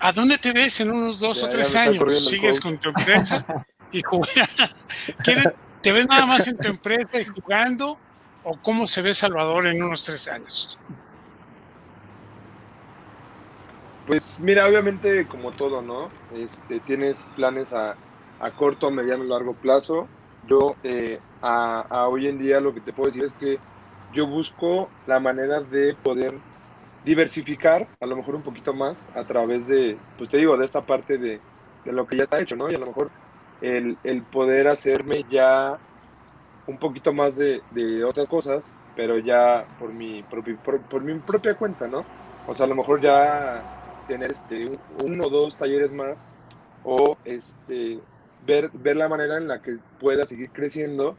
¿a 0.00 0.12
dónde 0.12 0.38
te 0.38 0.52
ves 0.52 0.80
en 0.80 0.90
unos 0.90 1.20
dos 1.20 1.42
o 1.42 1.48
tres 1.48 1.74
años? 1.74 2.28
¿Sigues 2.28 2.58
con 2.60 2.78
tu 2.78 2.88
empresa 2.88 3.44
y 3.90 4.02
jugando? 4.02 4.48
¿Te 5.82 5.92
ves 5.92 6.06
nada 6.06 6.26
más 6.26 6.46
en 6.46 6.56
tu 6.56 6.68
empresa 6.68 7.20
y 7.20 7.24
jugando? 7.24 7.98
¿O 8.44 8.56
cómo 8.56 8.86
se 8.86 9.02
ve 9.02 9.14
Salvador 9.14 9.66
en 9.66 9.82
unos 9.82 10.04
tres 10.04 10.28
años? 10.28 10.78
Pues 14.06 14.38
mira, 14.40 14.66
obviamente 14.66 15.26
como 15.26 15.52
todo, 15.52 15.80
¿no? 15.80 16.10
Este, 16.34 16.80
tienes 16.80 17.24
planes 17.36 17.72
a, 17.72 17.96
a 18.40 18.50
corto, 18.50 18.90
mediano, 18.90 19.24
largo 19.24 19.54
plazo. 19.54 20.08
yo 20.48 20.74
eh, 20.82 21.20
a, 21.40 22.08
hoy 22.08 22.26
en 22.26 22.38
día 22.38 22.60
lo 22.60 22.74
que 22.74 22.80
te 22.80 22.92
puedo 22.92 23.06
decir 23.06 23.24
es 23.24 23.32
que 23.34 23.58
yo 24.12 24.26
busco 24.26 24.88
la 25.06 25.20
manera 25.20 25.60
de 25.60 25.94
poder 25.94 26.34
diversificar 27.04 27.88
a 28.00 28.06
lo 28.06 28.16
mejor 28.16 28.34
un 28.34 28.42
poquito 28.42 28.74
más 28.74 29.08
a 29.14 29.24
través 29.24 29.66
de, 29.66 29.96
pues 30.18 30.30
te 30.30 30.38
digo, 30.38 30.56
de 30.56 30.66
esta 30.66 30.82
parte 30.82 31.18
de, 31.18 31.40
lo 31.84 32.06
que 32.06 32.16
ya 32.16 32.24
está 32.24 32.40
hecho, 32.40 32.56
¿no? 32.56 32.70
Y 32.70 32.74
a 32.74 32.78
lo 32.78 32.86
mejor 32.86 33.10
el, 33.60 33.96
poder 34.30 34.68
hacerme 34.68 35.24
ya 35.30 35.78
un 36.66 36.78
poquito 36.78 37.12
más 37.12 37.36
de, 37.36 38.04
otras 38.04 38.28
cosas, 38.28 38.72
pero 38.96 39.18
ya 39.18 39.66
por 39.78 39.92
mi, 39.92 40.22
por, 40.24 40.44
por, 40.88 41.02
mi 41.02 41.14
propia 41.20 41.54
cuenta, 41.54 41.86
¿no? 41.86 42.04
O 42.46 42.54
sea, 42.54 42.66
a 42.66 42.68
lo 42.68 42.74
mejor 42.74 43.00
ya 43.00 43.81
tener 44.06 44.32
este, 44.32 44.78
uno 45.04 45.26
o 45.26 45.30
dos 45.30 45.56
talleres 45.56 45.92
más 45.92 46.26
o 46.84 47.16
este, 47.24 47.98
ver, 48.46 48.70
ver 48.72 48.96
la 48.96 49.08
manera 49.08 49.36
en 49.38 49.48
la 49.48 49.62
que 49.62 49.78
pueda 50.00 50.26
seguir 50.26 50.50
creciendo. 50.50 51.16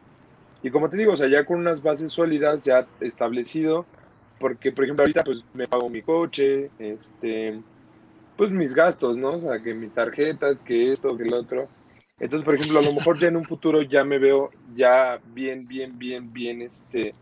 Y 0.62 0.72
como 0.72 0.90
te 0.90 0.98
digo, 0.98 1.14
o 1.14 1.18
sea, 1.18 1.28
ya 1.28 1.46
con 1.46 1.60
unas 1.60 1.82
bases 1.82 2.12
sólidas, 2.12 2.64
ya 2.64 2.88
establecido, 3.02 3.86
porque 4.40 4.72
por 4.72 4.86
ejemplo 4.86 5.04
ahorita 5.04 5.24
pues 5.24 5.44
me 5.54 5.68
pago 5.68 5.90
mi 5.90 6.02
coche, 6.02 6.70
este, 6.80 7.62
pues 8.38 8.52
mis 8.52 8.74
gastos, 8.74 9.18
¿no? 9.18 9.36
O 9.36 9.42
sea, 9.42 9.60
que 9.62 9.74
mis 9.74 9.94
tarjetas, 9.94 10.60
que 10.60 10.92
esto, 10.92 11.18
que 11.18 11.24
el 11.24 11.34
otro. 11.34 11.68
Entonces, 12.20 12.46
por 12.46 12.56
ejemplo, 12.56 12.80
a 12.80 12.84
lo 12.84 12.94
mejor 12.94 13.20
ya 13.20 13.28
en 13.28 13.36
un 13.36 13.44
futuro 13.44 13.82
ya 13.82 14.04
me 14.04 14.20
veo 14.20 14.52
ya 14.76 15.20
bien, 15.34 15.68
bien, 15.68 15.98
bien, 15.98 16.32
bien, 16.32 16.62
este, 16.62 17.14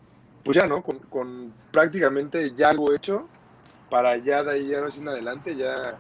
pues 0.44 0.58
ya, 0.58 0.68
¿no? 0.68 0.84
Con, 0.84 1.00
con 1.00 1.54
prácticamente 1.72 2.54
ya 2.56 2.70
algo 2.70 2.94
hecho 2.94 3.28
para 3.92 4.18
ya 4.18 4.42
de 4.42 4.54
ahí 4.54 4.70
ya 4.70 4.80
en 4.80 5.08
adelante 5.08 5.56
ya 5.56 6.00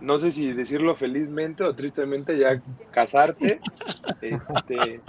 no 0.00 0.18
sé 0.18 0.30
si 0.30 0.52
decirlo 0.52 0.94
felizmente 0.94 1.64
o 1.64 1.74
tristemente, 1.74 2.38
ya 2.38 2.60
casarte, 2.92 3.60
este, 4.20 5.00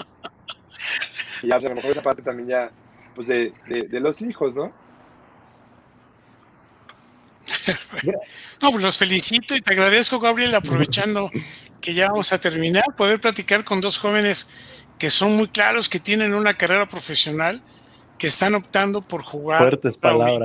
y 1.44 1.48
ya, 1.48 1.56
pues, 1.56 1.66
a 1.66 1.70
lo 1.70 1.76
mejor 1.76 1.92
esa 1.92 2.02
parte 2.02 2.22
también 2.22 2.50
ya, 2.50 2.72
pues 3.14 3.28
de, 3.28 3.54
de, 3.68 4.00
los 4.00 4.22
hijos, 4.22 4.56
¿no? 4.56 4.74
No, 8.62 8.72
pues 8.72 8.84
los 8.84 8.98
felicito 8.98 9.56
y 9.56 9.62
te 9.62 9.74
agradezco, 9.74 10.20
Gabriel, 10.20 10.56
aprovechando 10.56 11.30
que 11.82 11.94
ya 11.94 12.08
vamos 12.08 12.34
a 12.34 12.40
terminar, 12.40 12.84
poder 12.98 13.20
platicar 13.20 13.64
con 13.64 13.82
dos 13.82 14.00
jóvenes 14.00 14.86
que 14.98 15.10
son 15.10 15.38
muy 15.38 15.48
claros, 15.48 15.88
que 15.88 16.00
tienen 16.00 16.34
una 16.34 16.56
carrera 16.56 16.88
profesional 16.88 17.62
que 18.20 18.28
están 18.28 18.54
optando 18.54 19.02
por 19.02 19.24
jugar 19.24 19.80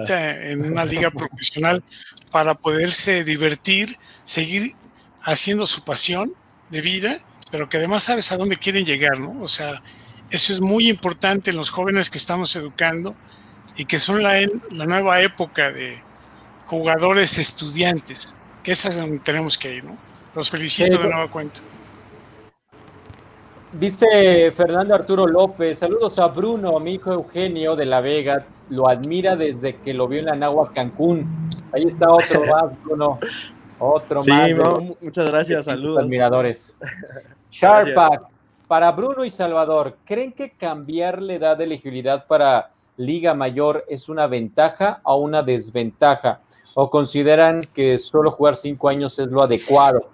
en 0.08 0.64
una 0.64 0.84
liga 0.84 1.10
profesional 1.10 1.82
para 2.30 2.54
poderse 2.54 3.24
divertir, 3.24 3.98
seguir 4.24 4.74
haciendo 5.22 5.66
su 5.66 5.84
pasión 5.84 6.32
de 6.70 6.80
vida, 6.80 7.18
pero 7.50 7.68
que 7.68 7.78
además 7.78 8.04
sabes 8.04 8.30
a 8.30 8.36
dónde 8.36 8.56
quieren 8.56 8.84
llegar, 8.84 9.18
¿no? 9.18 9.42
O 9.42 9.48
sea, 9.48 9.82
eso 10.30 10.52
es 10.52 10.60
muy 10.60 10.88
importante 10.88 11.50
en 11.50 11.56
los 11.56 11.70
jóvenes 11.70 12.10
que 12.10 12.18
estamos 12.18 12.54
educando 12.54 13.16
y 13.76 13.86
que 13.86 13.98
son 13.98 14.22
la, 14.22 14.34
la 14.70 14.86
nueva 14.86 15.20
época 15.20 15.72
de 15.72 16.00
jugadores 16.66 17.38
estudiantes, 17.38 18.36
que 18.62 18.70
esa 18.72 18.88
es 18.88 18.96
donde 18.96 19.18
tenemos 19.18 19.58
que 19.58 19.74
ir, 19.74 19.84
¿no? 19.84 19.98
Los 20.34 20.48
felicito 20.48 20.96
de 20.96 21.08
nueva 21.08 21.28
cuenta. 21.28 21.60
Dice 23.78 24.52
Fernando 24.52 24.94
Arturo 24.94 25.26
López, 25.26 25.80
saludos 25.80 26.20
a 26.20 26.28
Bruno, 26.28 26.78
mi 26.78 26.92
hijo 26.92 27.12
Eugenio 27.12 27.74
de 27.74 27.86
la 27.86 28.00
Vega, 28.00 28.46
lo 28.70 28.88
admira 28.88 29.34
desde 29.34 29.76
que 29.78 29.92
lo 29.92 30.06
vio 30.06 30.20
en 30.20 30.26
la 30.26 30.36
Nahua 30.36 30.72
Cancún. 30.72 31.50
Ahí 31.72 31.82
está 31.82 32.12
otro 32.12 32.44
más, 32.46 32.84
Bruno. 32.84 33.18
Otro 33.80 34.22
más. 34.24 34.50
Sí, 34.50 34.96
muchas 35.00 35.28
gracias, 35.28 35.64
saludos. 35.64 36.04
Admiradores. 36.04 36.72
Sharpak, 37.50 38.22
para 38.68 38.92
Bruno 38.92 39.24
y 39.24 39.30
Salvador, 39.30 39.96
¿creen 40.04 40.32
que 40.32 40.52
cambiar 40.52 41.20
la 41.20 41.34
edad 41.34 41.56
de 41.56 41.64
elegibilidad 41.64 42.28
para 42.28 42.70
Liga 42.96 43.34
Mayor 43.34 43.84
es 43.88 44.08
una 44.08 44.28
ventaja 44.28 45.00
o 45.02 45.16
una 45.16 45.42
desventaja? 45.42 46.40
¿O 46.74 46.90
consideran 46.90 47.64
que 47.74 47.98
solo 47.98 48.30
jugar 48.30 48.54
cinco 48.54 48.88
años 48.88 49.18
es 49.18 49.32
lo 49.32 49.42
adecuado? 49.42 50.13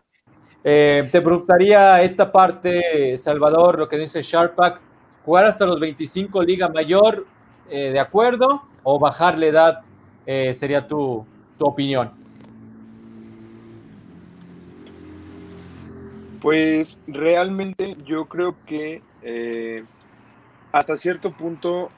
Eh, 0.62 1.08
te 1.10 1.22
preguntaría 1.22 2.02
esta 2.02 2.30
parte, 2.30 3.16
Salvador, 3.16 3.78
lo 3.78 3.88
que 3.88 3.96
dice 3.96 4.22
Sharpak, 4.22 4.78
jugar 5.24 5.46
hasta 5.46 5.64
los 5.64 5.80
25 5.80 6.42
Liga 6.42 6.68
Mayor, 6.68 7.26
eh, 7.70 7.90
¿de 7.92 7.98
acuerdo? 7.98 8.62
¿O 8.82 8.98
bajar 8.98 9.38
la 9.38 9.46
edad 9.46 9.80
eh, 10.26 10.52
sería 10.52 10.86
tu, 10.86 11.24
tu, 11.58 11.66
opinión? 11.66 12.10
Pues 16.42 17.00
realmente 17.06 17.96
yo 18.04 18.26
creo 18.26 18.54
que 18.66 19.02
hasta 20.72 20.96
cierto 20.96 21.32
punto 21.32 21.90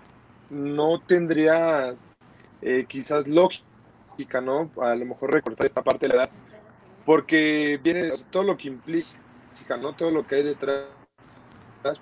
no 0.50 1.00
tendría 1.00 1.94
quizás 2.88 3.26
lógica, 3.26 4.40
¿no? 4.40 4.70
A 4.80 4.94
lo 4.94 5.04
mejor 5.04 5.32
recortar 5.32 5.66
esta 5.66 5.82
parte 5.82 6.06
de 6.06 6.14
la 6.14 6.22
edad 6.24 6.30
porque 7.04 7.80
viene 7.82 8.10
todo 8.30 8.44
lo 8.44 8.56
que 8.56 8.68
implica, 8.68 9.76
¿no? 9.80 9.94
Todo 9.94 10.10
lo 10.10 10.26
que 10.26 10.36
hay 10.36 10.42
detrás. 10.42 10.86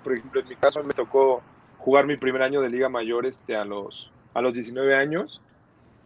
Por 0.03 0.13
ejemplo, 0.13 0.41
en 0.41 0.47
mi 0.47 0.55
caso 0.55 0.83
me 0.83 0.93
tocó 0.93 1.41
jugar 1.77 2.05
mi 2.05 2.17
primer 2.17 2.43
año 2.43 2.61
de 2.61 2.69
Liga 2.69 2.89
Mayor 2.89 3.25
este, 3.25 3.55
a, 3.55 3.65
los, 3.65 4.11
a 4.33 4.41
los 4.41 4.53
19 4.53 4.95
años. 4.95 5.41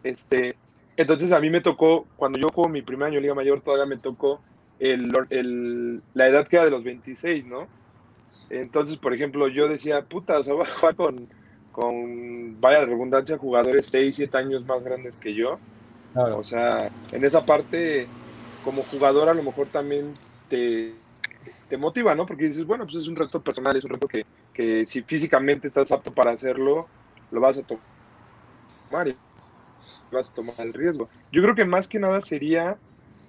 Este, 0.02 0.56
entonces 0.96 1.32
a 1.32 1.40
mí 1.40 1.50
me 1.50 1.60
tocó, 1.60 2.06
cuando 2.16 2.38
yo 2.38 2.48
juego 2.48 2.70
mi 2.70 2.82
primer 2.82 3.08
año 3.08 3.16
de 3.16 3.22
Liga 3.22 3.34
Mayor, 3.34 3.60
todavía 3.60 3.86
me 3.86 3.98
tocó 3.98 4.40
el, 4.78 5.12
el, 5.30 6.02
la 6.14 6.28
edad 6.28 6.46
que 6.46 6.56
era 6.56 6.64
de 6.64 6.70
los 6.70 6.84
26, 6.84 7.46
¿no? 7.46 7.68
Entonces, 8.48 8.96
por 8.96 9.12
ejemplo, 9.12 9.48
yo 9.48 9.68
decía, 9.68 10.02
puta, 10.02 10.38
o 10.38 10.44
sea, 10.44 10.54
voy 10.54 10.64
a 10.64 10.70
jugar 10.70 10.94
con, 10.94 11.28
con 11.72 12.60
vaya 12.60 12.84
redundancia, 12.84 13.36
jugadores 13.36 13.86
6, 13.86 14.14
7 14.14 14.36
años 14.38 14.64
más 14.64 14.82
grandes 14.82 15.16
que 15.16 15.34
yo. 15.34 15.58
O 16.14 16.42
sea, 16.44 16.90
en 17.12 17.24
esa 17.24 17.44
parte 17.44 18.06
como 18.66 18.82
jugador 18.82 19.28
a 19.28 19.34
lo 19.34 19.44
mejor 19.44 19.68
también 19.68 20.18
te, 20.48 21.00
te 21.68 21.76
motiva, 21.76 22.16
¿no? 22.16 22.26
Porque 22.26 22.46
dices, 22.46 22.64
bueno, 22.64 22.84
pues 22.84 22.96
es 22.96 23.06
un 23.06 23.14
reto 23.14 23.40
personal, 23.40 23.76
es 23.76 23.84
un 23.84 23.90
reto 23.90 24.08
que, 24.08 24.26
que 24.52 24.84
si 24.86 25.04
físicamente 25.04 25.68
estás 25.68 25.92
apto 25.92 26.12
para 26.12 26.32
hacerlo, 26.32 26.90
lo 27.30 27.40
vas 27.40 27.58
a 27.58 27.62
tomar 27.62 29.06
y 29.06 29.16
vas 30.10 30.30
a 30.30 30.34
tomar 30.34 30.56
el 30.58 30.72
riesgo. 30.72 31.08
Yo 31.30 31.42
creo 31.42 31.54
que 31.54 31.64
más 31.64 31.86
que 31.86 32.00
nada 32.00 32.20
sería 32.20 32.80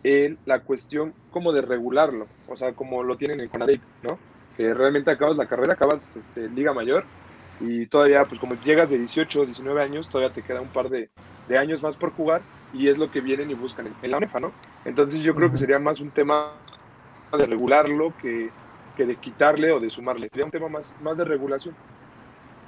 el, 0.01 0.39
la 0.43 0.61
cuestión 0.61 1.13
como 1.29 1.53
de 1.53 1.61
regularlo, 1.61 2.31
o 2.47 2.57
sea, 2.57 2.73
como 2.73 3.03
lo 3.03 3.15
tienen 3.15 3.39
en 3.39 3.49
Conadip, 3.49 3.83
¿no? 4.01 4.19
Que 4.55 4.73
realmente 4.73 5.11
acabas 5.11 5.37
la 5.37 5.45
carrera, 5.45 5.73
acabas 5.73 6.15
este, 6.15 6.49
Liga 6.49 6.73
Mayor 6.73 7.11
y 7.59 7.85
todavía, 7.85 8.23
pues 8.23 8.39
como 8.39 8.55
llegas 8.55 8.89
de 8.89 8.97
18 8.97 9.41
o 9.41 9.45
19 9.45 9.83
años, 9.83 10.09
todavía 10.09 10.33
te 10.33 10.41
queda 10.41 10.61
un 10.61 10.71
par 10.71 10.89
de, 10.89 11.11
de 11.45 11.57
años 11.59 11.83
más 11.83 11.95
por 11.95 12.11
jugar 12.11 12.47
y 12.71 12.87
es 12.87 12.97
lo 12.97 13.11
que 13.11 13.21
vienen 13.21 13.51
y 13.51 13.53
buscan 13.53 13.95
en, 14.01 14.11
la 14.11 14.17
UNEFA, 14.17 14.39
¿no? 14.39 14.55
Entonces 14.85 15.21
yo 15.21 15.35
creo 15.35 15.51
que 15.51 15.57
sería 15.57 15.79
más 15.79 15.99
un 15.99 16.11
tema 16.11 16.53
de 17.37 17.45
regularlo 17.45 18.13
que, 18.21 18.49
que, 18.95 19.05
de 19.05 19.15
quitarle 19.17 19.71
o 19.71 19.79
de 19.79 19.89
sumarle. 19.89 20.29
Sería 20.29 20.45
un 20.45 20.51
tema 20.51 20.69
más, 20.69 20.95
más 21.01 21.17
de 21.17 21.25
regulación. 21.25 21.75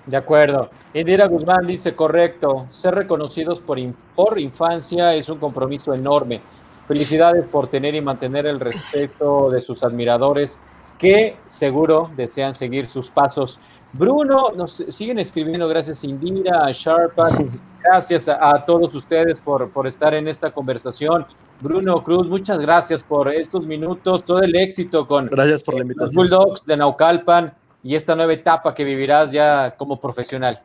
De 0.06 0.18
acuerdo. 0.18 0.70
Indira 0.94 1.28
Guzmán 1.28 1.68
dice, 1.68 1.96
correcto, 1.96 2.68
ser 2.70 2.96
reconocidos 2.96 3.62
por, 3.62 3.78
por 4.16 4.40
infancia 4.40 5.14
es 5.14 5.30
un 5.30 5.38
compromiso 5.38 5.94
enorme. 5.94 6.42
Felicidades 6.88 7.46
por 7.46 7.68
tener 7.68 7.94
y 7.94 8.02
mantener 8.02 8.48
el 8.48 8.60
respeto 8.60 9.50
de 9.50 9.62
sus 9.62 9.84
admiradores 9.84 10.62
que 10.98 11.38
seguro 11.48 12.12
desean 12.16 12.54
seguir 12.54 12.90
sus 12.90 13.10
pasos. 13.10 13.60
Bruno, 13.94 14.52
nos 14.56 14.84
siguen 14.90 15.18
escribiendo, 15.20 15.68
gracias 15.68 16.04
Indira, 16.04 16.66
a 16.66 16.72
Sharpa, 16.72 17.30
gracias 17.84 18.28
a, 18.28 18.66
todos 18.66 18.94
ustedes 18.94 19.40
por, 19.40 19.70
por, 19.70 19.88
estar 19.88 20.14
en 20.14 20.28
esta 20.28 20.52
conversación. 20.52 21.26
Bruno 21.62 22.02
Cruz, 22.04 22.28
muchas 22.28 22.58
gracias 22.58 23.04
por 23.04 23.28
estos 23.28 23.68
minutos, 23.68 24.24
todo 24.24 24.42
el 24.42 24.56
éxito 24.56 25.06
con 25.06 25.26
gracias 25.28 25.62
por 25.62 25.76
la 25.76 25.82
invitación. 25.82 26.30
los 26.30 26.40
Bulldogs 26.40 26.66
de 26.66 26.78
Naucalpan 26.78 27.54
y 27.84 27.96
esta 27.96 28.16
nueva 28.16 28.32
etapa 28.32 28.74
que 28.74 28.86
vivirás 28.86 29.34
ya 29.34 29.76
como 29.76 30.00
profesional. 30.00 30.62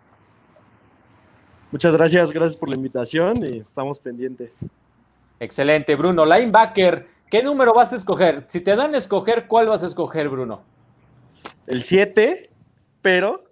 Muchas 1.72 1.92
gracias, 1.92 2.30
gracias 2.30 2.56
por 2.56 2.70
la 2.70 2.76
invitación 2.76 3.44
y 3.44 3.58
estamos 3.58 3.98
pendientes. 3.98 4.52
Excelente, 5.40 5.96
Bruno. 5.96 6.24
Linebacker, 6.24 7.08
¿qué 7.28 7.42
número 7.42 7.74
vas 7.74 7.92
a 7.92 7.96
escoger? 7.96 8.44
Si 8.46 8.60
te 8.60 8.76
dan 8.76 8.94
a 8.94 8.98
escoger, 8.98 9.48
¿cuál 9.48 9.66
vas 9.66 9.82
a 9.82 9.86
escoger, 9.86 10.28
Bruno? 10.28 10.62
El 11.66 11.82
7, 11.82 12.50
pero 13.02 13.42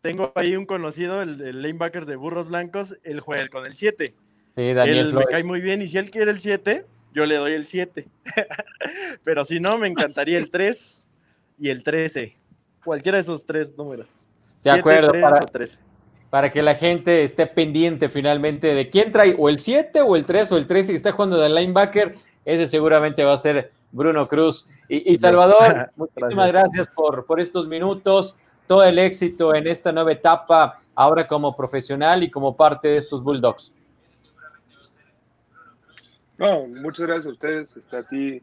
tengo 0.00 0.32
ahí 0.36 0.56
un 0.56 0.64
conocido, 0.64 1.20
el, 1.20 1.42
el 1.42 1.60
lanebacker 1.60 2.06
de 2.06 2.16
Burros 2.16 2.48
Blancos, 2.48 2.96
él 3.02 3.20
juega 3.20 3.46
con 3.48 3.66
el 3.66 3.74
7. 3.74 4.14
Sí, 4.56 4.74
Daniel 4.74 5.08
él 5.08 5.14
me 5.14 5.24
cae 5.24 5.44
muy 5.44 5.60
bien 5.60 5.82
y 5.82 5.88
si 5.88 5.98
él 5.98 6.10
quiere 6.10 6.30
el 6.30 6.40
7, 6.40 6.84
yo 7.14 7.26
le 7.26 7.36
doy 7.36 7.52
el 7.52 7.66
7. 7.66 8.06
Pero 9.24 9.44
si 9.44 9.60
no, 9.60 9.78
me 9.78 9.88
encantaría 9.88 10.38
el 10.38 10.50
3 10.50 11.06
y 11.58 11.70
el 11.70 11.82
13. 11.82 12.36
Cualquiera 12.84 13.18
de 13.18 13.22
esos 13.22 13.44
tres 13.44 13.76
números. 13.76 14.08
De 14.62 14.70
acuerdo, 14.70 15.12
para, 15.12 15.46
para, 16.30 16.52
que 16.52 16.62
la 16.62 16.74
gente 16.74 17.24
esté 17.24 17.46
pendiente 17.46 18.08
finalmente 18.08 18.74
de 18.74 18.88
quién 18.90 19.10
trae 19.12 19.34
o 19.38 19.48
el 19.48 19.58
7 19.58 20.02
o 20.02 20.16
el 20.16 20.24
3 20.24 20.52
o 20.52 20.58
el 20.58 20.66
13 20.66 20.92
y 20.92 20.96
está 20.96 21.12
jugando 21.12 21.38
de 21.38 21.48
linebacker, 21.48 22.16
ese 22.44 22.66
seguramente 22.66 23.24
va 23.24 23.34
a 23.34 23.38
ser 23.38 23.72
Bruno 23.92 24.28
Cruz. 24.28 24.68
Y, 24.88 25.14
Salvador, 25.16 25.90
muchísimas 25.96 26.48
gracias, 26.48 26.88
por, 26.88 27.24
por 27.24 27.40
estos 27.40 27.68
minutos, 27.68 28.36
todo 28.66 28.84
el 28.84 28.98
éxito 28.98 29.54
en 29.54 29.66
esta 29.66 29.92
nueva 29.92 30.12
etapa, 30.12 30.78
ahora 30.94 31.26
como 31.26 31.56
profesional 31.56 32.22
y 32.22 32.30
como 32.30 32.56
parte 32.56 32.88
de 32.88 32.96
estos 32.96 33.22
Bulldogs. 33.22 33.74
No, 36.40 36.66
muchas 36.66 37.06
gracias 37.06 37.26
a 37.26 37.30
ustedes, 37.32 37.76
está 37.76 37.98
a 37.98 38.02
ti, 38.02 38.40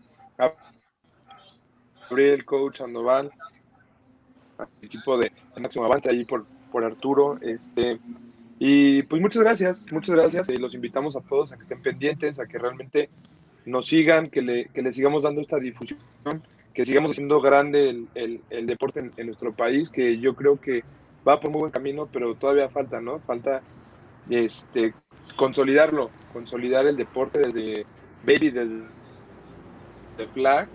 Gabriel, 2.07 2.45
coach 2.45 2.81
Andoval, 2.81 3.31
al 4.59 4.67
equipo 4.83 5.17
de 5.17 5.31
Máximo 5.59 5.85
Avance 5.85 6.07
ahí 6.07 6.23
por, 6.23 6.43
por 6.71 6.83
Arturo, 6.83 7.39
este, 7.41 7.99
y 8.59 9.01
pues 9.01 9.19
muchas 9.19 9.41
gracias, 9.41 9.91
muchas 9.91 10.15
gracias. 10.15 10.47
Y 10.49 10.57
los 10.57 10.75
invitamos 10.75 11.15
a 11.15 11.21
todos 11.21 11.51
a 11.51 11.55
que 11.55 11.63
estén 11.63 11.81
pendientes, 11.81 12.39
a 12.39 12.45
que 12.45 12.59
realmente 12.59 13.09
nos 13.65 13.87
sigan, 13.87 14.29
que 14.29 14.43
le, 14.43 14.65
que 14.67 14.83
le 14.83 14.91
sigamos 14.91 15.23
dando 15.23 15.41
esta 15.41 15.57
difusión, 15.57 15.97
que 16.75 16.85
sigamos 16.85 17.13
haciendo 17.13 17.41
grande 17.41 18.05
el, 18.13 18.41
el, 18.51 18.67
deporte 18.67 19.09
en, 19.17 19.25
nuestro 19.25 19.55
país, 19.55 19.89
que 19.89 20.19
yo 20.19 20.35
creo 20.35 20.61
que 20.61 20.83
va 21.27 21.39
por 21.39 21.49
muy 21.49 21.61
buen 21.61 21.71
camino, 21.71 22.07
pero 22.13 22.35
todavía 22.35 22.69
falta, 22.69 23.01
¿no? 23.01 23.17
Falta 23.21 23.63
este 24.30 24.93
consolidarlo, 25.36 26.09
consolidar 26.34 26.86
el 26.88 26.97
deporte 26.97 27.39
desde 27.39 27.86
Baby, 28.25 28.51
desde 28.51 28.84
de 30.17 30.28
Flag, 30.34 30.67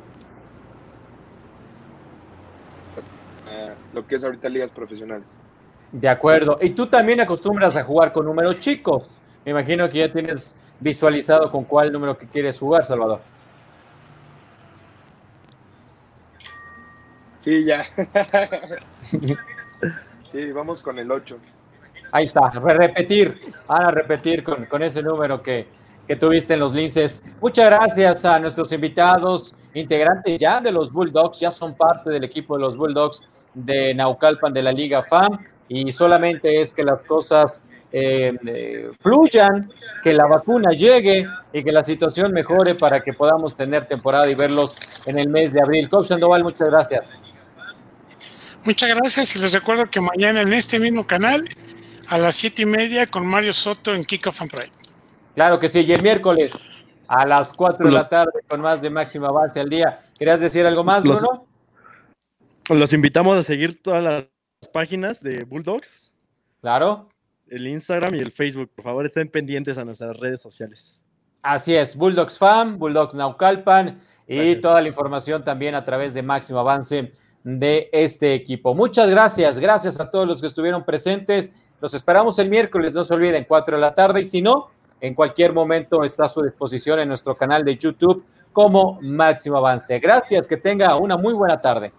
hasta 2.98 3.74
lo 3.92 4.06
que 4.06 4.16
es 4.16 4.24
ahorita 4.24 4.48
ligas 4.48 4.70
profesionales. 4.70 5.26
De 5.90 6.08
acuerdo. 6.08 6.56
Y 6.60 6.70
tú 6.70 6.86
también 6.86 7.20
acostumbras 7.20 7.76
a 7.76 7.84
jugar 7.84 8.12
con 8.12 8.24
números 8.24 8.60
chicos. 8.60 9.20
Me 9.44 9.50
imagino 9.50 9.88
que 9.90 9.98
ya 9.98 10.12
tienes 10.12 10.56
visualizado 10.80 11.50
con 11.50 11.64
cuál 11.64 11.92
número 11.92 12.16
que 12.16 12.26
quieres 12.26 12.58
jugar, 12.58 12.84
Salvador. 12.84 13.20
Sí, 17.40 17.64
ya. 17.64 17.84
sí, 20.32 20.52
vamos 20.52 20.80
con 20.80 20.98
el 20.98 21.10
8. 21.10 21.38
Ahí 22.12 22.26
está, 22.26 22.50
repetir, 22.50 23.40
a 23.66 23.90
repetir 23.90 24.44
con, 24.44 24.66
con 24.66 24.82
ese 24.82 25.02
número 25.02 25.42
que, 25.42 25.66
que 26.06 26.16
tuviste 26.16 26.54
en 26.54 26.60
los 26.60 26.74
linces. 26.74 27.22
Muchas 27.40 27.66
gracias 27.66 28.24
a 28.24 28.38
nuestros 28.38 28.70
invitados, 28.72 29.54
integrantes 29.74 30.38
ya 30.38 30.60
de 30.60 30.70
los 30.70 30.92
Bulldogs, 30.92 31.40
ya 31.40 31.50
son 31.50 31.74
parte 31.74 32.10
del 32.10 32.24
equipo 32.24 32.56
de 32.56 32.60
los 32.62 32.76
Bulldogs 32.76 33.22
de 33.54 33.94
Naucalpan 33.94 34.52
de 34.52 34.62
la 34.62 34.72
Liga 34.72 35.02
FAM 35.02 35.38
y 35.68 35.90
solamente 35.92 36.60
es 36.60 36.72
que 36.72 36.84
las 36.84 37.02
cosas 37.02 37.62
eh, 37.92 38.36
eh, 38.46 38.90
fluyan, 39.00 39.70
que 40.02 40.12
la 40.12 40.26
vacuna 40.26 40.70
llegue 40.72 41.26
y 41.52 41.62
que 41.62 41.72
la 41.72 41.84
situación 41.84 42.32
mejore 42.32 42.74
para 42.74 43.00
que 43.02 43.12
podamos 43.12 43.54
tener 43.54 43.84
temporada 43.86 44.28
y 44.30 44.34
verlos 44.34 44.76
en 45.06 45.18
el 45.18 45.28
mes 45.28 45.52
de 45.52 45.62
abril. 45.62 45.88
Coach 45.88 46.08
Sandoval, 46.08 46.42
muchas 46.42 46.68
gracias. 46.68 47.16
Muchas 48.64 48.96
gracias 48.96 49.36
y 49.36 49.40
les 49.40 49.52
recuerdo 49.52 49.86
que 49.86 50.00
mañana 50.00 50.42
en 50.42 50.52
este 50.52 50.78
mismo 50.78 51.06
canal 51.06 51.48
a 52.08 52.18
las 52.18 52.36
siete 52.36 52.62
y 52.62 52.66
media 52.66 53.06
con 53.06 53.26
Mario 53.26 53.52
Soto 53.52 53.94
en 53.94 54.04
Kickoff 54.04 54.42
and 54.42 54.50
Pride. 54.50 54.72
Claro 55.34 55.58
que 55.58 55.68
sí, 55.68 55.80
y 55.80 55.92
el 55.92 56.02
miércoles 56.02 56.70
a 57.08 57.26
las 57.26 57.52
cuatro 57.52 57.86
de 57.86 57.92
la 57.92 58.08
tarde 58.08 58.32
con 58.48 58.60
más 58.60 58.80
de 58.80 58.90
máxima 58.90 59.30
base 59.30 59.60
al 59.60 59.68
día. 59.68 60.00
¿Querías 60.18 60.40
decir 60.40 60.66
algo 60.66 60.84
más, 60.84 61.02
Bruno? 61.02 61.46
los 62.68 62.92
invitamos 62.92 63.36
a 63.36 63.42
seguir 63.42 63.82
todas 63.82 64.02
las 64.02 64.24
páginas 64.72 65.22
de 65.22 65.44
Bulldogs. 65.44 66.12
Claro. 66.60 67.08
El 67.48 67.66
Instagram 67.66 68.14
y 68.14 68.18
el 68.18 68.32
Facebook. 68.32 68.70
Por 68.74 68.84
favor, 68.84 69.04
estén 69.04 69.28
pendientes 69.28 69.76
a 69.76 69.84
nuestras 69.84 70.16
redes 70.16 70.40
sociales. 70.40 71.02
Así 71.42 71.74
es, 71.74 71.96
Bulldogs 71.96 72.38
Fan, 72.38 72.78
Bulldogs 72.78 73.14
Naucalpan 73.14 73.98
y 74.28 74.56
toda 74.56 74.80
la 74.80 74.88
información 74.88 75.44
también 75.44 75.74
a 75.74 75.84
través 75.84 76.14
de 76.14 76.22
Máximo 76.22 76.60
Avance 76.60 77.12
de 77.42 77.90
este 77.92 78.34
equipo. 78.34 78.74
Muchas 78.74 79.10
gracias, 79.10 79.58
gracias 79.58 79.98
a 79.98 80.10
todos 80.10 80.26
los 80.26 80.40
que 80.40 80.46
estuvieron 80.46 80.84
presentes. 80.84 81.50
Los 81.82 81.94
esperamos 81.94 82.38
el 82.38 82.48
miércoles, 82.48 82.94
no 82.94 83.02
se 83.02 83.12
olviden, 83.12 83.44
4 83.44 83.76
de 83.76 83.80
la 83.80 83.92
tarde 83.92 84.20
y 84.20 84.24
si 84.24 84.40
no, 84.40 84.70
en 85.00 85.16
cualquier 85.16 85.52
momento 85.52 86.04
está 86.04 86.26
a 86.26 86.28
su 86.28 86.40
disposición 86.40 87.00
en 87.00 87.08
nuestro 87.08 87.36
canal 87.36 87.64
de 87.64 87.76
YouTube 87.76 88.24
como 88.52 89.00
Máximo 89.02 89.56
Avance. 89.56 89.98
Gracias, 89.98 90.46
que 90.46 90.56
tenga 90.56 90.94
una 90.94 91.16
muy 91.16 91.34
buena 91.34 91.60
tarde. 91.60 91.90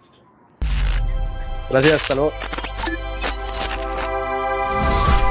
Gracias, 1.70 1.96
hasta 1.96 2.16
luego. 2.16 2.32